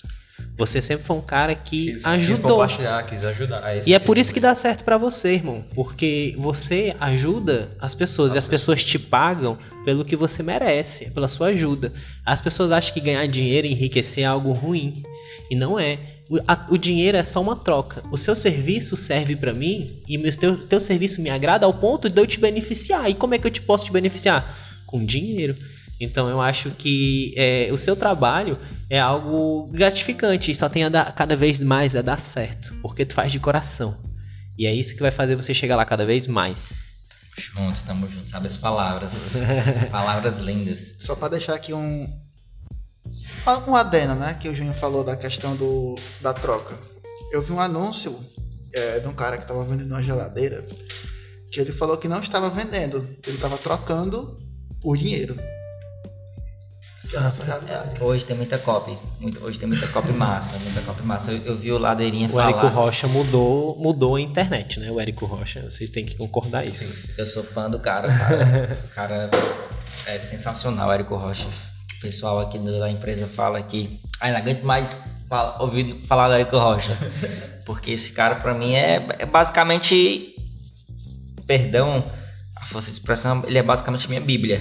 Você 0.57 0.81
sempre 0.81 1.03
foi 1.03 1.17
um 1.17 1.21
cara 1.21 1.53
que 1.53 1.85
Quis, 1.87 1.93
quis 1.95 2.05
ajudou. 2.05 2.51
compartilhar, 2.51 3.03
quis 3.03 3.25
ajudar. 3.25 3.61
E 3.85 3.93
é 3.93 3.99
por 3.99 4.17
isso 4.17 4.33
que 4.33 4.39
dá 4.39 4.55
certo 4.55 4.83
pra 4.85 4.97
você, 4.97 5.33
irmão. 5.33 5.63
Porque 5.75 6.33
você 6.37 6.95
ajuda 6.99 7.69
as 7.79 7.93
pessoas 7.93 8.33
e 8.33 8.37
as 8.37 8.47
pessoas 8.47 8.83
te 8.83 8.97
pagam 8.97 9.57
pelo 9.83 10.05
que 10.05 10.15
você 10.15 10.41
merece, 10.41 11.11
pela 11.11 11.27
sua 11.27 11.47
ajuda. 11.47 11.91
As 12.25 12.39
pessoas 12.39 12.71
acham 12.71 12.93
que 12.93 13.01
ganhar 13.01 13.25
dinheiro 13.27 13.67
e 13.67 13.71
enriquecer 13.73 14.23
é 14.23 14.27
algo 14.27 14.51
ruim. 14.53 15.03
E 15.51 15.55
não 15.55 15.77
é. 15.77 15.99
O, 16.29 16.37
a- 16.47 16.65
o 16.69 16.77
dinheiro 16.77 17.17
é 17.17 17.23
só 17.23 17.41
uma 17.41 17.55
troca. 17.57 18.01
O 18.09 18.17
seu 18.17 18.35
serviço 18.35 18.95
serve 18.95 19.35
pra 19.35 19.53
mim 19.53 20.01
e 20.07 20.17
o 20.17 20.37
teu, 20.37 20.57
teu 20.57 20.79
serviço 20.79 21.21
me 21.21 21.29
agrada 21.29 21.65
ao 21.65 21.73
ponto 21.73 22.09
de 22.09 22.19
eu 22.19 22.25
te 22.25 22.39
beneficiar. 22.39 23.09
E 23.09 23.13
como 23.13 23.35
é 23.35 23.37
que 23.37 23.45
eu 23.45 23.51
te 23.51 23.61
posso 23.61 23.85
te 23.85 23.91
beneficiar? 23.91 24.57
Com 24.87 25.03
dinheiro. 25.05 25.55
Então 25.99 26.29
eu 26.29 26.41
acho 26.41 26.71
que 26.71 27.33
é, 27.37 27.69
o 27.71 27.77
seu 27.77 27.95
trabalho 27.95 28.57
é 28.89 28.99
algo 28.99 29.65
gratificante 29.71 30.51
e 30.51 30.55
só 30.55 30.67
tem 30.67 30.83
a 30.83 30.89
dar, 30.89 31.13
cada 31.13 31.35
vez 31.35 31.59
mais 31.59 31.95
a 31.95 32.01
dar 32.01 32.19
certo, 32.19 32.73
porque 32.81 33.05
tu 33.05 33.13
faz 33.13 33.31
de 33.31 33.39
coração. 33.39 33.97
E 34.57 34.65
é 34.65 34.73
isso 34.73 34.93
que 34.93 35.01
vai 35.01 35.11
fazer 35.11 35.35
você 35.35 35.53
chegar 35.53 35.75
lá 35.75 35.85
cada 35.85 36.05
vez 36.05 36.27
mais. 36.27 36.69
Juntos, 37.37 37.81
tamo 37.81 38.09
juntos. 38.09 38.29
Sabe 38.29 38.47
as 38.47 38.57
palavras. 38.57 39.33
palavras 39.91 40.39
lindas. 40.39 40.95
Só 40.97 41.15
pra 41.15 41.27
deixar 41.27 41.55
aqui 41.55 41.73
um. 41.73 42.07
Um 43.67 43.75
adeno, 43.75 44.15
né? 44.15 44.33
Que 44.35 44.49
o 44.49 44.55
Júnior 44.55 44.73
falou 44.73 45.03
da 45.03 45.15
questão 45.15 45.55
do, 45.55 45.95
da 46.21 46.33
troca. 46.33 46.77
Eu 47.31 47.41
vi 47.41 47.51
um 47.51 47.59
anúncio 47.59 48.17
é, 48.73 48.99
de 48.99 49.07
um 49.07 49.13
cara 49.13 49.37
que 49.37 49.45
tava 49.45 49.63
vendendo 49.65 49.91
uma 49.91 50.01
geladeira. 50.01 50.65
Que 51.51 51.59
ele 51.59 51.71
falou 51.71 51.97
que 51.97 52.07
não 52.07 52.19
estava 52.19 52.49
vendendo. 52.49 53.05
Ele 53.27 53.35
estava 53.35 53.57
trocando 53.57 54.39
por 54.81 54.97
dinheiro. 54.97 55.37
Que 57.09 57.15
é 57.15 57.19
a 57.19 57.21
nossa 57.23 57.45
realidade. 57.45 58.01
Hoje 58.01 58.25
tem 58.25 58.35
muita 58.35 58.57
copy. 58.57 58.97
Muito- 59.19 59.43
hoje 59.43 59.59
tem 59.59 59.67
muita 59.69 59.87
copy 59.87 60.11
massa. 60.11 60.57
Muita 60.59 60.81
copy 60.81 61.03
massa. 61.03 61.31
Eu, 61.31 61.37
eu 61.45 61.57
vi 61.57 61.71
o 61.71 61.77
Ladeirinha 61.77 62.27
O 62.27 62.31
falar. 62.31 62.49
Érico 62.49 62.67
Rocha 62.67 63.07
mudou, 63.07 63.75
mudou 63.79 64.15
a 64.15 64.21
internet, 64.21 64.79
né? 64.79 64.89
O 64.91 64.99
Érico 64.99 65.25
Rocha, 65.25 65.61
vocês 65.69 65.89
têm 65.89 66.05
que 66.05 66.15
concordar 66.17 66.65
isso. 66.65 67.09
Eu 67.17 67.27
sou 67.27 67.43
fã 67.43 67.69
do 67.69 67.79
cara, 67.79 68.07
cara. 68.07 68.79
O 68.85 68.87
cara 68.95 69.29
é 70.07 70.19
sensacional, 70.19 70.91
Érico 70.91 71.15
Rocha. 71.15 71.47
O 71.97 72.01
pessoal 72.01 72.39
aqui 72.41 72.57
da 72.57 72.89
empresa 72.89 73.27
fala 73.27 73.61
que. 73.61 73.99
Ai, 74.19 74.31
não 74.31 74.39
aguento 74.39 74.63
mais 74.63 75.01
fala- 75.29 75.61
ouvir 75.61 75.93
falar 76.07 76.27
do 76.29 76.33
Érico 76.35 76.57
Rocha. 76.57 76.97
Porque 77.65 77.91
esse 77.91 78.11
cara, 78.11 78.35
pra 78.35 78.53
mim, 78.53 78.73
é, 78.73 79.05
é 79.19 79.25
basicamente. 79.25 80.33
Perdão 81.47 82.03
a 82.55 82.65
força 82.65 82.87
de 82.87 82.93
expressão, 82.93 83.43
ele 83.45 83.57
é 83.59 83.63
basicamente 83.63 84.07
minha 84.09 84.21
Bíblia. 84.21 84.59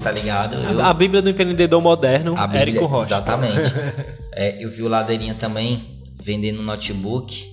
Tá 0.00 0.10
ligado? 0.10 0.56
Eu- 0.56 0.80
A, 0.80 0.90
a 0.90 0.94
Bíblia 0.94 1.20
do 1.22 1.28
empreendedor 1.30 1.80
moderno, 1.82 2.34
a 2.36 2.46
Bíblia- 2.46 2.62
Érico 2.62 2.86
Rocha. 2.86 3.06
Exatamente. 3.14 3.72
É, 4.32 4.64
eu 4.64 4.70
vi 4.70 4.82
o 4.82 4.88
Ladeirinha 4.88 5.34
também 5.34 6.00
vendendo 6.22 6.62
notebook, 6.62 7.50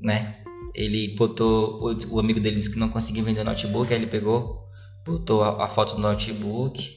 né? 0.00 0.34
Ele 0.74 1.14
botou. 1.16 1.80
O, 1.82 2.14
o 2.16 2.20
amigo 2.20 2.38
dele 2.38 2.56
disse 2.56 2.70
que 2.70 2.78
não 2.78 2.90
conseguia 2.90 3.22
vender 3.22 3.42
notebook, 3.42 3.90
aí 3.92 3.98
ele 3.98 4.06
pegou, 4.06 4.60
botou 5.04 5.42
a, 5.42 5.64
a 5.64 5.66
foto 5.66 5.96
do 5.96 6.02
notebook 6.02 6.94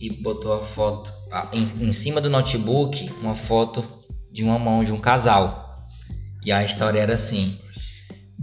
e 0.00 0.10
botou 0.20 0.52
a 0.52 0.58
foto. 0.58 1.12
a- 1.30 1.48
em, 1.52 1.62
em 1.88 1.92
cima 1.92 2.20
do 2.20 2.28
notebook, 2.28 3.08
uma 3.22 3.34
foto 3.34 3.84
de 4.32 4.42
uma 4.42 4.58
mão 4.58 4.82
de 4.82 4.92
um 4.92 5.00
casal. 5.00 5.80
E 6.44 6.50
a 6.52 6.64
história 6.64 6.98
era 6.98 7.14
assim. 7.14 7.56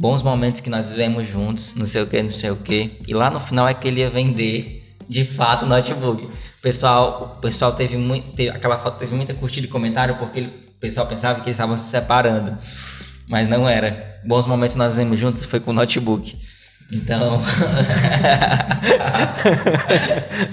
Bons 0.02 0.24
momentos 0.24 0.62
que 0.62 0.70
nós 0.72 0.90
vivemos 0.90 1.28
juntos, 1.28 1.76
não 1.76 1.86
sei 1.86 2.02
o 2.02 2.08
que, 2.08 2.24
não 2.24 2.32
sei 2.32 2.50
o 2.50 2.56
que. 2.56 2.98
E 3.08 3.14
lá 3.14 3.30
no 3.30 3.40
final 3.40 3.68
é 3.68 3.74
que 3.76 3.88
ele 3.88 4.00
ia 4.00 4.10
vender 4.10 4.96
de 5.08 5.24
fato 5.24 5.62
o 5.64 5.68
notebook. 5.68 6.24
O 6.26 6.32
pessoal, 6.60 7.36
o 7.38 7.40
pessoal 7.40 7.74
teve 7.74 7.98
muito. 7.98 8.32
teve- 8.32 8.50
aquela 8.50 8.80
foto 8.80 8.98
teve 8.98 9.14
muita 9.14 9.36
curtida 9.36 9.68
e 9.68 9.70
comentário 9.70 10.16
porque 10.16 10.40
ele- 10.40 10.48
o 10.48 10.80
pessoal 10.80 11.06
pensava 11.06 11.36
que 11.36 11.42
eles 11.46 11.56
estavam 11.56 11.76
se 11.76 11.84
separando. 11.88 12.58
Mas 13.30 13.48
não 13.48 13.70
era. 13.70 14.20
Bons 14.26 14.48
momentos 14.48 14.76
nós 14.76 14.98
vivemos 14.98 15.20
juntos 15.20 15.46
foi 15.46 15.60
com 15.60 15.70
o 15.70 15.74
notebook. 15.76 16.36
Então. 16.92 17.42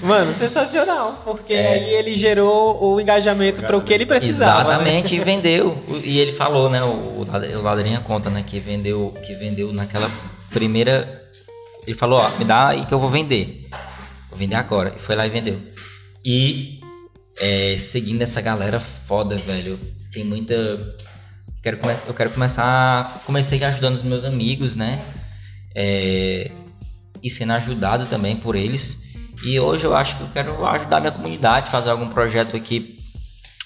Mano, 0.01 0.33
sensacional, 0.33 1.19
porque 1.23 1.53
É. 1.53 1.73
aí 1.73 1.93
ele 1.95 2.15
gerou 2.15 2.81
o 2.83 2.99
engajamento 2.99 3.61
para 3.61 3.77
o 3.77 3.81
que 3.81 3.93
ele 3.93 4.05
precisava. 4.05 4.63
né? 4.63 4.69
Exatamente, 4.75 5.15
e 5.15 5.19
vendeu. 5.19 5.77
E 6.03 6.19
ele 6.19 6.31
falou, 6.31 6.69
né? 6.69 6.83
O, 6.83 7.25
o 7.25 7.61
Ladrinha 7.61 7.99
conta, 7.99 8.29
né? 8.29 8.43
Que 8.45 8.59
vendeu, 8.59 9.13
que 9.25 9.33
vendeu 9.33 9.73
naquela 9.73 10.09
primeira. 10.49 11.23
Ele 11.85 11.95
falou, 11.95 12.19
ó, 12.19 12.29
me 12.37 12.45
dá 12.45 12.69
aí 12.69 12.85
que 12.85 12.93
eu 12.93 12.99
vou 12.99 13.09
vender. 13.09 13.67
Vou 14.29 14.37
vender 14.37 14.55
agora. 14.55 14.93
E 14.95 14.99
foi 14.99 15.15
lá 15.15 15.25
e 15.25 15.29
vendeu. 15.29 15.59
E 16.23 16.79
é, 17.39 17.75
seguindo 17.77 18.21
essa 18.21 18.41
galera 18.41 18.79
foda, 18.79 19.35
velho. 19.35 19.79
Tem 20.13 20.23
muita. 20.23 20.55
Quero 21.61 21.77
come... 21.77 21.93
Eu 22.07 22.13
quero 22.13 22.29
começar. 22.29 23.21
Comecei 23.25 23.63
ajudando 23.63 23.95
os 23.95 24.03
meus 24.03 24.23
amigos, 24.23 24.75
né? 24.75 24.99
É, 25.75 26.51
E 27.21 27.29
sendo 27.29 27.53
ajudado 27.53 28.05
também 28.05 28.35
por 28.35 28.55
eles. 28.55 29.01
E 29.43 29.59
hoje 29.59 29.85
eu 29.85 29.95
acho 29.95 30.17
que 30.17 30.23
eu 30.23 30.29
quero 30.29 30.65
ajudar 30.65 30.99
minha 30.99 31.11
comunidade, 31.11 31.71
fazer 31.71 31.89
algum 31.89 32.09
projeto 32.09 32.55
aqui 32.55 32.99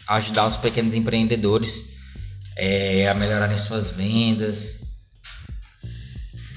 ajudar 0.07 0.45
os 0.47 0.57
pequenos 0.57 0.93
empreendedores 0.93 1.93
é, 2.55 3.07
a 3.07 3.13
melhorarem 3.13 3.57
suas 3.57 3.89
vendas. 3.89 4.81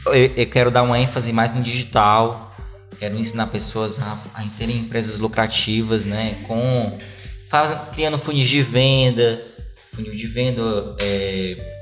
Eu, 0.07 0.14
eu 0.14 0.47
quero 0.47 0.70
dar 0.70 0.82
uma 0.82 0.99
ênfase 0.99 1.32
mais 1.32 1.53
no 1.53 1.62
digital. 1.62 2.55
Quero 2.99 3.16
ensinar 3.16 3.49
pessoas 3.49 3.99
a, 3.99 4.18
a 4.34 4.44
terem 4.57 4.78
empresas 4.78 5.18
lucrativas, 5.18 6.07
né? 6.07 6.42
Com 6.47 6.99
faz, 7.51 7.76
criando 7.94 8.18
funis 8.18 8.49
de 8.49 8.62
venda, 8.62 9.42
funil 9.92 10.12
de 10.12 10.26
venda, 10.26 10.62
é, 11.01 11.76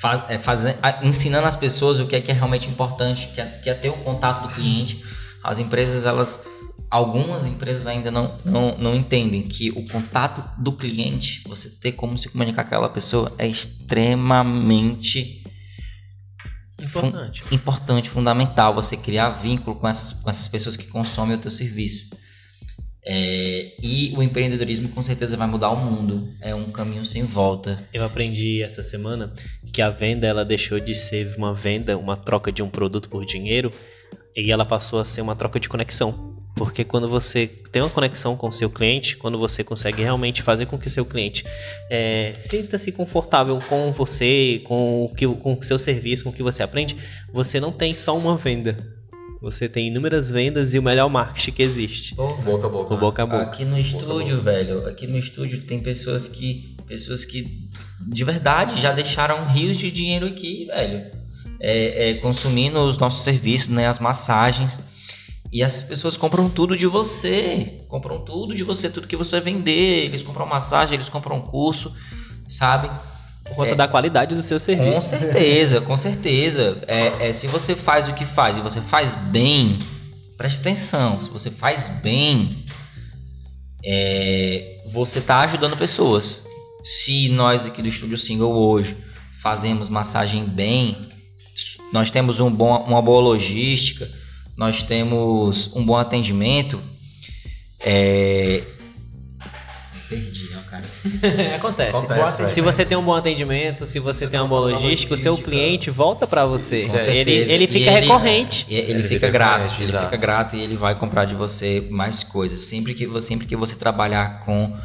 fa, 0.00 0.26
é, 0.28 0.38
faze- 0.38 0.76
a- 0.82 1.04
ensinando 1.04 1.46
as 1.46 1.56
pessoas 1.56 2.00
o 2.00 2.06
que 2.06 2.16
é 2.16 2.20
que 2.20 2.30
é 2.30 2.34
realmente 2.34 2.68
importante, 2.68 3.28
que 3.34 3.40
é, 3.40 3.46
que 3.46 3.70
é 3.70 3.74
ter 3.74 3.88
o 3.90 3.96
contato 3.98 4.42
do 4.46 4.54
cliente. 4.54 5.02
As 5.42 5.58
empresas, 5.58 6.04
elas 6.04 6.44
algumas 6.90 7.46
empresas 7.46 7.86
ainda 7.88 8.10
não, 8.12 8.38
não, 8.44 8.78
não 8.78 8.94
entendem 8.94 9.42
que 9.42 9.70
o 9.72 9.84
contato 9.88 10.42
do 10.62 10.72
cliente, 10.72 11.42
você 11.46 11.68
ter 11.68 11.92
como 11.92 12.16
se 12.16 12.28
comunicar 12.28 12.62
com 12.62 12.68
aquela 12.68 12.88
pessoa, 12.88 13.32
é 13.38 13.46
extremamente 13.46 15.42
Importante. 16.78 17.42
fun- 17.42 17.54
importante, 17.54 18.10
fundamental. 18.10 18.74
Você 18.74 18.96
criar 18.96 19.30
vínculo 19.30 19.76
com 19.76 19.88
essas, 19.88 20.12
com 20.12 20.28
essas 20.30 20.46
pessoas 20.48 20.76
que 20.76 20.86
consomem 20.86 21.36
o 21.36 21.40
teu 21.40 21.50
serviço. 21.50 22.10
É, 23.08 23.72
e 23.80 24.12
o 24.16 24.22
empreendedorismo 24.22 24.88
com 24.88 25.00
certeza 25.00 25.36
vai 25.36 25.46
mudar 25.46 25.70
o 25.70 25.76
mundo. 25.76 26.28
É 26.40 26.52
um 26.54 26.72
caminho 26.72 27.06
sem 27.06 27.22
volta. 27.22 27.78
Eu 27.92 28.04
aprendi 28.04 28.62
essa 28.62 28.82
semana 28.82 29.32
que 29.72 29.80
a 29.80 29.90
venda 29.90 30.26
ela 30.26 30.44
deixou 30.44 30.80
de 30.80 30.94
ser 30.94 31.34
uma 31.36 31.54
venda, 31.54 31.96
uma 31.96 32.16
troca 32.16 32.50
de 32.50 32.62
um 32.62 32.68
produto 32.68 33.08
por 33.08 33.24
dinheiro, 33.24 33.72
e 34.34 34.50
ela 34.50 34.64
passou 34.64 34.98
a 34.98 35.04
ser 35.04 35.20
uma 35.20 35.36
troca 35.36 35.60
de 35.60 35.68
conexão. 35.68 36.34
Porque 36.56 36.82
quando 36.84 37.06
você 37.06 37.46
tem 37.70 37.82
uma 37.82 37.90
conexão 37.90 38.34
com 38.34 38.48
o 38.48 38.52
seu 38.52 38.70
cliente, 38.70 39.16
quando 39.16 39.38
você 39.38 39.62
consegue 39.62 40.02
realmente 40.02 40.42
fazer 40.42 40.64
com 40.64 40.78
que 40.78 40.88
seu 40.88 41.04
cliente 41.04 41.44
é, 41.90 42.32
sinta-se 42.38 42.90
confortável 42.92 43.58
com 43.68 43.92
você, 43.92 44.62
com 44.64 45.04
o, 45.04 45.08
que, 45.10 45.28
com 45.28 45.52
o 45.52 45.62
seu 45.62 45.78
serviço, 45.78 46.24
com 46.24 46.30
o 46.30 46.32
que 46.32 46.42
você 46.42 46.62
aprende, 46.62 46.96
você 47.30 47.60
não 47.60 47.70
tem 47.70 47.94
só 47.94 48.16
uma 48.16 48.38
venda. 48.38 48.95
Você 49.40 49.68
tem 49.68 49.88
inúmeras 49.88 50.30
vendas 50.30 50.74
e 50.74 50.78
o 50.78 50.82
melhor 50.82 51.08
marketing 51.08 51.52
que 51.52 51.62
existe. 51.62 52.14
Boca 52.14 52.66
a 52.66 52.70
boca. 52.70 52.94
O 52.94 52.96
boca 52.96 53.22
a 53.22 53.26
boca. 53.26 53.42
Aqui 53.42 53.64
no 53.64 53.78
estúdio, 53.78 54.40
velho, 54.40 54.86
aqui 54.86 55.06
no 55.06 55.18
estúdio 55.18 55.62
tem 55.62 55.80
pessoas 55.80 56.26
que 56.26 56.74
pessoas 56.86 57.24
que 57.24 57.68
de 58.06 58.24
verdade 58.24 58.80
já 58.80 58.92
deixaram 58.92 59.44
rios 59.44 59.76
de 59.76 59.90
dinheiro 59.90 60.26
aqui, 60.26 60.66
velho. 60.66 61.06
É, 61.58 62.10
é, 62.10 62.14
consumindo 62.14 62.78
os 62.84 62.98
nossos 62.98 63.24
serviços, 63.24 63.70
né, 63.70 63.86
as 63.86 63.98
massagens. 63.98 64.80
E 65.52 65.62
essas 65.62 65.82
pessoas 65.82 66.16
compram 66.16 66.50
tudo 66.50 66.76
de 66.76 66.86
você, 66.86 67.80
compram 67.88 68.24
tudo 68.24 68.54
de 68.54 68.64
você, 68.64 68.90
tudo 68.90 69.06
que 69.06 69.16
você 69.16 69.40
vender. 69.40 70.04
Eles 70.04 70.22
compram 70.22 70.46
massagem, 70.46 70.94
eles 70.94 71.08
compram 71.08 71.40
curso, 71.40 71.94
sabe? 72.48 72.90
Por 73.46 73.56
conta 73.56 73.74
da 73.74 73.88
qualidade 73.88 74.34
do 74.34 74.42
seu 74.42 74.58
Com 74.58 74.64
serviço. 74.64 75.02
certeza, 75.02 75.80
com 75.80 75.96
certeza. 75.96 76.82
É, 76.86 77.28
é, 77.28 77.32
se 77.32 77.46
você 77.46 77.74
faz 77.74 78.08
o 78.08 78.14
que 78.14 78.24
faz 78.24 78.56
e 78.56 78.60
você 78.60 78.80
faz 78.80 79.14
bem, 79.14 79.78
preste 80.36 80.60
atenção. 80.60 81.20
Se 81.20 81.30
você 81.30 81.50
faz 81.50 81.88
bem, 82.02 82.66
é, 83.84 84.82
você 84.88 85.20
está 85.20 85.40
ajudando 85.40 85.76
pessoas. 85.76 86.42
Se 86.82 87.28
nós 87.30 87.64
aqui 87.64 87.82
do 87.82 87.88
Estúdio 87.88 88.18
Single 88.18 88.52
hoje 88.52 88.96
fazemos 89.40 89.88
massagem 89.88 90.44
bem, 90.44 91.08
nós 91.92 92.10
temos 92.10 92.40
um 92.40 92.50
bom, 92.50 92.76
uma 92.86 93.00
boa 93.00 93.20
logística, 93.20 94.10
nós 94.56 94.82
temos 94.82 95.74
um 95.74 95.84
bom 95.84 95.96
atendimento. 95.96 96.80
É... 97.80 98.62
Perdi, 100.08 100.48
ó, 100.56 100.70
cara. 100.70 100.84
Acontece. 101.56 102.06
Acontece, 102.06 102.48
se 102.54 102.60
você 102.60 102.84
tem 102.84 102.96
um 102.96 103.02
bom 103.04 103.14
atendimento, 103.14 103.84
se 103.84 103.98
você, 103.98 104.28
tem 104.28 104.38
uma 104.38 104.46
boa 104.48 104.70
logística, 104.70 105.12
o 105.14 105.18
seu 105.18 105.36
cliente 105.36 105.90
volta 105.90 106.26
pra 106.26 106.44
você. 106.46 106.78
Com 106.80 106.94
Ele, 106.96 107.00
certeza. 107.04 107.52
ele 107.52 107.66
fica 107.66 107.90
ele- 107.90 108.00
recorrente. 108.06 108.66
E 108.68 108.76
ele, 108.76 108.92
Ele 108.92 109.02
fica, 109.08 109.28
grato, 109.28 109.72
ele 109.80 109.84
exato. 109.90 110.04
fica 110.04 110.16
grato 110.16 110.54
e 110.56 110.60
ele 110.60 110.76
vai 110.76 110.94
comprar 110.94 111.24
de 111.24 111.34
você 111.34 111.84
mais 111.90 112.22
coisas. 112.22 112.62
Sempre 112.62 112.94
que, 112.94 113.06
vo- 113.06 113.20
sempre 113.20 113.46
que 113.46 113.56
você 113.56 113.74
trabalhar 113.76 114.40
com 114.44 114.76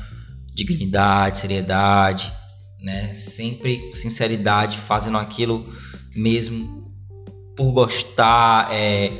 dignidade, 0.53 1.37
seriedade, 1.39 2.33
né? 2.81 3.13
Sempre 3.13 3.79
sinceridade, 3.93 4.77
fazendo 4.77 5.17
aquilo 5.17 5.65
mesmo 6.15 6.81
por 7.55 7.71
gostar, 7.73 8.69
é, 8.73 9.11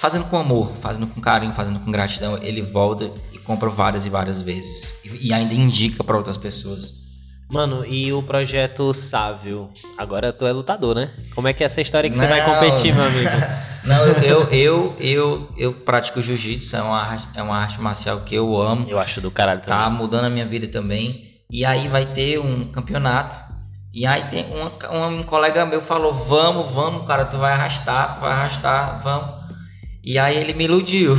fazendo 0.00 0.24
com 0.24 0.38
amor, 0.38 0.72
fazendo 0.80 1.06
com 1.08 1.20
carinho, 1.20 1.52
fazendo 1.52 1.80
com 1.80 1.90
gratidão, 1.92 2.38
ele 2.42 2.62
volta 2.62 3.10
compra 3.44 3.68
várias 3.68 4.04
e 4.06 4.10
várias 4.10 4.42
vezes 4.42 4.94
e, 5.04 5.28
e 5.28 5.32
ainda 5.32 5.54
indica 5.54 6.02
para 6.02 6.16
outras 6.16 6.36
pessoas. 6.36 7.04
Mano, 7.48 7.84
e 7.84 8.12
o 8.12 8.22
projeto 8.22 8.92
Sávio? 8.94 9.70
Agora 9.98 10.32
tu 10.32 10.46
é 10.46 10.52
lutador, 10.52 10.94
né? 10.96 11.10
Como 11.34 11.46
é 11.46 11.52
que 11.52 11.62
é 11.62 11.66
essa 11.66 11.80
história 11.80 12.08
que 12.08 12.16
você 12.16 12.26
vai 12.26 12.40
Não. 12.40 12.54
competir, 12.54 12.94
meu 12.94 13.04
amigo? 13.04 13.30
Não, 13.84 14.06
eu, 14.06 14.14
eu, 14.22 14.48
eu, 14.50 14.96
eu, 14.98 15.48
eu 15.58 15.72
pratico 15.74 16.22
jiu-jitsu, 16.22 16.74
é 16.74 16.80
uma, 16.82 16.98
arte- 17.02 17.28
é 17.34 17.42
uma 17.42 17.56
arte 17.58 17.78
marcial 17.80 18.22
que 18.22 18.34
eu 18.34 18.56
amo. 18.60 18.86
Eu 18.88 18.98
acho 18.98 19.20
do 19.20 19.30
caralho 19.30 19.60
também. 19.60 19.78
tá 19.78 19.90
mudando 19.90 20.24
a 20.24 20.30
minha 20.30 20.46
vida 20.46 20.66
também. 20.66 21.22
E 21.50 21.66
aí 21.66 21.86
vai 21.86 22.06
ter 22.06 22.38
um 22.40 22.64
campeonato. 22.64 23.36
E 23.92 24.06
aí 24.06 24.24
tem 24.30 24.46
uma- 24.50 25.08
um, 25.08 25.22
colega 25.22 25.66
meu 25.66 25.82
falou: 25.82 26.14
Vamos, 26.14 26.72
vamos, 26.72 27.06
cara, 27.06 27.26
tu 27.26 27.36
vai 27.36 27.52
arrastar, 27.52 28.14
tu 28.14 28.20
vai 28.22 28.32
arrastar, 28.32 29.02
vamos. 29.02 29.43
E 30.04 30.18
aí 30.18 30.36
ele 30.36 30.52
me 30.52 30.64
iludiu. 30.64 31.16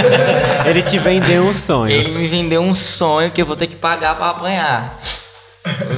Ele 0.66 0.80
te 0.80 0.98
vendeu 0.98 1.44
um 1.44 1.52
sonho. 1.52 1.92
Ele 1.92 2.10
me 2.10 2.26
vendeu 2.26 2.62
um 2.62 2.74
sonho 2.74 3.30
que 3.30 3.42
eu 3.42 3.44
vou 3.44 3.54
ter 3.54 3.66
que 3.66 3.76
pagar 3.76 4.16
pra 4.16 4.30
apanhar. 4.30 4.98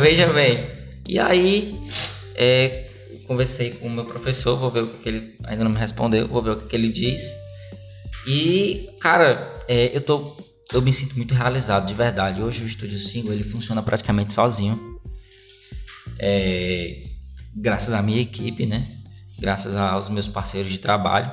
Veja 0.01 0.27
bem. 0.33 0.69
E 1.09 1.21
aí, 1.21 1.81
é, 2.35 2.91
conversei 3.29 3.71
com 3.71 3.87
o 3.87 3.91
meu 3.91 4.05
professor, 4.05 4.59
vou 4.59 4.73
ver 4.73 4.83
o 4.83 4.89
que, 4.89 5.09
ele 5.09 5.37
ainda 5.45 5.63
não 5.63 5.71
me 5.71 5.79
respondeu, 5.79 6.27
vou 6.27 6.43
ver 6.43 6.51
o 6.51 6.57
que, 6.57 6.67
que 6.67 6.75
ele 6.75 6.89
diz. 6.89 7.33
E, 8.27 8.91
cara, 9.01 9.49
é, 9.69 9.97
eu 9.97 10.01
tô. 10.01 10.37
Eu 10.73 10.83
me 10.83 10.93
sinto 10.93 11.17
muito 11.17 11.33
realizado, 11.33 11.87
de 11.87 11.95
verdade. 11.95 12.43
Hoje 12.43 12.65
o 12.65 12.67
Estúdio 12.67 12.99
5 12.99 13.33
ele 13.33 13.45
funciona 13.45 13.81
praticamente 13.85 14.35
sozinho. 14.35 14.99
É, 16.19 17.05
graças 17.55 17.95
à 17.95 18.03
minha 18.03 18.21
equipe, 18.21 18.67
né? 18.67 18.85
Graças 19.39 19.77
aos 19.77 20.09
meus 20.09 20.27
parceiros 20.27 20.73
de 20.73 20.81
trabalho. 20.81 21.31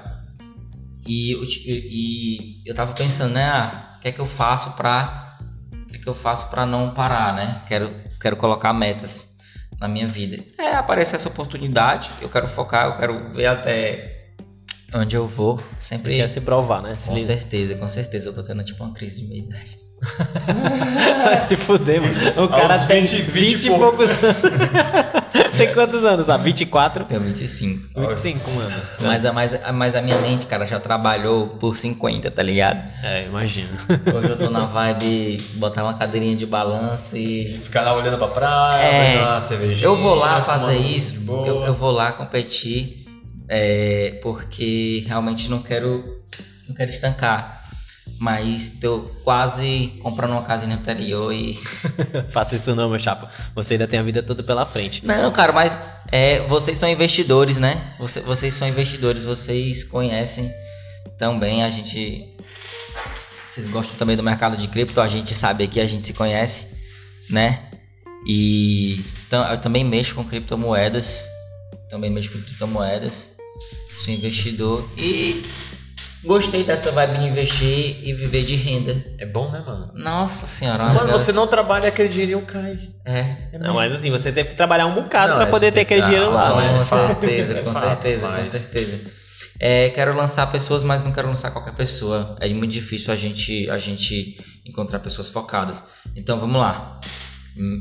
E, 1.05 1.31
eu 1.31 1.43
e 1.43 2.61
eu 2.65 2.73
tava 2.73 2.93
pensando, 2.93 3.33
né? 3.33 3.43
Ah, 3.43 3.95
o 3.97 4.01
que 4.01 4.07
é 4.07 4.11
que 4.11 4.19
eu 4.19 4.25
faço 4.25 4.75
pra. 4.75 5.37
O 5.71 5.85
que 5.87 5.97
é 5.97 5.99
que 5.99 6.07
eu 6.07 6.13
faço 6.13 6.49
pra 6.49 6.65
não 6.65 6.91
parar, 6.91 7.33
né? 7.33 7.61
Quero, 7.67 7.91
quero 8.19 8.37
colocar 8.37 8.73
metas 8.73 9.33
na 9.79 9.87
minha 9.87 10.07
vida. 10.07 10.43
É, 10.57 10.75
aparece 10.75 11.15
essa 11.15 11.27
oportunidade, 11.29 12.09
eu 12.21 12.29
quero 12.29 12.47
focar, 12.47 12.87
eu 12.87 12.97
quero 12.97 13.29
ver 13.29 13.47
até 13.47 14.13
onde 14.93 15.15
eu 15.15 15.27
vou. 15.27 15.61
Você 15.79 15.97
Sempre. 15.97 16.15
quer 16.15 16.27
se 16.29 16.41
provar, 16.41 16.81
né? 16.81 16.95
Se 16.97 17.09
Com 17.09 17.15
liga. 17.15 17.25
certeza, 17.25 17.75
com 17.75 17.87
certeza. 17.87 18.29
Eu 18.29 18.33
tô 18.33 18.43
tendo 18.43 18.63
tipo 18.63 18.83
uma 18.83 18.93
crise 18.93 19.21
de 19.21 19.27
meia 19.27 19.43
idade. 19.43 19.77
se 21.41 21.55
fudemos. 21.55 22.21
O 22.37 22.47
cara 22.47 22.73
Aos 22.73 22.85
tem 22.85 23.05
20, 23.05 23.21
20, 23.21 23.31
20 23.31 23.63
e 23.63 23.67
e 23.67 23.77
poucos 23.77 24.09
anos. 24.09 24.21
tem 25.57 25.73
quantos 25.73 26.03
anos? 26.03 26.29
Ah, 26.29 26.37
24? 26.37 27.05
Tenho 27.05 27.21
25. 27.21 27.99
25, 27.99 28.51
mano. 28.51 28.81
Mas 29.01 29.25
a, 29.25 29.33
mas, 29.33 29.59
mas 29.73 29.95
a 29.95 30.01
minha 30.01 30.17
mente, 30.19 30.45
cara, 30.45 30.65
já 30.65 30.79
trabalhou 30.79 31.47
por 31.49 31.75
50, 31.75 32.29
tá 32.31 32.43
ligado? 32.43 32.81
É, 33.03 33.25
imagino. 33.25 33.69
Hoje 34.15 34.29
eu 34.29 34.37
tô 34.37 34.49
na 34.49 34.65
vibe 34.65 35.37
botar 35.55 35.83
uma 35.83 35.93
cadeirinha 35.93 36.35
de 36.35 36.45
balanço 36.45 37.17
e 37.17 37.59
Ficar 37.63 37.81
lá 37.81 37.93
olhando 37.93 38.17
pra 38.17 38.27
praia, 38.27 38.83
É, 38.85 39.21
uma 39.21 39.41
cervejinha. 39.41 39.85
Eu 39.85 39.95
vou 39.95 40.15
lá 40.15 40.41
fazer 40.41 40.77
isso, 40.77 41.23
eu, 41.45 41.63
eu 41.63 41.73
vou 41.73 41.91
lá 41.91 42.11
competir, 42.11 43.05
é, 43.47 44.19
porque 44.21 45.03
realmente 45.07 45.49
não 45.49 45.59
quero, 45.59 46.03
não 46.67 46.75
quero 46.75 46.89
estancar. 46.89 47.62
Mas 48.23 48.69
tô 48.79 48.99
quase 49.25 49.99
comprando 50.01 50.31
uma 50.31 50.43
casa 50.43 50.65
no 50.65 50.71
interior 50.71 51.33
e. 51.33 51.59
Faça 52.31 52.55
isso 52.55 52.73
não, 52.73 52.89
meu 52.89 52.97
chapa. 52.97 53.29
Você 53.53 53.73
ainda 53.73 53.85
tem 53.85 53.99
a 53.99 54.03
vida 54.03 54.23
toda 54.23 54.41
pela 54.41 54.65
frente. 54.65 55.05
Não, 55.05 55.29
cara, 55.29 55.51
mas 55.51 55.77
é, 56.09 56.39
vocês 56.47 56.77
são 56.77 56.87
investidores, 56.87 57.57
né? 57.59 57.95
Você- 57.99 58.21
vocês 58.21 58.53
são 58.53 58.65
investidores, 58.65 59.25
vocês 59.25 59.83
conhecem 59.83 60.49
também. 61.17 61.65
A 61.65 61.69
gente. 61.69 62.33
Vocês 63.45 63.67
gostam 63.67 63.97
também 63.97 64.15
do 64.15 64.23
mercado 64.23 64.55
de 64.55 64.69
cripto, 64.69 65.01
a 65.01 65.07
gente 65.09 65.35
sabe 65.35 65.65
aqui, 65.65 65.81
a 65.81 65.85
gente 65.85 66.05
se 66.05 66.13
conhece, 66.13 66.67
né? 67.29 67.69
E 68.25 69.03
então, 69.27 69.45
eu 69.51 69.57
também 69.57 69.83
mexo 69.83 70.15
com 70.15 70.23
criptomoedas. 70.23 71.25
Também 71.89 72.09
mexo 72.09 72.31
com 72.31 72.41
criptomoedas. 72.41 73.31
Sou 74.05 74.13
investidor 74.13 74.87
e 74.97 75.43
gostei 76.23 76.63
dessa 76.63 76.91
vibe 76.91 77.17
de 77.19 77.27
investir 77.27 77.99
e 78.07 78.13
viver 78.13 78.43
de 78.43 78.55
renda. 78.55 79.03
É 79.19 79.25
bom, 79.25 79.49
né, 79.51 79.61
mano? 79.65 79.91
Nossa 79.95 80.47
senhora, 80.47 80.83
Mano, 80.85 81.01
legal. 81.01 81.19
você 81.19 81.31
não 81.31 81.47
trabalha, 81.47 81.89
aquele 81.89 82.09
dinheirinho 82.09 82.41
cai. 82.43 82.77
É. 83.05 83.57
Não, 83.59 83.73
mas 83.75 83.93
assim, 83.93 84.09
você 84.11 84.31
teve 84.31 84.49
que 84.49 84.55
trabalhar 84.55 84.85
um 84.87 84.95
bocado 84.95 85.33
pra 85.35 85.43
é, 85.43 85.49
poder 85.49 85.71
ter 85.71 85.79
tem 85.79 85.85
que- 85.85 85.93
aquele 85.93 86.05
dinheiro 86.05 86.31
lá, 86.33 86.49
Ah, 86.49 86.55
né? 86.61 86.67
Com 86.75 86.81
é 86.81 86.85
certeza, 86.85 87.53
é 87.57 87.61
com 87.61 87.73
fato, 87.73 87.85
certeza, 88.03 88.27
com 88.29 88.45
certeza. 88.45 88.99
É, 89.59 89.89
quero 89.89 90.15
lançar 90.15 90.51
pessoas, 90.51 90.83
mas 90.83 91.03
não 91.03 91.11
quero 91.11 91.27
lançar 91.27 91.51
qualquer 91.51 91.73
pessoa. 91.75 92.35
É 92.41 92.49
muito 92.49 92.71
difícil 92.71 93.13
a 93.13 93.15
gente, 93.15 93.69
a 93.69 93.77
gente 93.77 94.35
encontrar 94.65 94.99
pessoas 94.99 95.29
focadas. 95.29 95.83
Então 96.15 96.39
vamos 96.39 96.59
lá. 96.59 96.99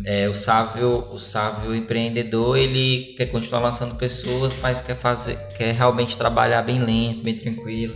É, 0.04 0.28
o 0.28 0.34
sábio, 0.34 0.98
o 1.12 1.18
sábio 1.18 1.74
empreendedor, 1.74 2.58
ele 2.58 3.14
quer 3.16 3.26
continuar 3.26 3.60
lançando 3.60 3.94
pessoas, 3.94 4.52
mas 4.60 4.82
quer 4.82 4.94
fazer, 4.94 5.36
quer 5.56 5.72
realmente 5.74 6.18
trabalhar 6.18 6.60
bem 6.60 6.78
lento, 6.78 7.22
bem 7.22 7.34
tranquilo. 7.34 7.94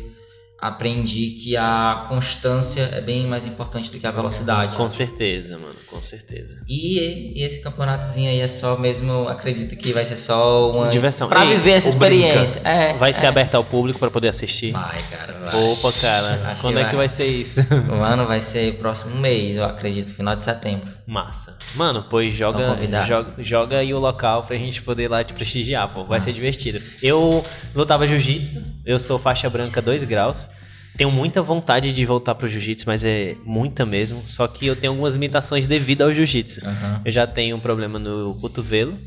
Aprendi 0.59 1.31
que 1.31 1.55
a 1.57 2.07
constância 2.09 2.89
é 2.95 3.01
bem 3.03 3.27
mais 3.27 3.47
importante 3.47 3.91
do 3.91 3.99
que 3.99 4.07
a 4.07 4.11
velocidade. 4.11 4.75
Com 4.75 4.89
certeza, 4.89 5.59
mano, 5.59 5.75
com 5.87 6.01
certeza. 6.01 6.63
E, 6.67 7.39
e 7.39 7.43
esse 7.43 7.61
campeonatozinho 7.61 8.31
aí 8.31 8.41
é 8.41 8.49
só 8.49 8.77
mesmo, 8.79 9.29
acredito 9.29 9.77
que 9.77 9.93
vai 9.93 10.05
ser 10.05 10.17
só 10.17 10.71
uma 10.73 10.89
Diversão. 10.89 11.29
Pra 11.29 11.45
Ei, 11.45 11.57
viver 11.57 11.73
essa 11.73 11.89
experiência. 11.91 12.61
É, 12.65 12.95
Vai 12.95 13.13
ser 13.13 13.27
é. 13.27 13.29
aberto 13.29 13.55
ao 13.55 13.65
público 13.65 13.99
pra 13.99 14.11
poder 14.11 14.29
assistir? 14.29 14.73
Vai, 14.73 14.99
cara, 15.11 15.39
vai. 15.51 15.63
Opa, 15.73 15.93
cara, 15.93 16.51
Acho 16.51 16.63
quando 16.63 16.75
que 16.75 16.81
é 16.81 16.85
que 16.85 16.97
vai. 16.97 17.07
vai 17.07 17.09
ser 17.11 17.27
isso? 17.27 17.61
Mano, 17.89 18.27
vai 18.27 18.41
ser 18.41 18.75
próximo 18.77 19.15
mês, 19.17 19.57
eu 19.57 19.65
acredito, 19.65 20.13
final 20.13 20.35
de 20.35 20.43
setembro. 20.45 20.96
Massa. 21.07 21.57
Mano, 21.75 22.05
pois 22.11 22.35
joga, 22.35 22.77
joga, 23.07 23.35
joga 23.39 23.79
aí 23.79 23.95
o 23.95 23.99
local 23.99 24.43
pra 24.43 24.57
gente 24.57 24.83
poder 24.83 25.09
lá 25.09 25.23
te 25.23 25.33
prestigiar, 25.35 25.89
pô. 25.89 26.05
Vai 26.05 26.21
ser 26.21 26.33
divertido. 26.33 26.83
Eu 27.01 27.45
lutava 27.75 28.07
jiu-jitsu, 28.07 28.61
eu 28.85 28.99
sou 28.99 29.19
faixa 29.19 29.49
branca 29.49 29.81
2 29.81 30.03
graus. 30.05 30.51
Tenho 30.97 31.11
muita 31.11 31.43
vontade 31.43 31.93
de 31.93 32.07
voltar 32.07 32.35
pro 32.35 32.49
jiu-jitsu, 32.49 32.87
mas 32.87 33.05
é 33.05 33.37
muita 33.45 33.85
mesmo. 33.85 34.21
Só 34.27 34.49
que 34.49 34.67
eu 34.67 34.75
tenho 34.75 34.95
algumas 34.95 35.13
limitações 35.13 35.69
devido 35.69 36.03
ao 36.03 36.13
jiu-jitsu. 36.13 36.67
Aham. 36.67 37.03
Eu 37.05 37.13
já 37.13 37.27
tenho 37.27 37.55
um 37.55 37.61
problema 37.61 37.99
no 37.99 38.35
cotovelo, 38.41 38.99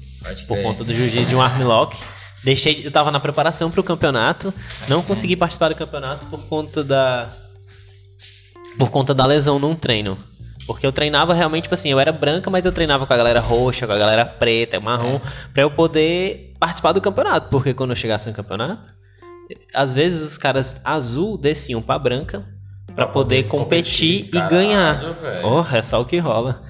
por 0.48 0.62
conta 0.62 0.84
do 0.84 0.94
jiu-jitsu 0.94 1.30
de 1.30 1.36
um 1.36 1.42
armlock. 1.42 1.98
Deixei, 2.44 2.86
eu 2.86 2.92
tava 2.92 3.12
na 3.12 3.20
preparação 3.20 3.70
pro 3.70 3.84
campeonato, 3.84 4.54
não 4.88 5.02
consegui 5.02 5.36
participar 5.36 5.70
do 5.70 5.76
campeonato 5.76 6.26
por 6.28 6.40
conta 6.46 6.84
da 6.84 7.30
por 8.78 8.90
conta 8.90 9.14
da 9.14 9.26
lesão 9.26 9.60
num 9.60 9.76
treino. 9.76 10.18
Porque 10.70 10.86
eu 10.86 10.92
treinava 10.92 11.34
realmente, 11.34 11.64
tipo 11.64 11.74
assim, 11.74 11.90
eu 11.90 12.00
era 12.00 12.12
branca, 12.12 12.48
mas 12.52 12.64
eu 12.64 12.72
treinava 12.72 13.08
com 13.08 13.12
a 13.12 13.18
galera 13.18 13.40
roxa, 13.40 13.88
com 13.88 13.94
a 13.94 13.98
galera 13.98 14.24
preta, 14.24 14.80
marrom, 14.80 15.20
pra 15.52 15.64
eu 15.64 15.72
poder 15.72 16.54
participar 16.60 16.92
do 16.92 17.02
campeonato. 17.02 17.50
Porque 17.50 17.74
quando 17.74 17.90
eu 17.90 17.96
chegasse 17.96 18.30
no 18.30 18.36
campeonato, 18.36 18.88
às 19.74 19.96
vezes 19.96 20.22
os 20.22 20.38
caras 20.38 20.80
azul 20.84 21.40
desciam 21.40 21.82
pra 21.82 21.98
branca 21.98 22.46
pra 22.96 23.08
poder, 23.08 23.48
competir, 23.48 24.26
e 24.26 24.30
Caralho, 24.30 24.52
ganhar. 24.52 25.02
Oh, 25.44 25.76
é 25.76 25.82
só 25.82 26.00
o 26.02 26.06
que 26.06 26.20
rola. 26.20 26.62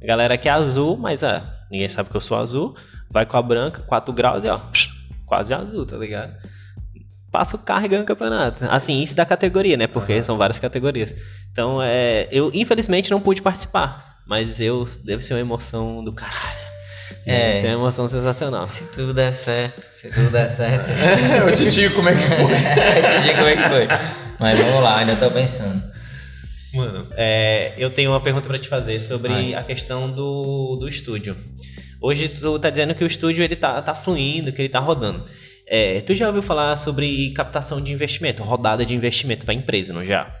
A 0.00 0.06
galera 0.06 0.38
que 0.38 0.48
é 0.48 0.52
azul, 0.52 0.96
mas 0.96 1.24
ah, 1.24 1.42
ninguém 1.68 1.88
sabe 1.88 2.10
que 2.10 2.16
eu 2.16 2.20
sou 2.20 2.38
azul. 2.38 2.76
Vai 3.10 3.26
com 3.26 3.36
a 3.38 3.42
branca, 3.42 3.82
4 3.82 4.14
graus 4.14 4.44
e 4.44 4.48
ó, 4.48 4.60
quase 5.26 5.52
azul, 5.52 5.84
tá 5.84 5.96
ligado? 5.96 6.32
Passa 7.30 7.56
o 7.56 7.58
carro 7.58 7.84
e 7.84 7.88
ganha 7.88 8.02
o 8.02 8.06
campeonato. 8.06 8.64
Assim, 8.70 9.02
isso 9.02 9.14
da 9.14 9.26
categoria, 9.26 9.76
né? 9.76 9.86
Porque 9.86 10.22
são 10.22 10.38
várias 10.38 10.58
categorias. 10.58 11.14
Então, 11.52 11.82
é, 11.82 12.26
eu 12.30 12.50
infelizmente 12.54 13.10
não 13.10 13.20
pude 13.20 13.42
participar. 13.42 14.18
Mas 14.26 14.60
eu 14.60 14.84
deve 15.04 15.22
ser 15.22 15.34
uma 15.34 15.40
emoção 15.40 16.02
do 16.02 16.12
caralho. 16.12 16.68
É. 17.26 17.46
Deve 17.46 17.54
ser 17.54 17.66
uma 17.68 17.74
emoção 17.74 18.08
sensacional. 18.08 18.66
Se 18.66 18.84
tudo 18.84 19.12
der 19.12 19.32
certo, 19.32 19.82
se 19.82 20.08
tudo 20.10 20.30
der 20.30 20.48
certo. 20.48 20.88
Eu 21.46 21.54
te 21.54 21.70
digo 21.70 21.94
como 21.94 22.08
é 22.08 22.14
que 22.14 22.26
foi. 22.26 22.36
eu 22.36 23.02
te 23.02 23.22
digo 23.22 23.34
como 23.36 23.48
é 23.48 23.56
que 23.56 23.68
foi. 23.68 23.88
Mas 24.38 24.58
vamos 24.58 24.82
lá, 24.82 24.98
ainda 24.98 25.16
tô 25.16 25.30
pensando. 25.30 25.82
Mano, 26.72 27.06
é, 27.16 27.72
eu 27.78 27.90
tenho 27.90 28.10
uma 28.10 28.20
pergunta 28.20 28.48
pra 28.48 28.58
te 28.58 28.68
fazer 28.68 29.00
sobre 29.00 29.32
Vai. 29.32 29.54
a 29.54 29.62
questão 29.62 30.10
do, 30.10 30.76
do 30.76 30.88
estúdio. 30.88 31.36
Hoje 32.00 32.28
tu 32.28 32.58
tá 32.58 32.70
dizendo 32.70 32.94
que 32.94 33.02
o 33.02 33.06
estúdio 33.06 33.42
ele 33.42 33.56
tá, 33.56 33.80
tá 33.82 33.94
fluindo, 33.94 34.52
que 34.52 34.62
ele 34.62 34.68
tá 34.68 34.78
rodando. 34.78 35.22
É, 35.70 36.00
tu 36.00 36.14
já 36.14 36.26
ouviu 36.26 36.42
falar 36.42 36.74
sobre 36.76 37.30
captação 37.32 37.80
de 37.80 37.92
investimento, 37.92 38.42
rodada 38.42 38.86
de 38.86 38.94
investimento 38.94 39.44
pra 39.44 39.52
empresa, 39.54 39.92
não 39.92 40.04
já? 40.04 40.34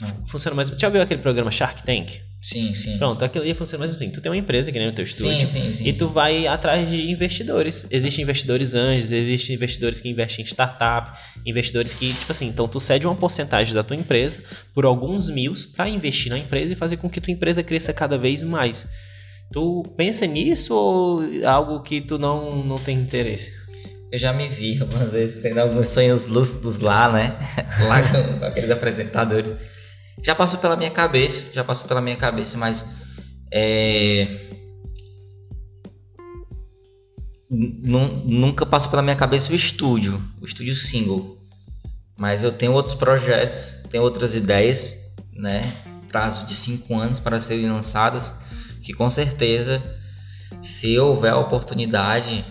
Não. 0.00 0.26
Funciona 0.26 0.54
mais. 0.56 0.68
Já 0.68 0.88
viu 0.88 1.00
aquele 1.00 1.20
programa 1.20 1.50
Shark 1.50 1.82
Tank? 1.84 2.20
Sim, 2.40 2.74
sim. 2.74 2.98
Pronto, 2.98 3.24
aquilo 3.24 3.44
ali 3.44 3.54
funciona 3.54 3.84
mais 3.84 3.94
assim. 3.94 4.10
Tu 4.10 4.20
tem 4.20 4.32
uma 4.32 4.36
empresa 4.36 4.72
que 4.72 4.78
nem 4.78 4.88
o 4.88 4.92
teu 4.92 5.04
estúdio. 5.04 5.46
Sim, 5.46 5.62
sim, 5.62 5.72
sim. 5.72 5.88
E 5.88 5.92
tu 5.92 6.08
vai 6.08 6.46
atrás 6.48 6.90
de 6.90 7.08
investidores. 7.08 7.86
Existem 7.88 8.24
investidores 8.24 8.74
anjos, 8.74 9.12
existem 9.12 9.54
investidores 9.54 10.00
que 10.00 10.08
investem 10.08 10.44
em 10.44 10.48
startup, 10.48 11.16
investidores 11.46 11.94
que, 11.94 12.12
tipo 12.12 12.32
assim, 12.32 12.48
então 12.48 12.66
tu 12.66 12.80
cede 12.80 13.06
uma 13.06 13.14
porcentagem 13.14 13.72
da 13.72 13.84
tua 13.84 13.94
empresa 13.94 14.42
por 14.74 14.84
alguns 14.84 15.30
mil 15.30 15.52
para 15.76 15.88
investir 15.88 16.32
na 16.32 16.38
empresa 16.38 16.72
e 16.72 16.76
fazer 16.76 16.96
com 16.96 17.08
que 17.08 17.20
tua 17.20 17.32
empresa 17.32 17.62
cresça 17.62 17.92
cada 17.92 18.18
vez 18.18 18.42
mais. 18.42 18.88
Tu 19.52 19.82
pensa 19.96 20.26
nisso 20.26 20.74
ou 20.74 21.22
é 21.22 21.44
algo 21.44 21.80
que 21.82 22.00
tu 22.00 22.18
não, 22.18 22.64
não 22.64 22.78
tem 22.78 22.98
interesse? 22.98 23.52
Eu 24.12 24.18
já 24.18 24.30
me 24.32 24.46
vi 24.46 24.78
algumas 24.80 25.12
vezes 25.12 25.40
tendo 25.42 25.58
alguns 25.58 25.88
sonhos 25.88 26.26
lúcidos 26.26 26.80
lá, 26.80 27.10
né? 27.10 27.34
lá 27.88 28.02
com, 28.02 28.38
com 28.40 28.44
aqueles 28.44 28.70
apresentadores. 28.70 29.56
Já 30.22 30.34
passou 30.34 30.60
pela 30.60 30.76
minha 30.76 30.90
cabeça, 30.90 31.44
já 31.52 31.64
passou 31.64 31.88
pela 31.88 32.02
minha 32.02 32.16
cabeça, 32.16 32.58
mas 32.58 32.84
é... 33.50 34.28
nu- 37.50 38.22
Nunca 38.26 38.66
passou 38.66 38.90
pela 38.90 39.02
minha 39.02 39.16
cabeça 39.16 39.50
o 39.50 39.54
estúdio, 39.54 40.22
o 40.40 40.44
estúdio 40.44 40.74
single. 40.74 41.38
Mas 42.18 42.42
eu 42.42 42.52
tenho 42.52 42.72
outros 42.72 42.94
projetos, 42.94 43.76
tenho 43.90 44.02
outras 44.04 44.34
ideias, 44.34 44.94
né? 45.32 45.74
Prazo 46.08 46.44
de 46.44 46.54
cinco 46.54 46.94
anos 46.98 47.18
para 47.18 47.40
serem 47.40 47.70
lançadas, 47.70 48.34
que 48.82 48.92
com 48.92 49.08
certeza, 49.08 49.82
se 50.60 50.98
houver 50.98 51.32
oportunidade, 51.34 52.44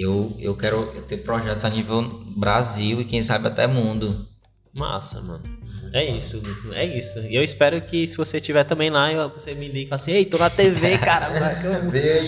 eu, 0.00 0.36
eu 0.38 0.56
quero 0.56 0.86
ter 1.08 1.18
projetos 1.18 1.64
a 1.64 1.70
nível 1.70 2.02
Brasil 2.36 3.00
e 3.00 3.04
quem 3.04 3.22
sabe 3.22 3.48
até 3.48 3.66
mundo. 3.66 4.26
Massa, 4.72 5.20
mano. 5.20 5.58
É 5.92 6.04
isso, 6.04 6.42
é 6.74 6.84
isso. 6.84 7.18
E 7.20 7.34
eu 7.34 7.42
espero 7.42 7.80
que 7.80 8.06
se 8.06 8.16
você 8.16 8.38
estiver 8.38 8.62
também 8.64 8.90
lá, 8.90 9.26
você 9.26 9.54
me 9.54 9.66
ligue 9.66 9.86
e 9.86 9.88
fale 9.88 10.00
assim, 10.00 10.12
ei, 10.12 10.24
tô 10.24 10.36
na 10.38 10.50
TV, 10.50 10.98
cara. 10.98 11.30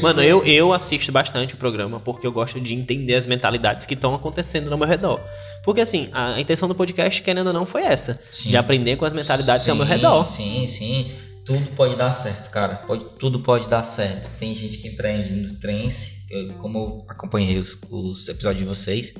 Mano, 0.01 0.23
eu, 0.23 0.45
eu 0.45 0.73
assisto 0.73 1.13
bastante 1.13 1.55
o 1.55 1.57
programa 1.57 2.01
porque 2.01 2.27
eu 2.27 2.33
gosto 2.33 2.59
de 2.59 2.75
entender 2.75 3.15
as 3.15 3.27
mentalidades 3.27 3.85
que 3.85 3.95
estão 3.95 4.15
acontecendo 4.15 4.71
no 4.71 4.79
meu 4.79 4.89
redor. 4.89 5.21
Porque 5.63 5.81
assim, 5.81 6.09
a, 6.13 6.41
intenção 6.41 6.69
do 6.69 6.75
podcast, 6.75 7.21
querendo 7.23 7.49
ou 7.49 7.53
não, 7.53 7.67
foi 7.67 7.83
essa. 7.83 8.21
Sim. 8.31 8.51
De 8.51 8.57
aprender 8.57 8.97
com 8.97 9.05
as 9.05 9.13
mentalidades 9.13 9.69
ao 9.69 9.77
meu 9.77 9.87
Sim, 9.87 9.93
redor. 9.93 10.27
Sim, 10.27 10.67
sim. 10.67 11.11
Tudo 11.45 11.67
pode 11.73 11.97
dar 11.97 12.13
certo, 12.13 12.51
cara. 12.51 12.77
Pode, 12.77 13.05
tudo 13.19 13.41
pode 13.41 13.69
dar 13.69 13.83
certo. 13.83 14.31
Tem 14.39 14.55
gente 14.55 14.79
que 14.79 14.89
empreende 14.89 15.33
no 15.33 15.55
trance, 15.59 16.20
como 16.59 16.79
eu 16.79 17.05
acompanhei 17.09 17.59
os, 17.59 17.79
os 17.91 18.29
episódios 18.29 18.61
de 18.63 18.69
vocês, 18.69 19.13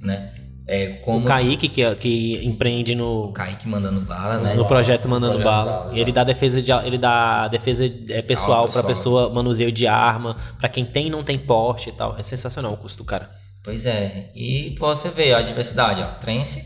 né? 0.00 0.32
É, 0.66 0.86
como 1.02 1.18
O 1.18 1.24
Kaique, 1.24 1.68
que, 1.68 1.94
que 1.96 2.46
empreende 2.46 2.94
no, 2.94 3.24
o 3.24 3.32
Kaique 3.32 3.66
mandando 3.66 4.00
bala, 4.02 4.38
né? 4.38 4.54
no 4.54 4.64
projeto 4.66 5.08
Mandando 5.08 5.32
Projeto 5.32 5.44
Bala. 5.50 5.72
Bala, 5.84 5.98
ele 5.98 6.12
dá 6.12 6.22
defesa 6.22 6.62
de 6.62 6.70
ele 6.70 6.96
dá 6.96 7.48
defesa 7.48 7.84
é, 8.08 8.22
pessoal 8.22 8.68
pra 8.68 8.82
pessoa, 8.84 9.28
manuseio 9.30 9.72
de 9.72 9.88
arma, 9.88 10.36
pra 10.60 10.68
quem 10.68 10.84
tem 10.84 11.08
e 11.08 11.10
não 11.10 11.24
tem 11.24 11.36
porte 11.36 11.88
e 11.88 11.92
tal. 11.92 12.14
É 12.16 12.22
sensacional 12.22 12.72
o 12.72 12.76
custo 12.76 12.98
do 12.98 13.04
cara. 13.04 13.30
Pois 13.64 13.84
é. 13.84 14.30
E 14.34 14.76
você 14.78 15.08
ó, 15.08 15.38
a 15.38 15.42
diversidade, 15.42 16.02
ó. 16.02 16.06
Trance, 16.20 16.64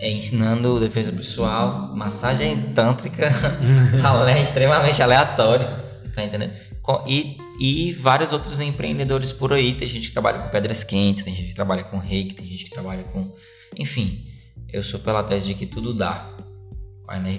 é, 0.00 0.10
ensinando 0.10 0.80
defesa 0.80 1.12
pessoal, 1.12 1.94
massagem 1.94 2.60
tântrica, 2.74 3.28
ale- 4.02 4.42
extremamente 4.42 5.00
aleatório, 5.00 5.68
tá 6.12 6.24
entendendo? 6.24 6.52
E, 7.06 7.36
e 7.60 7.92
vários 7.94 8.32
outros 8.32 8.58
empreendedores 8.60 9.32
por 9.32 9.52
aí. 9.52 9.74
Tem 9.74 9.86
gente 9.88 10.08
que 10.08 10.12
trabalha 10.12 10.40
com 10.42 10.48
pedras 10.50 10.84
quentes, 10.84 11.22
tem 11.22 11.34
gente 11.34 11.48
que 11.48 11.54
trabalha 11.54 11.84
com 11.84 11.98
reiki, 11.98 12.34
tem 12.34 12.46
gente 12.46 12.64
que 12.64 12.70
trabalha 12.70 13.04
com. 13.04 13.34
Enfim, 13.78 14.26
eu 14.68 14.82
sou 14.82 15.00
pela 15.00 15.22
tese 15.22 15.46
de 15.46 15.54
que 15.54 15.66
tudo 15.66 15.92
dá. 15.94 16.34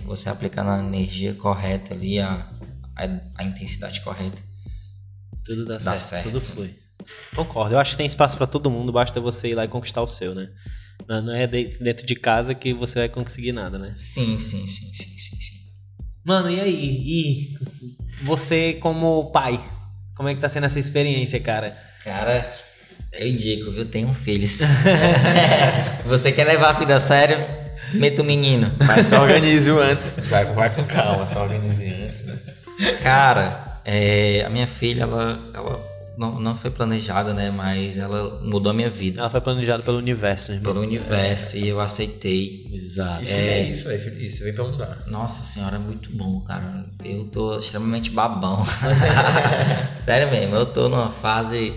Você 0.06 0.30
aplicar 0.30 0.64
na 0.64 0.80
energia 0.80 1.34
correta 1.34 1.94
ali, 1.94 2.20
a, 2.20 2.50
a, 2.96 3.20
a 3.36 3.44
intensidade 3.44 4.00
correta. 4.02 4.42
Tudo 5.44 5.66
dá, 5.66 5.74
Dá 5.78 5.80
certo, 5.80 6.00
certo, 6.00 6.24
tudo 6.26 6.40
sim. 6.40 6.54
flui. 6.54 6.76
Concordo. 7.36 7.76
Eu 7.76 7.80
acho 7.80 7.92
que 7.92 7.98
tem 7.98 8.08
espaço 8.08 8.38
pra 8.38 8.48
todo 8.48 8.70
mundo, 8.72 8.92
basta 8.92 9.20
você 9.20 9.50
ir 9.50 9.56
lá 9.56 9.66
e 9.66 9.68
conquistar 9.68 10.02
o 10.02 10.08
seu, 10.08 10.34
né? 10.34 10.50
Não 11.08 11.34
é 11.34 11.46
de- 11.48 11.78
dentro 11.80 12.06
de 12.06 12.16
casa 12.16 12.54
que 12.56 12.74
você 12.74 13.00
vai 13.00 13.10
conseguir 13.10 13.52
nada, 13.52 13.78
né? 13.78 13.94
Sim, 13.96 14.38
sim, 14.38 14.68
sim, 14.68 14.94
sim, 14.94 15.18
sim, 15.18 15.40
sim. 15.40 15.58
Mano, 16.26 16.50
e 16.50 16.60
aí? 16.60 16.74
E 16.76 17.58
você 18.24 18.74
como 18.76 19.32
pai? 19.32 19.58
Como 20.18 20.28
é 20.30 20.34
que 20.34 20.42
tá 20.42 20.50
sendo 20.50 20.66
essa 20.66 20.80
experiência, 20.80 21.40
cara? 21.40 21.78
Cara, 22.04 22.52
eu 23.14 23.28
indico, 23.28 23.72
viu? 23.72 23.86
Tenham 23.86 24.12
filhos. 24.16 24.60
Você 26.06 26.32
quer 26.32 26.46
levar 26.46 26.72
a 26.72 26.74
vida 26.74 26.96
a 26.96 27.00
sério? 27.00 27.38
Meta 27.94 28.24
o 28.24 28.26
menino. 28.26 28.74
Mas 28.80 29.08
só 29.08 29.22
organize 29.22 29.70
o 29.70 29.80
antes. 29.80 30.18
Vai, 30.24 30.46
vai 30.46 30.70
com 30.74 30.84
calma, 30.86 31.28
só 31.28 31.44
organize 31.44 31.86
antes. 31.88 32.26
Né? 32.26 32.36
Cara, 33.04 33.80
é, 33.86 34.44
a 34.46 34.50
minha 34.50 34.66
filha, 34.66 35.04
ela, 35.04 35.40
ela 35.54 35.97
não, 36.18 36.40
não 36.40 36.56
foi 36.56 36.72
planejada, 36.72 37.34
né? 37.34 37.52
Mas 37.52 37.98
ela 37.98 38.42
mudou 38.42 38.72
a 38.72 38.74
minha 38.74 38.90
vida 38.90 39.20
Ela 39.20 39.30
foi 39.30 39.40
planejada 39.40 39.84
pelo 39.84 39.98
universo, 39.98 40.52
irmão. 40.52 40.74
pelo 40.74 40.86
universo 40.86 41.58
e 41.58 41.68
eu 41.68 41.80
aceitei. 41.80 42.68
Exato. 42.74 43.24
E 43.24 43.30
é, 43.30 43.62
isso, 43.62 43.90
é 43.90 43.96
isso 43.96 44.44
vem 44.44 44.54
pra 44.54 44.64
mudar. 44.64 45.04
Nossa 45.08 45.44
senhora, 45.44 45.76
é 45.76 45.80
muito 45.80 46.12
bom, 46.12 46.42
cara. 46.42 46.86
Eu 47.04 47.26
tô 47.26 47.60
extremamente 47.60 48.10
babão. 48.10 48.66
Sério 49.94 50.32
mesmo, 50.32 50.56
eu 50.56 50.66
tô 50.66 50.90
numa 50.90 51.10
fase 51.10 51.74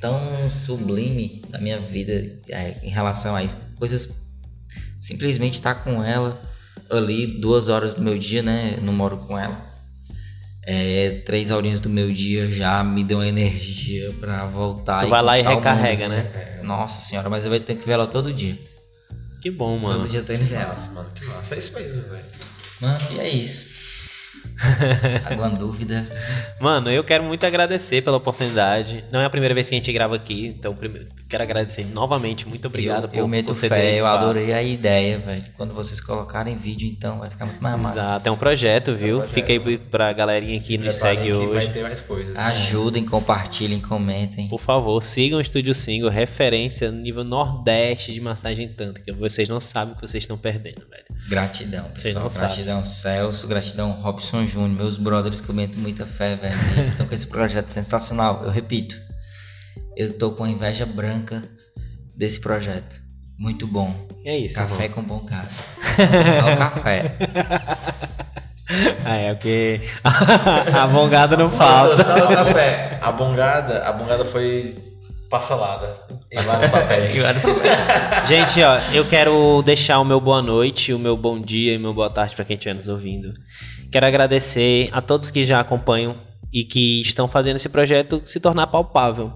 tão 0.00 0.50
sublime 0.50 1.42
da 1.48 1.58
minha 1.58 1.80
vida 1.80 2.12
é, 2.48 2.78
em 2.82 2.90
relação 2.90 3.36
a 3.36 3.44
isso. 3.44 3.56
Coisas. 3.78 4.22
Simplesmente 5.00 5.54
estar 5.54 5.74
com 5.76 6.02
ela 6.02 6.40
ali 6.90 7.26
duas 7.26 7.68
horas 7.68 7.94
do 7.94 8.02
meu 8.02 8.18
dia, 8.18 8.42
né? 8.42 8.74
Eu 8.76 8.82
não 8.82 8.92
moro 8.92 9.18
com 9.18 9.38
ela. 9.38 9.73
É, 10.66 11.22
três 11.26 11.50
horinhas 11.50 11.80
do 11.80 11.90
meu 11.90 12.10
dia 12.10 12.48
já 12.48 12.82
me 12.82 13.04
deu 13.04 13.18
uma 13.18 13.28
energia 13.28 14.14
pra 14.18 14.46
voltar. 14.46 15.00
Tu 15.04 15.08
vai 15.08 15.22
lá 15.22 15.38
e 15.38 15.42
recarrega, 15.42 16.08
mundo. 16.08 16.16
né? 16.16 16.60
Nossa 16.62 17.02
senhora, 17.02 17.28
mas 17.28 17.44
eu 17.44 17.50
vou 17.50 17.60
ter 17.60 17.74
que 17.76 17.86
ver 17.86 17.92
ela 17.92 18.06
todo 18.06 18.32
dia. 18.32 18.58
Que 19.42 19.50
bom, 19.50 19.76
mano. 19.76 20.00
Todo 20.00 20.08
dia 20.10 20.20
eu 20.20 20.24
tô 20.24 20.32
indo 20.32 20.46
ver 20.46 20.56
ela. 20.56 20.72
Nossa, 20.72 20.90
mano, 20.92 21.10
que 21.14 21.24
massa. 21.26 21.54
É 21.54 21.58
isso 21.58 21.74
mesmo, 21.74 22.02
velho. 22.08 22.24
Mano, 22.80 22.98
e 23.12 23.20
é 23.20 23.28
isso. 23.28 23.73
Alguma 25.28 25.50
dúvida? 25.50 26.06
Mano, 26.60 26.90
eu 26.90 27.02
quero 27.02 27.24
muito 27.24 27.44
agradecer 27.44 28.02
pela 28.02 28.16
oportunidade. 28.16 29.04
Não 29.10 29.20
é 29.20 29.24
a 29.24 29.30
primeira 29.30 29.54
vez 29.54 29.68
que 29.68 29.74
a 29.74 29.78
gente 29.78 29.92
grava 29.92 30.16
aqui, 30.16 30.46
então 30.46 30.74
primeiro, 30.74 31.08
quero 31.28 31.42
agradecer 31.42 31.84
novamente. 31.84 32.46
Muito 32.48 32.66
obrigado 32.66 33.04
eu, 33.04 33.08
por, 33.08 33.18
eu 33.18 33.28
meto 33.28 33.46
por 33.48 33.54
fé, 33.54 33.98
eu 33.98 34.06
adorei 34.06 34.52
a 34.52 34.62
ideia, 34.62 35.18
velho. 35.18 35.44
Quando 35.56 35.74
vocês 35.74 36.00
colocarem 36.00 36.56
vídeo, 36.56 36.88
então, 36.88 37.18
vai 37.18 37.30
ficar 37.30 37.46
muito 37.46 37.62
mais 37.62 37.80
massa. 37.80 37.96
Exato, 37.96 38.28
é 38.28 38.32
um 38.32 38.36
projeto, 38.36 38.94
viu? 38.94 39.18
projeto. 39.18 39.34
Fica 39.34 39.52
aí 39.52 39.78
pra 39.78 40.12
galerinha 40.12 40.58
que 40.58 40.64
Se 40.64 40.78
nos 40.78 40.94
segue 40.94 41.24
que 41.24 41.32
hoje. 41.32 41.66
Vai 41.66 41.74
ter 41.74 41.82
mais 41.82 42.00
coisas. 42.00 42.36
Ajudem, 42.36 43.04
compartilhem, 43.04 43.80
comentem. 43.80 44.48
Por 44.48 44.60
favor, 44.60 45.02
sigam 45.02 45.38
o 45.38 45.42
Estúdio 45.42 45.74
Single, 45.74 46.10
referência 46.10 46.90
nível 46.90 47.24
Nordeste 47.24 48.12
de 48.12 48.20
massagem 48.20 48.68
tântrica. 48.68 49.12
Vocês 49.12 49.48
não 49.48 49.60
sabem 49.60 49.94
o 49.94 49.96
que 49.96 50.06
vocês 50.06 50.22
estão 50.22 50.38
perdendo, 50.38 50.82
velho. 50.88 51.04
Gratidão, 51.28 51.84
Vocês 51.94 52.02
pessoal. 52.14 52.24
não 52.24 52.30
sabem. 52.30 52.48
Gratidão, 52.48 52.82
Celso. 52.82 53.46
Gratidão, 53.48 53.90
Robson 53.92 54.43
Júnior. 54.46 54.70
Meus 54.70 54.96
brothers 54.96 55.40
que 55.40 55.48
eu 55.48 55.54
meto 55.54 55.78
muita 55.78 56.06
fé, 56.06 56.36
velho. 56.36 56.88
Estão 56.88 57.06
com 57.06 57.14
esse 57.14 57.26
projeto 57.26 57.70
sensacional. 57.70 58.42
Eu 58.44 58.50
repito, 58.50 58.96
eu 59.96 60.12
tô 60.16 60.32
com 60.32 60.44
a 60.44 60.50
inveja 60.50 60.86
branca 60.86 61.42
desse 62.16 62.40
projeto. 62.40 63.00
Muito 63.38 63.66
bom. 63.66 63.94
É 64.24 64.36
isso, 64.36 64.56
café 64.56 64.84
irmão. 64.84 65.02
com 65.02 65.02
bom 65.02 65.26
cara. 65.26 65.48
Só 66.40 66.54
o 66.54 66.56
café. 66.56 67.16
Ah, 69.04 69.16
é 69.16 69.34
porque 69.34 69.80
a 70.02 70.86
bongada 70.86 71.36
não 71.36 71.50
falta. 71.50 72.02
Só 72.02 72.24
o 72.24 72.28
café. 72.28 72.98
A 73.02 73.12
bongada, 73.12 73.84
a 73.86 73.92
bongada 73.92 74.24
foi 74.24 74.76
parcelada 75.28 75.94
em 76.30 76.40
vários 76.42 76.70
papéis. 76.70 77.14
Gente, 78.24 78.62
ó, 78.62 78.78
eu 78.92 79.06
quero 79.06 79.62
deixar 79.62 79.98
o 79.98 80.04
meu 80.04 80.20
boa 80.20 80.40
noite, 80.40 80.92
o 80.92 80.98
meu 80.98 81.16
bom 81.16 81.40
dia 81.40 81.74
e 81.74 81.76
o 81.76 81.80
meu 81.80 81.92
boa 81.92 82.08
tarde 82.08 82.34
para 82.34 82.44
quem 82.44 82.54
estiver 82.54 82.74
nos 82.74 82.88
ouvindo. 82.88 83.34
Quero 83.90 84.06
agradecer 84.06 84.88
a 84.92 85.00
todos 85.00 85.30
que 85.30 85.44
já 85.44 85.60
acompanham 85.60 86.16
e 86.52 86.64
que 86.64 87.00
estão 87.00 87.26
fazendo 87.26 87.56
esse 87.56 87.68
projeto 87.68 88.22
se 88.24 88.38
tornar 88.40 88.68
palpável. 88.68 89.32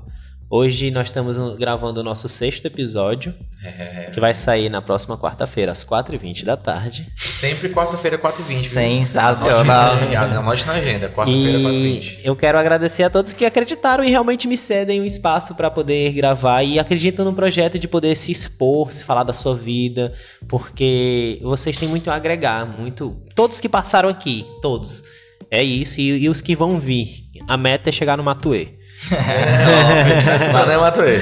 Hoje 0.51 0.91
nós 0.91 1.09
estamos 1.09 1.37
gravando 1.59 2.01
o 2.01 2.03
nosso 2.03 2.27
sexto 2.27 2.65
episódio, 2.65 3.35
É, 3.63 4.09
que 4.15 4.19
vai 4.19 4.35
sair 4.35 4.71
na 4.71 4.81
próxima 4.81 5.19
quarta-feira, 5.19 5.73
às 5.73 5.85
4h20 5.85 6.43
da 6.45 6.57
tarde. 6.57 7.07
sempre 7.19 7.69
quarta-feira, 7.69 8.17
4h20. 8.17 8.55
Sensacional. 8.55 9.93
Anote 10.17 10.67
na 10.67 10.73
agenda, 10.75 11.09
quarta-feira, 11.11 11.59
E 11.59 12.01
4h20. 12.01 12.21
eu 12.25 12.35
quero 12.35 12.57
agradecer 12.59 13.03
a 13.03 13.11
todos 13.11 13.35
que 13.35 13.45
acreditaram 13.45 14.03
e 14.03 14.09
realmente 14.09 14.49
me 14.49 14.57
cedem 14.57 15.03
um 15.03 15.05
espaço 15.05 15.55
para 15.55 15.71
poder 15.71 16.13
gravar 16.13 16.63
e 16.63 16.79
acreditam 16.79 17.27
no 17.27 17.35
projeto 17.35 17.79
de 17.79 17.87
poder 17.87 18.17
se 18.17 18.33
expor, 18.33 18.91
se 18.91 19.05
falar 19.05 19.25
da 19.25 19.35
sua 19.35 19.55
vida, 19.55 20.15
porque 20.49 21.41
vocês 21.43 21.77
têm 21.77 21.89
muito 21.89 22.11
a 22.11 22.15
agregar, 22.15 22.65
muito. 22.65 23.21
Todos 23.35 23.61
que 23.61 23.69
passaram 23.69 24.09
aqui, 24.09 24.47
todos. 24.63 25.05
É 25.51 25.63
isso, 25.63 26.01
e, 26.01 26.25
e 26.25 26.29
os 26.29 26.41
que 26.41 26.57
vão 26.57 26.79
vir. 26.81 27.09
A 27.47 27.57
meta 27.59 27.91
é 27.91 27.93
chegar 27.93 28.17
no 28.17 28.23
Matuê. 28.23 28.78
Não, 29.11 30.25
tá 30.25 30.37
escutando, 30.37 30.67
né, 30.67 30.77
Matuê? 30.77 31.19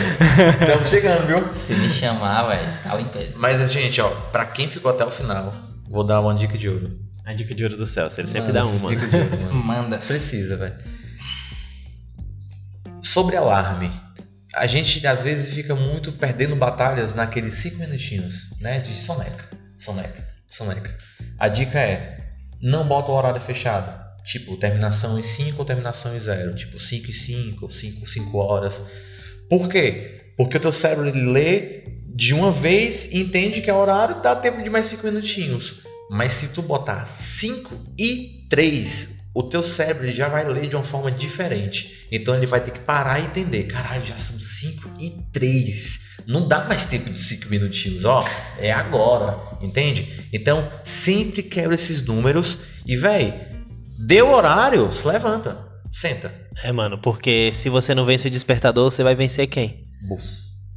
Estamos 0.61 0.89
chegando, 0.89 1.27
viu? 1.27 1.55
Se 1.55 1.75
me 1.75 1.91
chamar, 1.91 2.45
velho, 2.49 2.69
tá 2.83 2.95
limpeza. 2.95 3.37
Mas, 3.39 3.71
gente, 3.71 4.01
ó, 4.01 4.09
pra 4.33 4.47
quem 4.47 4.69
ficou 4.69 4.91
até 4.91 5.05
o 5.05 5.11
final, 5.11 5.53
Vou 5.89 6.03
dar 6.03 6.21
uma 6.21 6.35
dica 6.35 6.59
de 6.59 6.69
ouro. 6.69 6.99
A 7.25 7.33
dica 7.33 7.55
de 7.55 7.65
ouro 7.65 7.77
do 7.77 7.87
Celso, 7.87 8.21
ele 8.21 8.29
sempre 8.29 8.53
dá 8.53 8.65
uma. 8.65 8.89
Dica 8.91 9.07
de 9.07 9.17
ouro, 9.17 9.43
mano. 9.45 9.55
Manda. 9.55 9.99
Precisa, 9.99 10.57
velho. 10.57 10.75
Sobre 13.03 13.37
alarme. 13.37 13.91
A 14.55 14.67
gente 14.67 15.07
às 15.07 15.23
vezes 15.23 15.55
fica 15.55 15.75
muito 15.75 16.13
perdendo 16.13 16.57
batalhas 16.57 17.15
naqueles 17.15 17.55
5 17.55 17.79
minutinhos, 17.79 18.49
né? 18.61 18.79
De 18.79 18.99
soneca. 18.99 19.49
Soneca. 19.77 20.25
Soneca. 20.49 20.97
A 21.39 21.49
dica 21.49 21.79
é: 21.79 22.33
não 22.61 22.87
bota 22.87 23.11
o 23.11 23.15
horário 23.15 23.41
fechado. 23.41 24.06
Tipo, 24.27 24.57
terminação 24.57 25.17
em 25.19 25.23
5 25.23 25.57
ou 25.57 25.65
terminação 25.65 26.17
em 26.17 26.19
0. 26.19 26.55
Tipo, 26.57 26.81
5 26.81 27.11
e 27.11 27.15
5, 27.15 27.71
5, 27.71 28.07
5 28.07 28.39
horas. 28.39 28.83
Por 29.49 29.69
quê? 29.69 30.21
Porque 30.37 30.57
o 30.57 30.61
teu 30.61 30.73
cérebro 30.73 31.07
ele 31.07 31.31
lê 31.31 31.85
de 32.13 32.35
uma 32.35 32.51
vez 32.51 33.13
e 33.13 33.21
entende 33.21 33.61
que 33.61 33.71
é 33.71 33.75
horário, 33.75 34.21
dá 34.21 34.35
tempo 34.35 34.63
de 34.63 34.69
mais 34.69 34.89
5 34.89 35.07
minutinhos. 35.07 35.77
Mas 36.11 36.33
se 36.33 36.49
tu 36.49 36.61
botar 36.61 37.05
5 37.05 37.95
e 37.97 38.47
3, 38.51 39.11
o 39.33 39.45
teu 39.45 39.63
cérebro 39.63 40.11
já 40.11 40.29
vai 40.29 40.45
ler 40.45 40.67
de 40.67 40.75
uma 40.75 40.83
forma 40.83 41.11
diferente. 41.11 42.09
Então 42.11 42.35
ele 42.35 42.47
vai 42.47 42.61
ter 42.61 42.73
que 42.73 42.81
parar 42.81 43.21
e 43.21 43.27
entender. 43.27 43.65
Caralho, 43.65 44.05
já 44.05 44.17
são 44.17 44.41
5 44.41 44.91
e 44.99 45.11
3. 45.33 46.01
Não 46.27 46.49
dá 46.49 46.65
mais 46.65 46.85
tempo 46.85 47.11
de 47.11 47.19
5 47.19 47.49
minutinhos, 47.49 48.05
ó. 48.05 48.25
É 48.59 48.73
agora, 48.73 49.39
entende? 49.63 50.27
Então 50.33 50.69
sempre 50.83 51.45
quebra 51.45 51.77
esses 51.77 52.03
números 52.03 52.59
e, 52.85 52.97
véi, 52.97 53.56
deu 53.99 54.29
horário, 54.31 54.91
se 54.93 55.07
levanta, 55.07 55.59
senta. 55.91 56.33
É, 56.63 56.73
mano, 56.73 56.99
porque 56.99 57.51
se 57.53 57.69
você 57.69 57.95
não 57.95 58.05
vence 58.05 58.29
o 58.29 58.31
despertador, 58.31 58.91
você 58.91 59.03
vai 59.03 59.15
vencer 59.15 59.47
quem? 59.47 59.85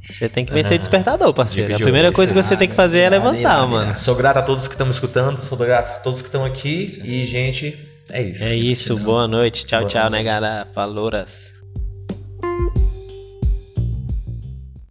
Você 0.08 0.28
tem 0.28 0.44
que 0.44 0.52
vencer 0.52 0.76
o 0.76 0.78
despertador, 0.78 1.32
parceiro. 1.32 1.74
A 1.74 1.78
primeira 1.78 2.10
coisa 2.10 2.32
que 2.34 2.42
você 2.42 2.56
tem 2.56 2.68
que 2.68 2.74
fazer 2.74 3.00
é 3.00 3.10
levantar, 3.10 3.66
mano. 3.66 3.94
Sou 3.96 4.14
grato 4.14 4.38
a 4.38 4.42
todos 4.42 4.66
que 4.66 4.74
estão 4.74 4.86
me 4.86 4.92
escutando, 4.92 5.38
sou 5.38 5.56
grato 5.56 5.88
a 5.88 5.98
todos 6.00 6.20
que 6.20 6.28
estão 6.28 6.44
aqui. 6.44 6.90
E, 7.04 7.22
gente, 7.22 7.78
é 8.10 8.22
isso. 8.22 8.42
É 8.42 8.54
isso, 8.54 8.96
boa 8.98 9.28
noite. 9.28 9.64
Tchau, 9.64 9.80
Boa 9.80 9.90
tchau, 9.90 10.10
noite. 10.10 10.12
negada. 10.24 10.66
Falouras. 10.74 11.52